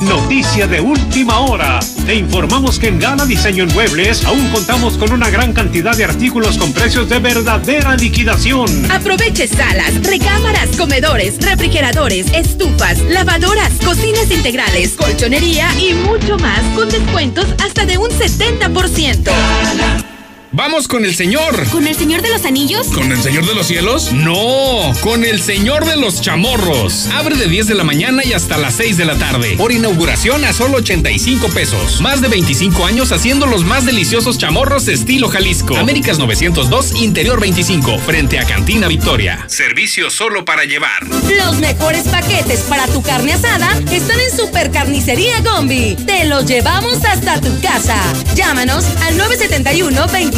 Noticia 0.00 0.68
de 0.68 0.80
última 0.80 1.40
hora. 1.40 1.80
Te 2.06 2.14
informamos 2.14 2.78
que 2.78 2.86
en 2.86 3.00
Gala 3.00 3.26
Diseño 3.26 3.64
en 3.64 3.74
Muebles 3.74 4.24
aún 4.24 4.48
contamos 4.50 4.96
con 4.96 5.12
una 5.12 5.28
gran 5.28 5.52
cantidad 5.52 5.96
de 5.96 6.04
artículos 6.04 6.56
con 6.56 6.72
precios 6.72 7.08
de 7.08 7.18
verdadera 7.18 7.96
liquidación. 7.96 8.90
Aproveche 8.90 9.48
salas, 9.48 9.94
recámaras, 10.04 10.70
comedores, 10.76 11.38
refrigeradores, 11.40 12.26
estufas, 12.32 13.00
lavadoras, 13.00 13.72
cocinas 13.84 14.30
integrales, 14.30 14.94
colchonería 14.96 15.68
y 15.80 15.94
mucho 15.94 16.38
más 16.38 16.62
con 16.76 16.88
descuentos 16.88 17.46
hasta 17.58 17.84
de 17.84 17.98
un 17.98 18.10
70%. 18.10 20.07
Vamos 20.52 20.88
con 20.88 21.04
el 21.04 21.14
señor. 21.14 21.68
¿Con 21.68 21.86
el 21.86 21.94
señor 21.94 22.22
de 22.22 22.30
los 22.30 22.46
anillos? 22.46 22.86
¿Con 22.86 23.12
el 23.12 23.22
señor 23.22 23.44
de 23.44 23.54
los 23.54 23.66
cielos? 23.66 24.12
No, 24.14 24.94
con 25.02 25.22
el 25.24 25.42
señor 25.42 25.84
de 25.84 25.96
los 25.96 26.22
chamorros. 26.22 27.06
Abre 27.12 27.36
de 27.36 27.48
10 27.48 27.66
de 27.66 27.74
la 27.74 27.84
mañana 27.84 28.24
y 28.24 28.32
hasta 28.32 28.56
las 28.56 28.74
6 28.76 28.96
de 28.96 29.04
la 29.04 29.16
tarde. 29.16 29.56
Por 29.58 29.72
inauguración 29.72 30.46
a 30.46 30.54
solo 30.54 30.78
85 30.78 31.48
pesos. 31.48 32.00
Más 32.00 32.22
de 32.22 32.28
25 32.28 32.86
años 32.86 33.12
haciendo 33.12 33.44
los 33.46 33.64
más 33.64 33.84
deliciosos 33.84 34.38
chamorros 34.38 34.88
estilo 34.88 35.28
Jalisco. 35.28 35.76
Américas 35.76 36.18
902, 36.18 36.94
Interior 37.02 37.40
25, 37.40 37.98
frente 37.98 38.38
a 38.38 38.46
Cantina 38.46 38.88
Victoria. 38.88 39.44
Servicio 39.48 40.10
solo 40.10 40.46
para 40.46 40.64
llevar. 40.64 41.06
Los 41.06 41.58
mejores 41.58 42.04
paquetes 42.04 42.60
para 42.60 42.86
tu 42.86 43.02
carne 43.02 43.34
asada 43.34 43.78
están 43.92 44.18
en 44.18 44.34
Supercarnicería 44.34 45.42
Gombi. 45.42 45.94
Te 46.06 46.24
los 46.24 46.46
llevamos 46.46 47.04
hasta 47.04 47.38
tu 47.38 47.60
casa. 47.60 48.00
Llámanos 48.34 48.86
al 49.02 49.18
971 49.18 50.06
20 50.10 50.37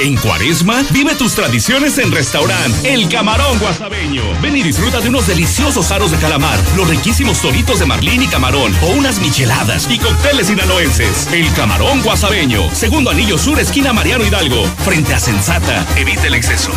En 0.00 0.16
Cuaresma, 0.16 0.82
vive 0.90 1.14
tus 1.14 1.34
tradiciones 1.34 1.98
en 1.98 2.10
restaurante 2.10 2.92
El 2.92 3.08
Camarón 3.08 3.58
Guasabeño. 3.58 4.22
Ven 4.42 4.56
y 4.56 4.62
disfruta 4.62 5.00
de 5.00 5.08
unos 5.08 5.26
deliciosos 5.26 5.90
aros 5.92 6.10
de 6.10 6.18
calamar, 6.18 6.58
los 6.76 6.88
riquísimos 6.88 7.40
toritos 7.40 7.78
de 7.78 7.86
marlín 7.86 8.22
y 8.22 8.26
camarón, 8.26 8.74
o 8.82 8.88
unas 8.88 9.20
micheladas 9.20 9.88
y 9.90 9.98
cócteles 9.98 10.48
sinaloenses. 10.48 11.28
El 11.32 11.52
Camarón 11.52 12.02
Guasabeño, 12.02 12.74
segundo 12.74 13.10
anillo 13.10 13.38
sur, 13.38 13.58
esquina 13.60 13.92
Mariano 13.92 14.24
Hidalgo, 14.24 14.66
frente 14.84 15.14
a 15.14 15.20
Sensata. 15.20 15.86
Evita 15.96 16.26
el 16.26 16.34
exceso. 16.34 16.72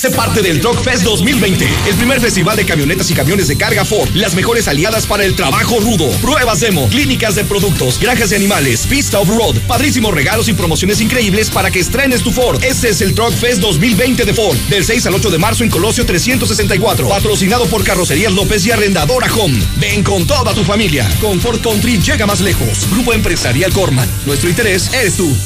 Sé 0.00 0.10
parte 0.10 0.40
del 0.40 0.62
Truck 0.62 0.82
Fest 0.82 1.02
2020, 1.02 1.68
el 1.86 1.94
primer 1.96 2.22
festival 2.22 2.56
de 2.56 2.64
camionetas 2.64 3.10
y 3.10 3.14
camiones 3.14 3.48
de 3.48 3.58
carga 3.58 3.84
Ford, 3.84 4.08
las 4.14 4.34
mejores 4.34 4.66
aliadas 4.66 5.04
para 5.04 5.26
el 5.26 5.36
trabajo 5.36 5.78
rudo, 5.78 6.08
pruebas 6.22 6.60
demo, 6.60 6.88
clínicas 6.88 7.34
de 7.34 7.44
productos, 7.44 8.00
granjas 8.00 8.30
de 8.30 8.36
animales, 8.36 8.86
pista 8.86 9.18
off-road, 9.18 9.58
padrísimos 9.66 10.14
regalos 10.14 10.48
y 10.48 10.54
promociones 10.54 11.02
increíbles 11.02 11.50
para 11.50 11.70
que 11.70 11.80
estrenes 11.80 12.22
tu 12.22 12.32
Ford. 12.32 12.64
Este 12.64 12.88
es 12.88 13.02
el 13.02 13.14
Truck 13.14 13.34
Fest 13.34 13.60
2020 13.60 14.24
de 14.24 14.32
Ford, 14.32 14.56
del 14.70 14.86
6 14.86 15.04
al 15.04 15.16
8 15.16 15.28
de 15.32 15.38
marzo 15.38 15.64
en 15.64 15.70
Colosio 15.70 16.06
364, 16.06 17.06
patrocinado 17.06 17.66
por 17.66 17.84
Carrocerías 17.84 18.32
López 18.32 18.64
y 18.64 18.70
Arrendadora 18.70 19.30
Home. 19.34 19.62
Ven 19.76 20.02
con 20.02 20.26
toda 20.26 20.54
tu 20.54 20.64
familia, 20.64 21.06
con 21.20 21.38
Ford 21.42 21.60
Country 21.60 22.00
llega 22.00 22.24
más 22.24 22.40
lejos. 22.40 22.88
Grupo 22.90 23.12
Empresarial 23.12 23.70
Corman, 23.74 24.08
nuestro 24.24 24.48
interés 24.48 24.90
eres 24.94 25.18
tú. 25.18 25.36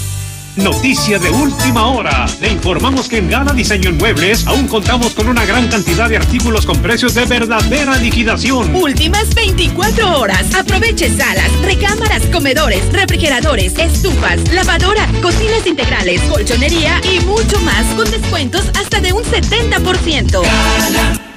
Noticia 0.56 1.18
de 1.18 1.30
última 1.30 1.88
hora. 1.88 2.26
Le 2.40 2.52
informamos 2.52 3.08
que 3.08 3.18
en 3.18 3.28
Gala 3.28 3.52
Diseño 3.52 3.90
en 3.90 3.98
Muebles 3.98 4.46
aún 4.46 4.68
contamos 4.68 5.12
con 5.12 5.28
una 5.28 5.44
gran 5.44 5.66
cantidad 5.66 6.08
de 6.08 6.16
artículos 6.16 6.64
con 6.64 6.80
precios 6.80 7.14
de 7.14 7.24
verdadera 7.24 7.96
liquidación. 7.96 8.72
Últimas 8.74 9.34
24 9.34 10.20
horas. 10.20 10.54
Aproveche 10.54 11.10
salas, 11.10 11.50
recámaras, 11.62 12.22
comedores, 12.32 12.84
refrigeradores, 12.92 13.76
estufas, 13.78 14.38
lavadoras, 14.52 15.10
cocinas 15.20 15.66
integrales, 15.66 16.20
colchonería 16.30 17.00
y 17.02 17.18
mucho 17.24 17.60
más 17.62 17.84
con 17.96 18.08
descuentos 18.08 18.64
hasta 18.78 19.00
de 19.00 19.12
un 19.12 19.24
70%. 19.24 21.33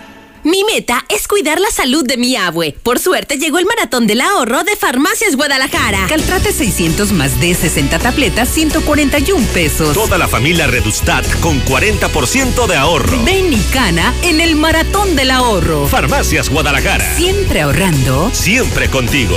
Mi 0.48 0.64
meta 0.64 1.04
es 1.10 1.28
cuidar 1.28 1.60
la 1.60 1.70
salud 1.72 2.06
de 2.06 2.16
mi 2.16 2.38
abue. 2.38 2.74
Por 2.82 3.00
suerte 3.00 3.38
llegó 3.38 3.60
el 3.60 3.66
maratón 3.66 4.08
del 4.08 4.22
ahorro 4.22 4.64
de 4.64 4.78
Farmacias 4.78 5.36
Guadalajara. 5.36 6.06
Caltrate 6.08 6.54
600 6.54 7.12
más 7.12 7.42
de 7.42 7.54
60 7.54 8.00
tabletas, 8.00 8.48
141 8.48 9.46
pesos. 9.48 9.94
Toda 9.94 10.18
la 10.18 10.30
familia 10.30 10.66
Redustat 10.66 11.26
con 11.42 11.62
40% 11.66 12.66
de 12.66 12.78
ahorro. 12.78 13.22
Ven 13.26 13.52
y 13.52 13.60
cana 13.74 14.14
en 14.24 14.40
el 14.40 14.56
maratón 14.56 15.18
del 15.18 15.32
ahorro. 15.32 15.86
Farmacias 15.86 16.50
Guadalajara. 16.50 17.18
Siempre 17.18 17.60
ahorrando. 17.60 18.32
Siempre 18.32 18.90
contigo. 18.90 19.36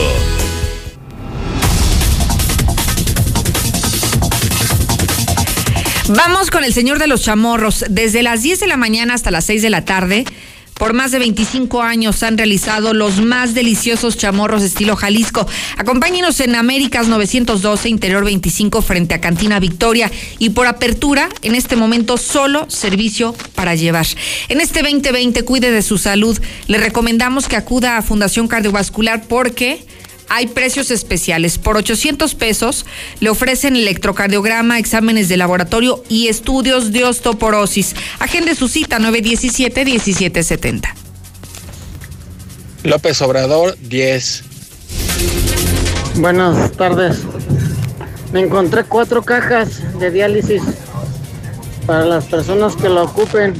Vamos 6.07 6.53
con 6.53 6.63
el 6.63 6.73
señor 6.73 7.01
de 7.01 7.09
los 7.09 7.23
chamorros. 7.23 7.85
Desde 7.89 8.23
las 8.23 8.43
10 8.43 8.61
de 8.61 8.67
la 8.69 8.77
mañana 8.77 9.15
hasta 9.15 9.33
las 9.33 9.45
6 9.47 9.63
de 9.63 9.71
la 9.71 9.85
tarde, 9.85 10.25
por 10.81 10.95
más 10.95 11.11
de 11.11 11.19
25 11.19 11.83
años 11.83 12.23
han 12.23 12.39
realizado 12.39 12.95
los 12.95 13.21
más 13.21 13.53
deliciosos 13.53 14.17
chamorros 14.17 14.63
estilo 14.63 14.97
Jalisco. 14.97 15.47
Acompáñenos 15.77 16.41
en 16.41 16.55
Américas 16.55 17.07
912, 17.07 17.91
Interior 17.91 18.25
25, 18.25 18.81
frente 18.81 19.15
a 19.15 19.21
Cantina 19.21 19.61
Victoria. 19.61 20.11
Y 20.39 20.51
por 20.51 20.67
apertura, 20.67 21.29
en 21.43 21.55
este 21.55 21.77
momento, 21.77 22.17
solo 22.17 22.65
servicio 22.71 23.35
para 23.55 23.75
llevar. 23.75 24.07
En 24.49 24.63
este 24.63 24.81
2020, 24.81 25.43
cuide 25.43 25.71
de 25.71 25.83
su 25.83 25.99
salud. 25.99 26.39
Le 26.67 26.79
recomendamos 26.79 27.47
que 27.47 27.57
acuda 27.57 27.99
a 27.99 28.03
Fundación 28.03 28.49
Cardiovascular 28.49 29.25
porque 29.29 29.85
hay 30.31 30.47
precios 30.47 30.91
especiales. 30.91 31.59
Por 31.59 31.77
800 31.77 32.35
pesos 32.35 32.87
le 33.19 33.29
ofrecen 33.29 33.77
electrocardiograma, 33.77 34.79
exámenes 34.79 35.29
de 35.29 35.37
laboratorio 35.37 36.03
y 36.09 36.29
estudios 36.29 36.93
de 36.93 37.05
osteoporosis. 37.05 37.95
Agende 38.21 38.55
su 38.55 38.69
cita 38.69 38.99
917-1770. 39.01 40.95
López 42.85 43.21
Obrador, 43.21 43.77
10. 43.79 44.45
Buenas 46.15 46.73
tardes. 46.73 47.19
Me 48.33 48.41
encontré 48.41 48.85
cuatro 48.85 49.23
cajas 49.23 49.99
de 49.99 50.11
diálisis 50.13 50.63
para 51.87 52.05
las 52.05 52.27
personas 52.27 52.77
que 52.77 52.89
lo 52.89 53.03
ocupen. 53.03 53.55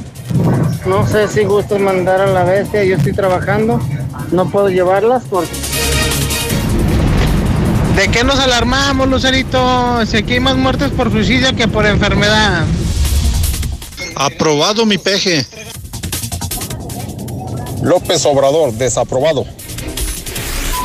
No 0.85 1.05
sé 1.05 1.27
si 1.27 1.43
gustan 1.43 1.83
mandar 1.83 2.21
a 2.21 2.27
la 2.27 2.45
bestia, 2.45 2.85
yo 2.85 2.95
estoy 2.95 3.11
trabajando. 3.11 3.81
No 4.31 4.49
puedo 4.49 4.69
llevarlas 4.69 5.23
porque 5.29 5.49
¿De 7.95 8.07
qué 8.09 8.23
nos 8.23 8.39
alarmamos, 8.39 9.07
Lucerito? 9.07 10.05
Si 10.05 10.17
aquí 10.17 10.33
hay 10.33 10.39
más 10.39 10.55
muertes 10.55 10.91
por 10.91 11.11
suicidio 11.11 11.55
que 11.55 11.67
por 11.67 11.85
enfermedad. 11.85 12.65
Aprobado 14.15 14.85
mi 14.85 14.97
peje. 14.97 15.45
López 17.83 18.25
Obrador, 18.25 18.73
desaprobado. 18.73 19.45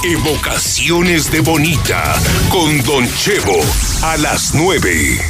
Evocaciones 0.05 1.31
de 1.31 1.41
Bonita 1.41 2.15
con 2.49 2.83
Don 2.85 3.09
Chevo 3.17 3.61
a 4.03 4.17
las 4.17 4.55
9. 4.55 5.21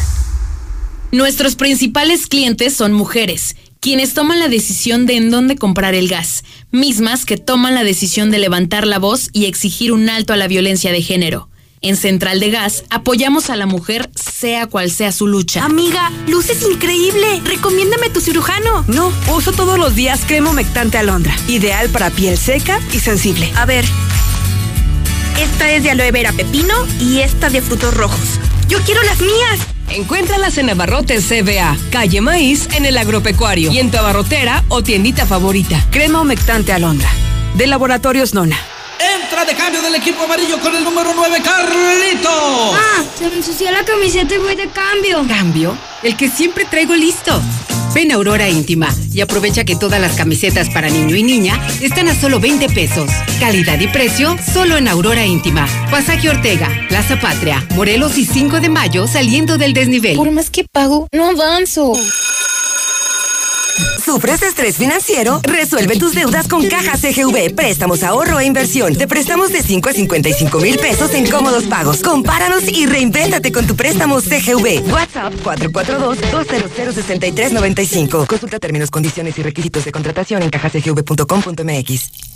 Nuestros 1.12 1.57
principales 1.57 2.27
clientes 2.27 2.74
son 2.74 2.93
mujeres, 2.93 3.57
quienes 3.81 4.14
toman 4.14 4.39
la 4.39 4.49
decisión 4.49 5.07
de 5.07 5.16
en 5.16 5.31
dónde 5.31 5.57
comprar 5.57 5.95
el 5.95 6.09
gas, 6.09 6.43
mismas 6.70 7.24
que 7.24 7.37
toman 7.37 7.74
la 7.74 7.85
decisión 7.85 8.31
de 8.31 8.39
levantar 8.39 8.87
la 8.87 8.99
voz 8.99 9.31
y 9.33 9.47
exigir 9.47 9.93
un 9.93 10.09
alto 10.09 10.33
a 10.33 10.37
la 10.37 10.49
violencia 10.49 10.93
de 10.93 11.03
género. 11.03 11.49
En 11.87 11.95
Central 11.97 12.41
de 12.41 12.51
Gas 12.51 12.82
apoyamos 12.91 13.49
a 13.49 13.55
la 13.55 13.66
mujer 13.66 14.11
sea 14.16 14.66
cual 14.66 14.91
sea 14.91 15.12
su 15.12 15.28
lucha. 15.28 15.64
Amiga, 15.64 16.11
luces 16.26 16.62
increíble. 16.68 17.41
Recomiéndame 17.45 18.11
tu 18.11 18.20
cirujano. 18.20 18.84
No, 18.89 19.12
uso 19.32 19.53
todos 19.53 19.78
los 19.78 19.95
días 19.95 20.22
crema 20.26 20.51
humectante 20.51 20.99
alondra. 20.99 21.32
Ideal 21.47 21.89
para 21.91 22.11
piel 22.11 22.37
seca 22.39 22.80
y 22.93 22.99
sensible. 22.99 23.53
A 23.55 23.66
ver. 23.66 23.84
Esta 25.41 25.70
es 25.70 25.84
de 25.84 25.93
aloe 25.93 26.11
vera 26.11 26.32
pepino 26.32 26.74
y 27.01 27.20
esta 27.20 27.51
de 27.51 27.62
frutos 27.62 27.95
rojos. 27.95 28.41
Yo 28.68 28.80
quiero 28.80 29.05
las 29.05 29.20
mías. 29.20 29.61
Encuéntralas 29.89 30.59
en 30.59 30.70
Abarrotes 30.70 31.24
CBA, 31.28 31.76
calle 31.93 32.20
Maíz, 32.20 32.68
en 32.74 32.84
el 32.84 32.99
agropecuario 32.99 33.70
y 33.70 33.78
en 33.78 33.93
tu 33.93 33.99
abarrotera 33.99 34.64
o 34.70 34.82
tiendita 34.82 35.24
favorita. 35.24 35.87
Crema 35.93 36.20
humectante 36.20 36.72
alondra. 36.72 37.09
De 37.57 37.68
Laboratorios 37.68 38.34
Nona. 38.34 38.59
Entra 39.37 39.53
de 39.53 39.59
cambio 39.59 39.82
del 39.82 39.95
equipo 39.97 40.22
amarillo 40.24 40.59
con 40.61 40.74
el 40.74 40.82
número 40.82 41.12
9, 41.14 41.43
Carlito. 41.45 42.30
Ah, 42.30 43.05
se 43.18 43.28
me 43.28 43.37
ensució 43.37 43.70
la 43.70 43.84
camiseta 43.84 44.34
y 44.34 44.39
voy 44.39 44.55
de 44.55 44.66
cambio. 44.68 45.26
¿Cambio? 45.28 45.76
El 46.03 46.16
que 46.16 46.30
siempre 46.30 46.64
traigo 46.64 46.95
listo. 46.95 47.43
Ven 47.93 48.12
a 48.12 48.14
Aurora 48.14 48.49
Íntima 48.49 48.89
y 49.12 49.20
aprovecha 49.20 49.64
que 49.64 49.76
todas 49.76 50.01
las 50.01 50.16
camisetas 50.16 50.70
para 50.70 50.89
niño 50.89 51.16
y 51.16 51.22
niña 51.22 51.61
están 51.82 52.09
a 52.09 52.14
solo 52.14 52.41
20 52.41 52.70
pesos. 52.70 53.11
Calidad 53.39 53.78
y 53.78 53.89
precio 53.89 54.37
solo 54.55 54.78
en 54.78 54.89
Aurora 54.89 55.26
Íntima. 55.26 55.68
Pasaje 55.91 56.30
Ortega, 56.30 56.70
Plaza 56.89 57.20
Patria, 57.20 57.62
Morelos 57.74 58.16
y 58.16 58.24
5 58.24 58.61
de 58.61 58.70
mayo 58.70 59.07
saliendo 59.07 59.59
del 59.59 59.74
desnivel. 59.74 60.16
Por 60.16 60.30
más 60.30 60.49
que 60.49 60.64
pago, 60.64 61.09
no 61.12 61.28
avanzo. 61.28 61.93
¿Sufres 64.07 64.39
de 64.39 64.47
estrés 64.47 64.79
financiero? 64.79 65.41
Resuelve 65.43 65.99
tus 65.99 66.15
deudas 66.15 66.47
con 66.47 66.65
Caja 66.69 66.97
CGV. 66.97 67.57
Préstamos, 67.57 68.05
ahorro 68.05 68.39
e 68.39 68.45
inversión. 68.45 68.95
Te 68.95 69.09
prestamos 69.09 69.51
de 69.51 69.65
5 69.65 69.89
a 69.89 69.93
55 69.93 70.61
mil 70.61 70.79
pesos 70.79 71.13
en 71.13 71.29
cómodos 71.29 71.65
pagos. 71.65 72.03
Compáranos 72.03 72.69
y 72.69 72.87
reinvéntate 72.87 73.51
con 73.51 73.67
tu 73.67 73.75
préstamo 73.75 74.21
CGV. 74.21 74.93
WhatsApp 74.93 75.35
442-200-6395. 75.43 78.29
Consulta 78.29 78.61
términos, 78.61 78.93
condiciones 78.93 79.37
y 79.39 79.43
requisitos 79.43 79.85
de 79.85 79.91
contratación 79.91 80.45
en 80.45 80.51
cajacgv.com.mx. 80.51 82.36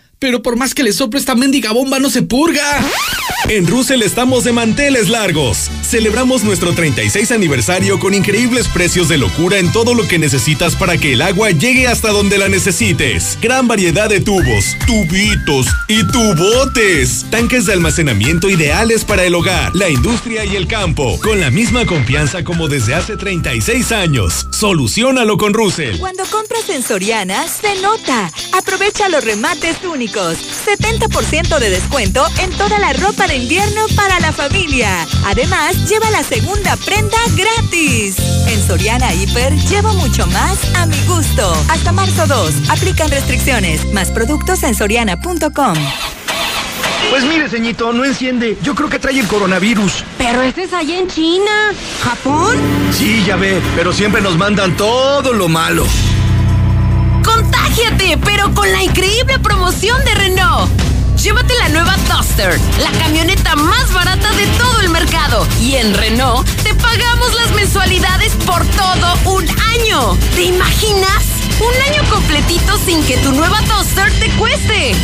Pero 0.21 0.43
por 0.43 0.55
más 0.55 0.75
que 0.75 0.83
le 0.83 0.93
sople 0.93 1.19
esta 1.19 1.33
mendiga 1.33 1.71
bomba 1.71 1.97
no 1.97 2.11
se 2.11 2.21
purga. 2.21 2.79
En 3.49 3.65
Russell 3.65 4.03
estamos 4.03 4.43
de 4.43 4.51
manteles 4.51 5.09
largos. 5.09 5.71
Celebramos 5.81 6.43
nuestro 6.43 6.73
36 6.75 7.31
aniversario 7.31 7.99
con 7.99 8.13
increíbles 8.13 8.67
precios 8.67 9.09
de 9.09 9.17
locura 9.17 9.57
en 9.57 9.71
todo 9.71 9.95
lo 9.95 10.07
que 10.07 10.19
necesitas 10.19 10.75
para 10.75 10.95
que 10.99 11.13
el 11.13 11.23
agua 11.23 11.49
llegue 11.49 11.87
hasta 11.87 12.11
donde 12.11 12.37
la 12.37 12.49
necesites. 12.49 13.39
Gran 13.41 13.67
variedad 13.67 14.09
de 14.09 14.19
tubos, 14.19 14.77
tubitos 14.85 15.65
y 15.87 16.05
tubotes. 16.05 17.25
Tanques 17.31 17.65
de 17.65 17.73
almacenamiento 17.73 18.47
ideales 18.47 19.03
para 19.03 19.23
el 19.23 19.33
hogar, 19.33 19.75
la 19.75 19.89
industria 19.89 20.45
y 20.45 20.55
el 20.55 20.67
campo. 20.67 21.19
Con 21.23 21.39
la 21.39 21.49
misma 21.49 21.87
confianza 21.87 22.43
como 22.43 22.67
desde 22.67 22.93
hace 22.93 23.17
36 23.17 23.91
años. 23.91 24.45
Solucionalo 24.51 25.37
con 25.37 25.55
Russell. 25.55 25.97
Cuando 25.97 26.25
compras 26.25 26.69
en 26.69 26.83
Soriana, 26.83 27.47
se 27.47 27.81
nota. 27.81 28.31
Aprovecha 28.53 29.09
los 29.09 29.25
remates 29.25 29.77
únicos. 29.83 30.10
70% 30.11 31.59
de 31.59 31.69
descuento 31.69 32.25
en 32.41 32.51
toda 32.51 32.79
la 32.79 32.91
ropa 32.93 33.27
de 33.27 33.37
invierno 33.37 33.81
para 33.95 34.19
la 34.19 34.33
familia. 34.33 35.07
Además, 35.25 35.89
lleva 35.89 36.09
la 36.11 36.23
segunda 36.23 36.75
prenda 36.75 37.17
gratis. 37.35 38.17
En 38.47 38.61
Soriana 38.67 39.13
Hiper, 39.13 39.53
llevo 39.69 39.93
mucho 39.93 40.27
más 40.27 40.57
a 40.75 40.85
mi 40.85 40.97
gusto. 41.07 41.53
Hasta 41.69 41.91
marzo 41.91 42.27
2. 42.27 42.69
Aplican 42.69 43.09
restricciones. 43.09 43.85
Más 43.93 44.11
productos 44.11 44.63
en 44.63 44.75
soriana.com. 44.75 45.75
Pues 47.09 47.23
mire, 47.23 47.49
ceñito, 47.49 47.93
no 47.93 48.03
enciende. 48.03 48.57
Yo 48.61 48.75
creo 48.75 48.89
que 48.89 48.99
trae 48.99 49.19
el 49.19 49.27
coronavirus. 49.27 50.03
Pero 50.17 50.41
este 50.41 50.63
es 50.63 50.73
allá 50.73 50.99
en 50.99 51.07
China. 51.07 51.71
¿Japón? 52.03 52.57
Sí, 52.91 53.23
ya 53.25 53.37
ve, 53.37 53.61
pero 53.75 53.93
siempre 53.93 54.21
nos 54.21 54.37
mandan 54.37 54.75
todo 54.75 55.33
lo 55.33 55.47
malo. 55.47 55.85
¡Contágiate! 57.81 58.17
Pero 58.23 58.53
con 58.53 58.71
la 58.71 58.83
increíble 58.83 59.39
promoción 59.39 60.03
de 60.05 60.13
Renault. 60.13 60.69
Llévate 61.17 61.53
la 61.55 61.69
nueva 61.69 61.95
Duster, 62.09 62.59
la 62.79 62.91
camioneta 62.99 63.55
más 63.55 63.91
barata 63.93 64.31
de 64.33 64.45
todo 64.57 64.81
el 64.81 64.89
mercado. 64.89 65.47
Y 65.59 65.75
en 65.75 65.93
Renault 65.93 66.47
te 66.63 66.75
pagamos 66.75 67.33
las 67.33 67.51
mensualidades 67.51 68.33
por 68.45 68.63
todo 68.65 69.35
un 69.35 69.47
año. 69.49 70.17
¿Te 70.35 70.43
imaginas? 70.43 71.23
Un 71.59 71.93
año 71.93 72.07
completito 72.09 72.77
sin 72.85 73.03
que 73.03 73.17
tu 73.17 73.31
nueva 73.31 73.59
Duster 73.61 74.11
te 74.19 74.29
cueste. 74.31 74.95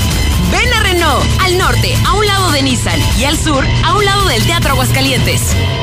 Ven 0.52 0.74
a 0.74 0.80
Renault, 0.82 1.26
al 1.44 1.58
norte, 1.58 1.94
a 2.06 2.14
un 2.14 2.26
lado 2.26 2.52
de 2.52 2.62
Nissan, 2.62 3.00
y 3.20 3.26
al 3.26 3.38
sur, 3.38 3.66
a 3.84 3.96
un 3.96 4.06
lado 4.06 4.28
del 4.28 4.44
Teatro 4.46 4.72
Aguascalientes. 4.72 5.42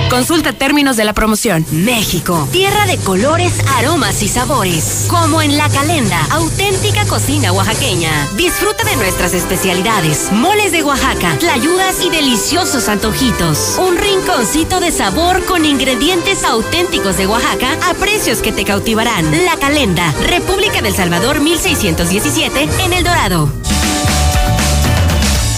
Consulta 0.09 0.53
términos 0.53 0.97
de 0.97 1.05
la 1.05 1.13
promoción. 1.13 1.67
México, 1.71 2.49
tierra 2.51 2.87
de 2.87 2.97
colores, 2.99 3.53
aromas 3.77 4.23
y 4.23 4.29
sabores. 4.29 5.07
Como 5.09 5.43
en 5.43 5.59
La 5.59 5.69
Calenda, 5.69 6.21
auténtica 6.31 7.05
cocina 7.07 7.53
oaxaqueña. 7.53 8.11
Disfruta 8.37 8.85
de 8.85 8.97
nuestras 8.97 9.35
especialidades, 9.35 10.33
moles 10.33 10.73
de 10.73 10.83
Oaxaca, 10.83 11.37
tlayudas 11.39 12.03
y 12.03 12.11
deliciosos 12.11 12.89
antojitos. 12.89 13.77
Un 13.79 13.99
rinconcito 13.99 14.81
de 14.81 14.93
sabor 14.93 15.45
con 15.45 15.65
ingredientes 15.65 16.45
auténticos 16.45 17.17
de 17.17 17.27
Oaxaca 17.27 17.77
a 17.91 17.95
precios 17.95 18.39
que 18.39 18.53
te 18.53 18.65
cautivarán. 18.65 19.31
La 19.45 19.57
Calenda, 19.57 20.13
República 20.27 20.81
del 20.81 20.95
Salvador 20.95 21.41
1617, 21.41 22.69
en 22.85 22.93
El 22.93 23.05
Dorado. 23.05 23.51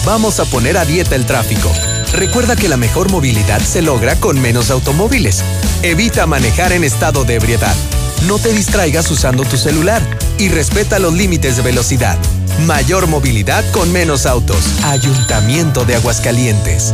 Vamos 0.07 0.39
a 0.39 0.45
poner 0.45 0.77
a 0.77 0.85
dieta 0.85 1.15
el 1.15 1.25
tráfico. 1.25 1.69
Recuerda 2.13 2.55
que 2.55 2.69
la 2.69 2.77
mejor 2.77 3.11
movilidad 3.11 3.59
se 3.59 3.81
logra 3.81 4.15
con 4.15 4.39
menos 4.39 4.71
automóviles. 4.71 5.43
Evita 5.83 6.25
manejar 6.25 6.71
en 6.71 6.85
estado 6.85 7.25
de 7.25 7.35
ebriedad. 7.35 7.75
No 8.25 8.39
te 8.39 8.53
distraigas 8.53 9.11
usando 9.11 9.43
tu 9.43 9.57
celular 9.57 10.01
y 10.37 10.47
respeta 10.47 10.97
los 10.97 11.13
límites 11.13 11.57
de 11.57 11.63
velocidad. 11.63 12.17
Mayor 12.65 13.07
movilidad 13.07 13.69
con 13.73 13.91
menos 13.91 14.25
autos. 14.25 14.81
Ayuntamiento 14.85 15.83
de 15.83 15.95
Aguascalientes. 15.95 16.93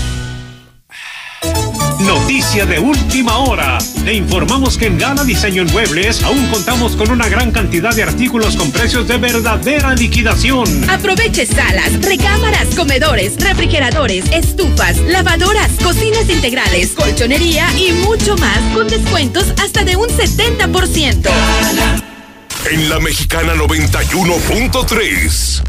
Noticia 2.05 2.65
de 2.65 2.79
última 2.79 3.37
hora. 3.39 3.77
Le 4.03 4.13
informamos 4.13 4.77
que 4.77 4.87
en 4.87 4.97
Gala 4.97 5.23
Diseño 5.23 5.61
en 5.61 5.71
Muebles 5.71 6.23
aún 6.23 6.47
contamos 6.47 6.95
con 6.95 7.11
una 7.11 7.29
gran 7.29 7.51
cantidad 7.51 7.93
de 7.93 8.01
artículos 8.03 8.55
con 8.55 8.71
precios 8.71 9.07
de 9.07 9.17
verdadera 9.17 9.93
liquidación. 9.93 10.89
Aproveche 10.89 11.45
salas, 11.45 12.01
recámaras, 12.01 12.69
comedores, 12.75 13.35
refrigeradores, 13.37 14.25
estufas, 14.31 14.97
lavadoras, 14.97 15.71
cocinas 15.83 16.27
integrales, 16.29 16.91
colchonería 16.91 17.67
y 17.77 17.91
mucho 17.91 18.35
más 18.37 18.59
con 18.73 18.87
descuentos 18.87 19.53
hasta 19.63 19.83
de 19.83 19.95
un 19.95 20.07
70%. 20.07 21.29
En 22.71 22.89
la 22.89 22.99
Mexicana 22.99 23.53
91.3. 23.55 25.61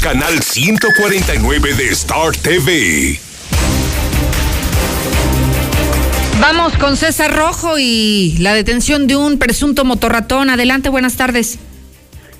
Canal 0.00 0.42
149 0.42 1.74
de 1.74 1.88
Star 1.90 2.34
TV. 2.36 3.25
Vamos 6.40 6.76
con 6.76 6.96
César 6.96 7.34
Rojo 7.34 7.78
y 7.78 8.36
la 8.40 8.52
detención 8.54 9.06
de 9.06 9.16
un 9.16 9.38
presunto 9.38 9.84
motorratón. 9.84 10.50
Adelante, 10.50 10.90
buenas 10.90 11.16
tardes. 11.16 11.58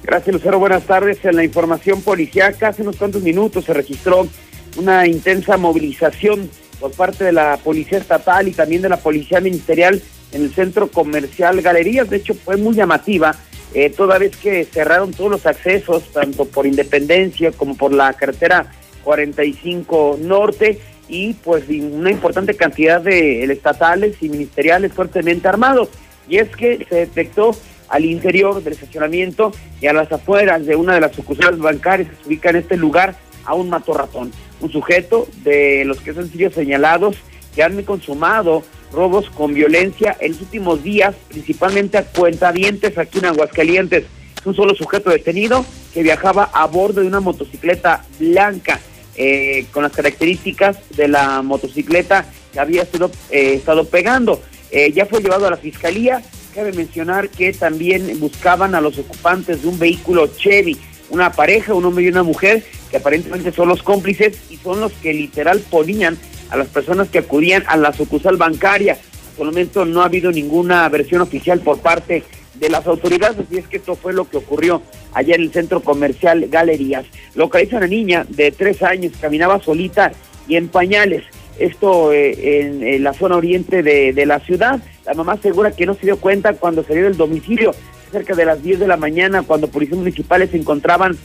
Gracias, 0.02 0.34
Lucero. 0.34 0.58
Buenas 0.58 0.84
tardes. 0.84 1.24
En 1.24 1.34
la 1.34 1.44
información 1.44 2.02
policiaca, 2.02 2.68
hace 2.68 2.82
unos 2.82 2.96
cuantos 2.96 3.22
minutos 3.22 3.64
se 3.64 3.72
registró 3.72 4.28
una 4.76 5.06
intensa 5.06 5.56
movilización 5.56 6.50
por 6.78 6.92
parte 6.92 7.24
de 7.24 7.32
la 7.32 7.56
Policía 7.56 7.98
Estatal 7.98 8.46
y 8.48 8.52
también 8.52 8.82
de 8.82 8.90
la 8.90 8.98
Policía 8.98 9.40
Ministerial 9.40 10.00
en 10.32 10.42
el 10.42 10.54
centro 10.54 10.88
comercial 10.88 11.62
Galerías. 11.62 12.10
De 12.10 12.18
hecho, 12.18 12.34
fue 12.34 12.56
muy 12.58 12.74
llamativa, 12.74 13.34
eh, 13.72 13.90
toda 13.90 14.18
vez 14.18 14.36
que 14.36 14.64
cerraron 14.66 15.12
todos 15.12 15.30
los 15.30 15.46
accesos, 15.46 16.12
tanto 16.12 16.44
por 16.44 16.66
Independencia 16.66 17.50
como 17.50 17.74
por 17.76 17.92
la 17.92 18.12
carretera 18.12 18.70
45 19.04 20.18
Norte 20.20 20.80
y 21.08 21.34
pues 21.34 21.64
una 21.68 22.10
importante 22.10 22.54
cantidad 22.54 23.00
de 23.00 23.44
estatales 23.44 24.16
y 24.20 24.28
ministeriales 24.28 24.92
fuertemente 24.92 25.48
armados. 25.48 25.88
Y 26.28 26.38
es 26.38 26.48
que 26.56 26.84
se 26.88 26.96
detectó 26.96 27.56
al 27.88 28.04
interior 28.04 28.62
del 28.62 28.72
estacionamiento 28.72 29.52
y 29.80 29.86
a 29.86 29.92
las 29.92 30.10
afueras 30.10 30.66
de 30.66 30.74
una 30.74 30.94
de 30.94 31.00
las 31.00 31.14
sucursales 31.14 31.60
bancarias 31.60 32.08
que 32.08 32.16
se 32.16 32.28
ubica 32.28 32.50
en 32.50 32.56
este 32.56 32.76
lugar 32.76 33.14
a 33.44 33.54
un 33.54 33.70
matorratón, 33.70 34.32
un 34.60 34.72
sujeto 34.72 35.28
de 35.44 35.84
los 35.84 36.00
que 36.00 36.10
han 36.10 36.28
sido 36.28 36.50
señalados 36.50 37.16
que 37.54 37.62
han 37.62 37.82
consumado 37.84 38.62
robos 38.92 39.30
con 39.30 39.54
violencia 39.54 40.16
en 40.20 40.32
los 40.32 40.42
últimos 40.42 40.82
días, 40.82 41.14
principalmente 41.28 41.98
a 41.98 42.04
cuentavientes 42.04 42.98
aquí 42.98 43.18
en 43.18 43.26
Aguascalientes. 43.26 44.04
un 44.44 44.54
solo 44.54 44.76
sujeto 44.76 45.10
detenido 45.10 45.64
que 45.92 46.04
viajaba 46.04 46.50
a 46.52 46.66
bordo 46.66 47.00
de 47.00 47.08
una 47.08 47.18
motocicleta 47.18 48.04
blanca 48.20 48.78
eh, 49.16 49.66
con 49.72 49.82
las 49.82 49.92
características 49.92 50.76
de 50.96 51.08
la 51.08 51.42
motocicleta 51.42 52.26
que 52.52 52.60
había 52.60 52.84
sido, 52.84 53.10
eh, 53.30 53.54
estado 53.54 53.86
pegando. 53.86 54.42
Eh, 54.70 54.92
ya 54.92 55.06
fue 55.06 55.20
llevado 55.20 55.46
a 55.46 55.50
la 55.50 55.56
fiscalía. 55.56 56.22
Cabe 56.54 56.72
mencionar 56.72 57.28
que 57.28 57.52
también 57.52 58.18
buscaban 58.18 58.74
a 58.74 58.80
los 58.80 58.98
ocupantes 58.98 59.62
de 59.62 59.68
un 59.68 59.78
vehículo 59.78 60.26
Chevy, 60.36 60.78
una 61.10 61.32
pareja, 61.32 61.74
un 61.74 61.84
hombre 61.84 62.04
y 62.04 62.08
una 62.08 62.22
mujer, 62.22 62.64
que 62.90 62.96
aparentemente 62.96 63.52
son 63.52 63.68
los 63.68 63.82
cómplices 63.82 64.36
y 64.50 64.56
son 64.56 64.80
los 64.80 64.92
que 64.92 65.12
literal 65.12 65.60
ponían 65.70 66.18
a 66.50 66.56
las 66.56 66.68
personas 66.68 67.08
que 67.08 67.18
acudían 67.18 67.64
a 67.66 67.76
la 67.76 67.92
sucursal 67.92 68.36
bancaria. 68.36 68.98
Por 69.36 69.46
el 69.46 69.52
momento 69.52 69.84
no 69.84 70.02
ha 70.02 70.06
habido 70.06 70.32
ninguna 70.32 70.88
versión 70.88 71.20
oficial 71.20 71.60
por 71.60 71.80
parte 71.80 72.22
de 72.58 72.68
las 72.68 72.86
autoridades, 72.86 73.38
así 73.38 73.58
es 73.58 73.66
que 73.66 73.76
esto 73.76 73.96
fue 73.96 74.12
lo 74.12 74.28
que 74.28 74.38
ocurrió 74.38 74.82
allá 75.12 75.34
en 75.34 75.42
el 75.42 75.52
centro 75.52 75.80
comercial 75.80 76.48
Galerías. 76.48 77.04
Localiza 77.34 77.78
una 77.78 77.86
niña 77.86 78.26
de 78.28 78.50
tres 78.52 78.82
años, 78.82 79.12
caminaba 79.20 79.60
solita 79.60 80.12
y 80.48 80.56
en 80.56 80.68
pañales. 80.68 81.24
Esto 81.58 82.12
eh, 82.12 82.60
en, 82.60 83.02
la 83.02 83.14
zona 83.14 83.36
oriente 83.36 83.82
de, 83.82 84.12
de, 84.12 84.26
la 84.26 84.40
ciudad. 84.40 84.80
La 85.06 85.14
mamá 85.14 85.34
asegura 85.34 85.70
que 85.70 85.86
no 85.86 85.94
se 85.94 86.06
dio 86.06 86.18
cuenta 86.18 86.52
cuando 86.54 86.82
salió 86.84 87.04
del 87.04 87.16
domicilio, 87.16 87.74
cerca 88.12 88.34
de 88.34 88.44
las 88.44 88.62
10 88.62 88.80
de 88.80 88.86
la 88.86 88.96
mañana, 88.96 89.42
cuando 89.42 89.68
policías 89.68 89.98
municipales 89.98 90.50
se 90.50 90.58
encontraban 90.58 91.16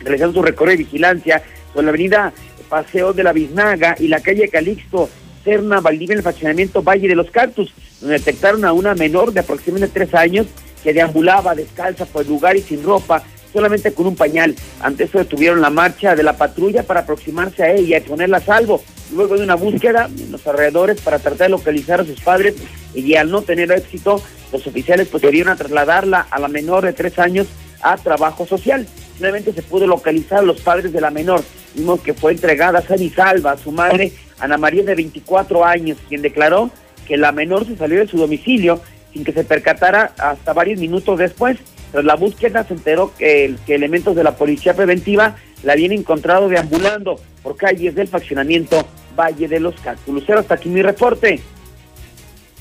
realizando 0.00 0.40
su 0.40 0.42
recorrido 0.42 0.78
de 0.78 0.84
vigilancia 0.84 1.42
sobre 1.72 1.84
la 1.86 1.90
avenida 1.90 2.32
Paseo 2.70 3.12
de 3.12 3.24
la 3.24 3.32
Biznaga 3.32 3.96
y 3.98 4.08
la 4.08 4.20
calle 4.20 4.48
Calixto, 4.48 5.10
Cerna, 5.44 5.80
Valdivia, 5.80 6.14
en 6.14 6.18
el 6.18 6.22
fraccionamiento 6.22 6.82
Valle 6.82 7.08
de 7.08 7.14
los 7.14 7.30
Cactus, 7.30 7.72
donde 8.00 8.18
detectaron 8.18 8.64
a 8.64 8.72
una 8.72 8.94
menor 8.94 9.32
de 9.32 9.40
aproximadamente 9.40 9.92
tres 9.94 10.14
años 10.14 10.46
que 10.82 10.92
deambulaba 10.92 11.54
descalza 11.54 12.06
por 12.06 12.22
el 12.22 12.28
lugar 12.28 12.56
y 12.56 12.62
sin 12.62 12.82
ropa, 12.82 13.22
solamente 13.52 13.92
con 13.92 14.06
un 14.06 14.16
pañal. 14.16 14.54
Ante 14.80 15.04
eso 15.04 15.18
detuvieron 15.18 15.60
la 15.60 15.70
marcha 15.70 16.14
de 16.14 16.22
la 16.22 16.36
patrulla 16.36 16.82
para 16.82 17.00
aproximarse 17.00 17.62
a 17.62 17.72
ella 17.72 17.98
y 17.98 18.00
ponerla 18.02 18.38
a 18.38 18.40
salvo. 18.40 18.82
Luego 19.12 19.36
de 19.36 19.44
una 19.44 19.56
búsqueda 19.56 20.08
en 20.18 20.30
los 20.30 20.46
alrededores 20.46 21.00
para 21.00 21.18
tratar 21.18 21.48
de 21.48 21.50
localizar 21.50 22.00
a 22.00 22.04
sus 22.04 22.20
padres 22.20 22.54
y 22.94 23.14
al 23.16 23.30
no 23.30 23.42
tener 23.42 23.72
éxito, 23.72 24.22
los 24.52 24.66
oficiales 24.66 25.08
procedieron 25.08 25.52
a 25.52 25.56
trasladarla 25.56 26.26
a 26.30 26.38
la 26.38 26.48
menor 26.48 26.84
de 26.84 26.92
tres 26.92 27.18
años 27.18 27.48
a 27.82 27.96
trabajo 27.96 28.46
social. 28.46 28.86
Finalmente 29.16 29.52
se 29.52 29.62
pudo 29.62 29.86
localizar 29.86 30.38
a 30.40 30.42
los 30.42 30.60
padres 30.60 30.92
de 30.92 31.00
la 31.00 31.10
menor. 31.10 31.42
Vimos 31.74 32.00
que 32.00 32.14
fue 32.14 32.32
entregada 32.32 32.82
a 32.88 32.96
y 32.96 33.10
salva 33.10 33.52
a 33.52 33.58
su 33.58 33.70
madre, 33.70 34.12
Ana 34.40 34.58
María 34.58 34.82
de 34.82 34.94
24 34.94 35.64
años, 35.64 35.98
quien 36.08 36.22
declaró 36.22 36.70
que 37.06 37.16
la 37.16 37.32
menor 37.32 37.66
se 37.66 37.76
salió 37.76 38.00
de 38.00 38.06
su 38.06 38.18
domicilio 38.18 38.80
sin 39.12 39.24
que 39.24 39.32
se 39.32 39.44
percatara 39.44 40.12
hasta 40.18 40.52
varios 40.52 40.80
minutos 40.80 41.18
después. 41.18 41.58
Tras 41.92 42.04
la 42.04 42.14
búsqueda 42.14 42.64
se 42.64 42.74
enteró 42.74 43.12
que, 43.16 43.54
elementos 43.68 44.14
de 44.14 44.22
la 44.22 44.36
policía 44.36 44.74
preventiva 44.74 45.36
la 45.62 45.72
habían 45.72 45.92
encontrado 45.92 46.48
deambulando 46.48 47.20
por 47.42 47.56
calles 47.56 47.94
del 47.94 48.08
faccionamiento 48.08 48.86
Valle 49.18 49.48
de 49.48 49.60
los 49.60 49.74
Cálculos. 49.80 50.28
Hasta 50.30 50.54
aquí 50.54 50.68
mi 50.68 50.82
reporte. 50.82 51.40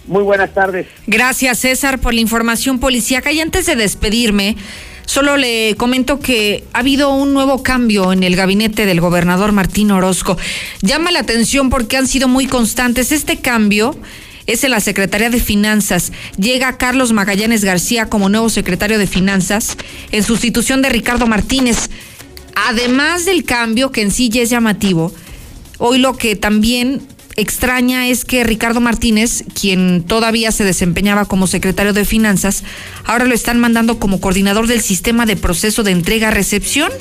Muy 0.08 0.24
buenas 0.24 0.52
tardes. 0.54 0.88
Gracias, 1.06 1.60
César, 1.60 2.00
por 2.00 2.16
la 2.16 2.22
información 2.22 2.80
policíaca. 2.80 3.32
Y 3.32 3.40
antes 3.40 3.68
de 3.68 3.76
despedirme, 3.76 4.56
solo 5.10 5.38
le 5.38 5.74
comento 5.76 6.20
que 6.20 6.66
ha 6.72 6.80
habido 6.80 7.10
un 7.10 7.34
nuevo 7.34 7.64
cambio 7.64 8.14
en 8.14 8.22
el 8.22 8.36
gabinete 8.36 8.86
del 8.86 9.02
gobernador 9.02 9.54
Martín 9.54 9.90
Orozco. 9.90 10.38
Llama 10.84 11.10
la 11.10 11.22
atención 11.22 11.72
porque 11.72 11.98
han 11.98 12.08
sido 12.08 12.28
muy 12.28 12.46
constantes. 12.46 13.12
Este 13.12 13.38
cambio 13.38 13.98
es 14.46 14.64
en 14.64 14.70
la 14.70 14.80
Secretaría 14.80 15.32
de 15.32 15.40
Finanzas. 15.40 16.12
Llega 16.38 16.78
Carlos 16.78 17.12
Magallanes 17.12 17.66
García 17.66 18.08
como 18.08 18.30
nuevo 18.30 18.50
secretario 18.50 19.00
de 19.00 19.08
Finanzas 19.08 19.78
en 20.12 20.22
sustitución 20.22 20.84
de 20.84 20.90
Ricardo 20.90 21.26
Martínez. 21.26 21.90
Además 22.68 23.26
del 23.26 23.46
cambio 23.46 23.92
que 23.92 24.04
en 24.04 24.12
sí 24.12 24.30
ya 24.30 24.44
es 24.44 24.52
llamativo, 24.52 25.12
hoy 25.80 25.98
lo 25.98 26.18
que 26.18 26.36
también 26.36 27.02
extraña 27.40 28.08
es 28.08 28.26
que 28.26 28.44
Ricardo 28.44 28.82
Martínez, 28.82 29.44
quien 29.60 30.04
todavía 30.04 30.52
se 30.52 30.64
desempeñaba 30.64 31.26
como 31.26 31.48
secretario 31.48 31.94
de 31.94 32.06
Finanzas, 32.06 32.64
ahora 33.06 33.26
lo 33.26 33.34
están 33.34 33.60
mandando 33.60 34.00
como 34.00 34.20
coordinador 34.22 34.68
del 34.68 34.82
sistema 34.82 35.26
de 35.26 35.36
proceso 35.36 35.84
de 35.84 35.92
entrega-recepción. 35.92 36.92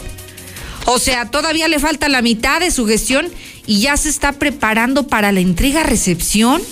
O 0.86 0.98
sea, 0.98 1.30
todavía 1.30 1.68
le 1.68 1.78
falta 1.78 2.08
la 2.08 2.22
mitad 2.22 2.60
de 2.60 2.70
su 2.70 2.86
gestión 2.86 3.28
y 3.66 3.80
ya 3.80 3.96
se 3.96 4.08
está 4.08 4.32
preparando 4.32 5.06
para 5.06 5.32
la 5.32 5.40
entrega-recepción. 5.40 6.62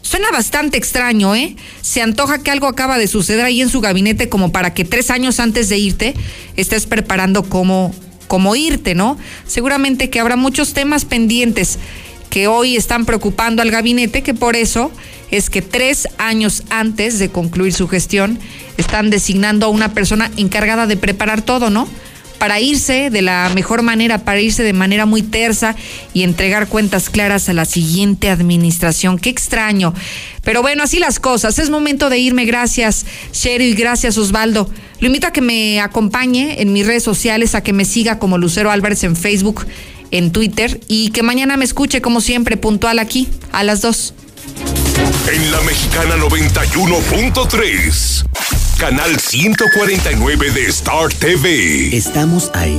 Suena 0.00 0.30
bastante 0.30 0.78
extraño, 0.78 1.34
¿eh? 1.34 1.56
Se 1.80 2.02
antoja 2.02 2.42
que 2.42 2.50
algo 2.50 2.66
acaba 2.66 2.98
de 2.98 3.06
suceder 3.06 3.44
ahí 3.44 3.60
en 3.60 3.68
su 3.68 3.80
gabinete 3.80 4.28
como 4.28 4.52
para 4.52 4.74
que 4.74 4.84
tres 4.84 5.10
años 5.10 5.38
antes 5.40 5.68
de 5.68 5.78
irte 5.78 6.14
estés 6.56 6.86
preparando 6.86 7.44
cómo, 7.44 7.94
cómo 8.26 8.56
irte, 8.56 8.94
¿no? 8.94 9.18
Seguramente 9.46 10.10
que 10.10 10.20
habrá 10.20 10.36
muchos 10.36 10.72
temas 10.72 11.04
pendientes 11.04 11.78
que 12.32 12.46
hoy 12.46 12.76
están 12.76 13.04
preocupando 13.04 13.60
al 13.60 13.70
gabinete, 13.70 14.22
que 14.22 14.32
por 14.32 14.56
eso 14.56 14.90
es 15.30 15.50
que 15.50 15.60
tres 15.60 16.08
años 16.16 16.62
antes 16.70 17.18
de 17.18 17.28
concluir 17.28 17.74
su 17.74 17.88
gestión 17.88 18.38
están 18.78 19.10
designando 19.10 19.66
a 19.66 19.68
una 19.68 19.92
persona 19.92 20.30
encargada 20.38 20.86
de 20.86 20.96
preparar 20.96 21.42
todo, 21.42 21.68
¿no? 21.68 21.86
para 22.38 22.58
irse 22.58 23.08
de 23.08 23.22
la 23.22 23.52
mejor 23.54 23.82
manera, 23.82 24.24
para 24.24 24.40
irse 24.40 24.64
de 24.64 24.72
manera 24.72 25.06
muy 25.06 25.22
tersa 25.22 25.76
y 26.12 26.24
entregar 26.24 26.66
cuentas 26.66 27.08
claras 27.08 27.48
a 27.48 27.52
la 27.52 27.64
siguiente 27.66 28.30
administración. 28.30 29.20
Qué 29.20 29.30
extraño. 29.30 29.94
Pero 30.42 30.60
bueno, 30.60 30.82
así 30.82 30.98
las 30.98 31.20
cosas. 31.20 31.60
Es 31.60 31.70
momento 31.70 32.10
de 32.10 32.18
irme. 32.18 32.44
Gracias, 32.44 33.06
Sherry. 33.32 33.74
Gracias, 33.74 34.18
Osvaldo. 34.18 34.68
Lo 34.98 35.06
invito 35.06 35.28
a 35.28 35.32
que 35.32 35.40
me 35.40 35.80
acompañe 35.80 36.60
en 36.60 36.72
mis 36.72 36.84
redes 36.84 37.04
sociales, 37.04 37.54
a 37.54 37.62
que 37.62 37.72
me 37.72 37.84
siga 37.84 38.18
como 38.18 38.38
Lucero 38.38 38.72
Álvarez 38.72 39.04
en 39.04 39.14
Facebook, 39.14 39.64
en 40.12 40.30
Twitter 40.30 40.80
y 40.86 41.10
que 41.10 41.24
mañana 41.24 41.56
me 41.56 41.64
escuche 41.64 42.00
como 42.00 42.20
siempre 42.20 42.56
puntual 42.56 43.00
aquí 43.00 43.28
a 43.50 43.64
las 43.64 43.82
dos. 43.82 44.14
En 45.32 45.50
la 45.50 45.60
mexicana 45.62 46.14
91.3 46.16 48.26
canal 48.78 49.16
149 49.16 50.50
de 50.50 50.66
Star 50.66 51.08
TV. 51.14 51.96
Estamos 51.96 52.50
ahí. 52.52 52.78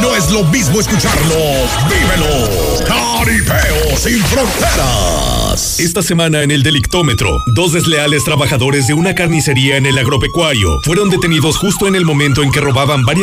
No 0.00 0.14
es 0.14 0.30
lo 0.30 0.44
mismo 0.44 0.80
escucharlos, 0.80 1.70
vívelos. 1.88 2.82
Caripeo 2.86 3.96
sin 3.96 4.18
fronteras. 4.24 5.78
Esta 5.78 6.02
semana 6.02 6.42
en 6.42 6.50
el 6.50 6.62
Delictómetro, 6.62 7.42
dos 7.46 7.72
desleales 7.72 8.24
trabajadores 8.24 8.86
de 8.86 8.94
una 8.94 9.14
carnicería 9.14 9.76
en 9.76 9.86
el 9.86 9.96
agropecuario 9.98 10.80
fueron 10.82 11.10
detenidos 11.10 11.58
justo 11.58 11.86
en 11.86 11.94
el 11.94 12.04
momento 12.04 12.42
en 12.42 12.50
que 12.50 12.60
robaban 12.60 13.04
varias 13.04 13.12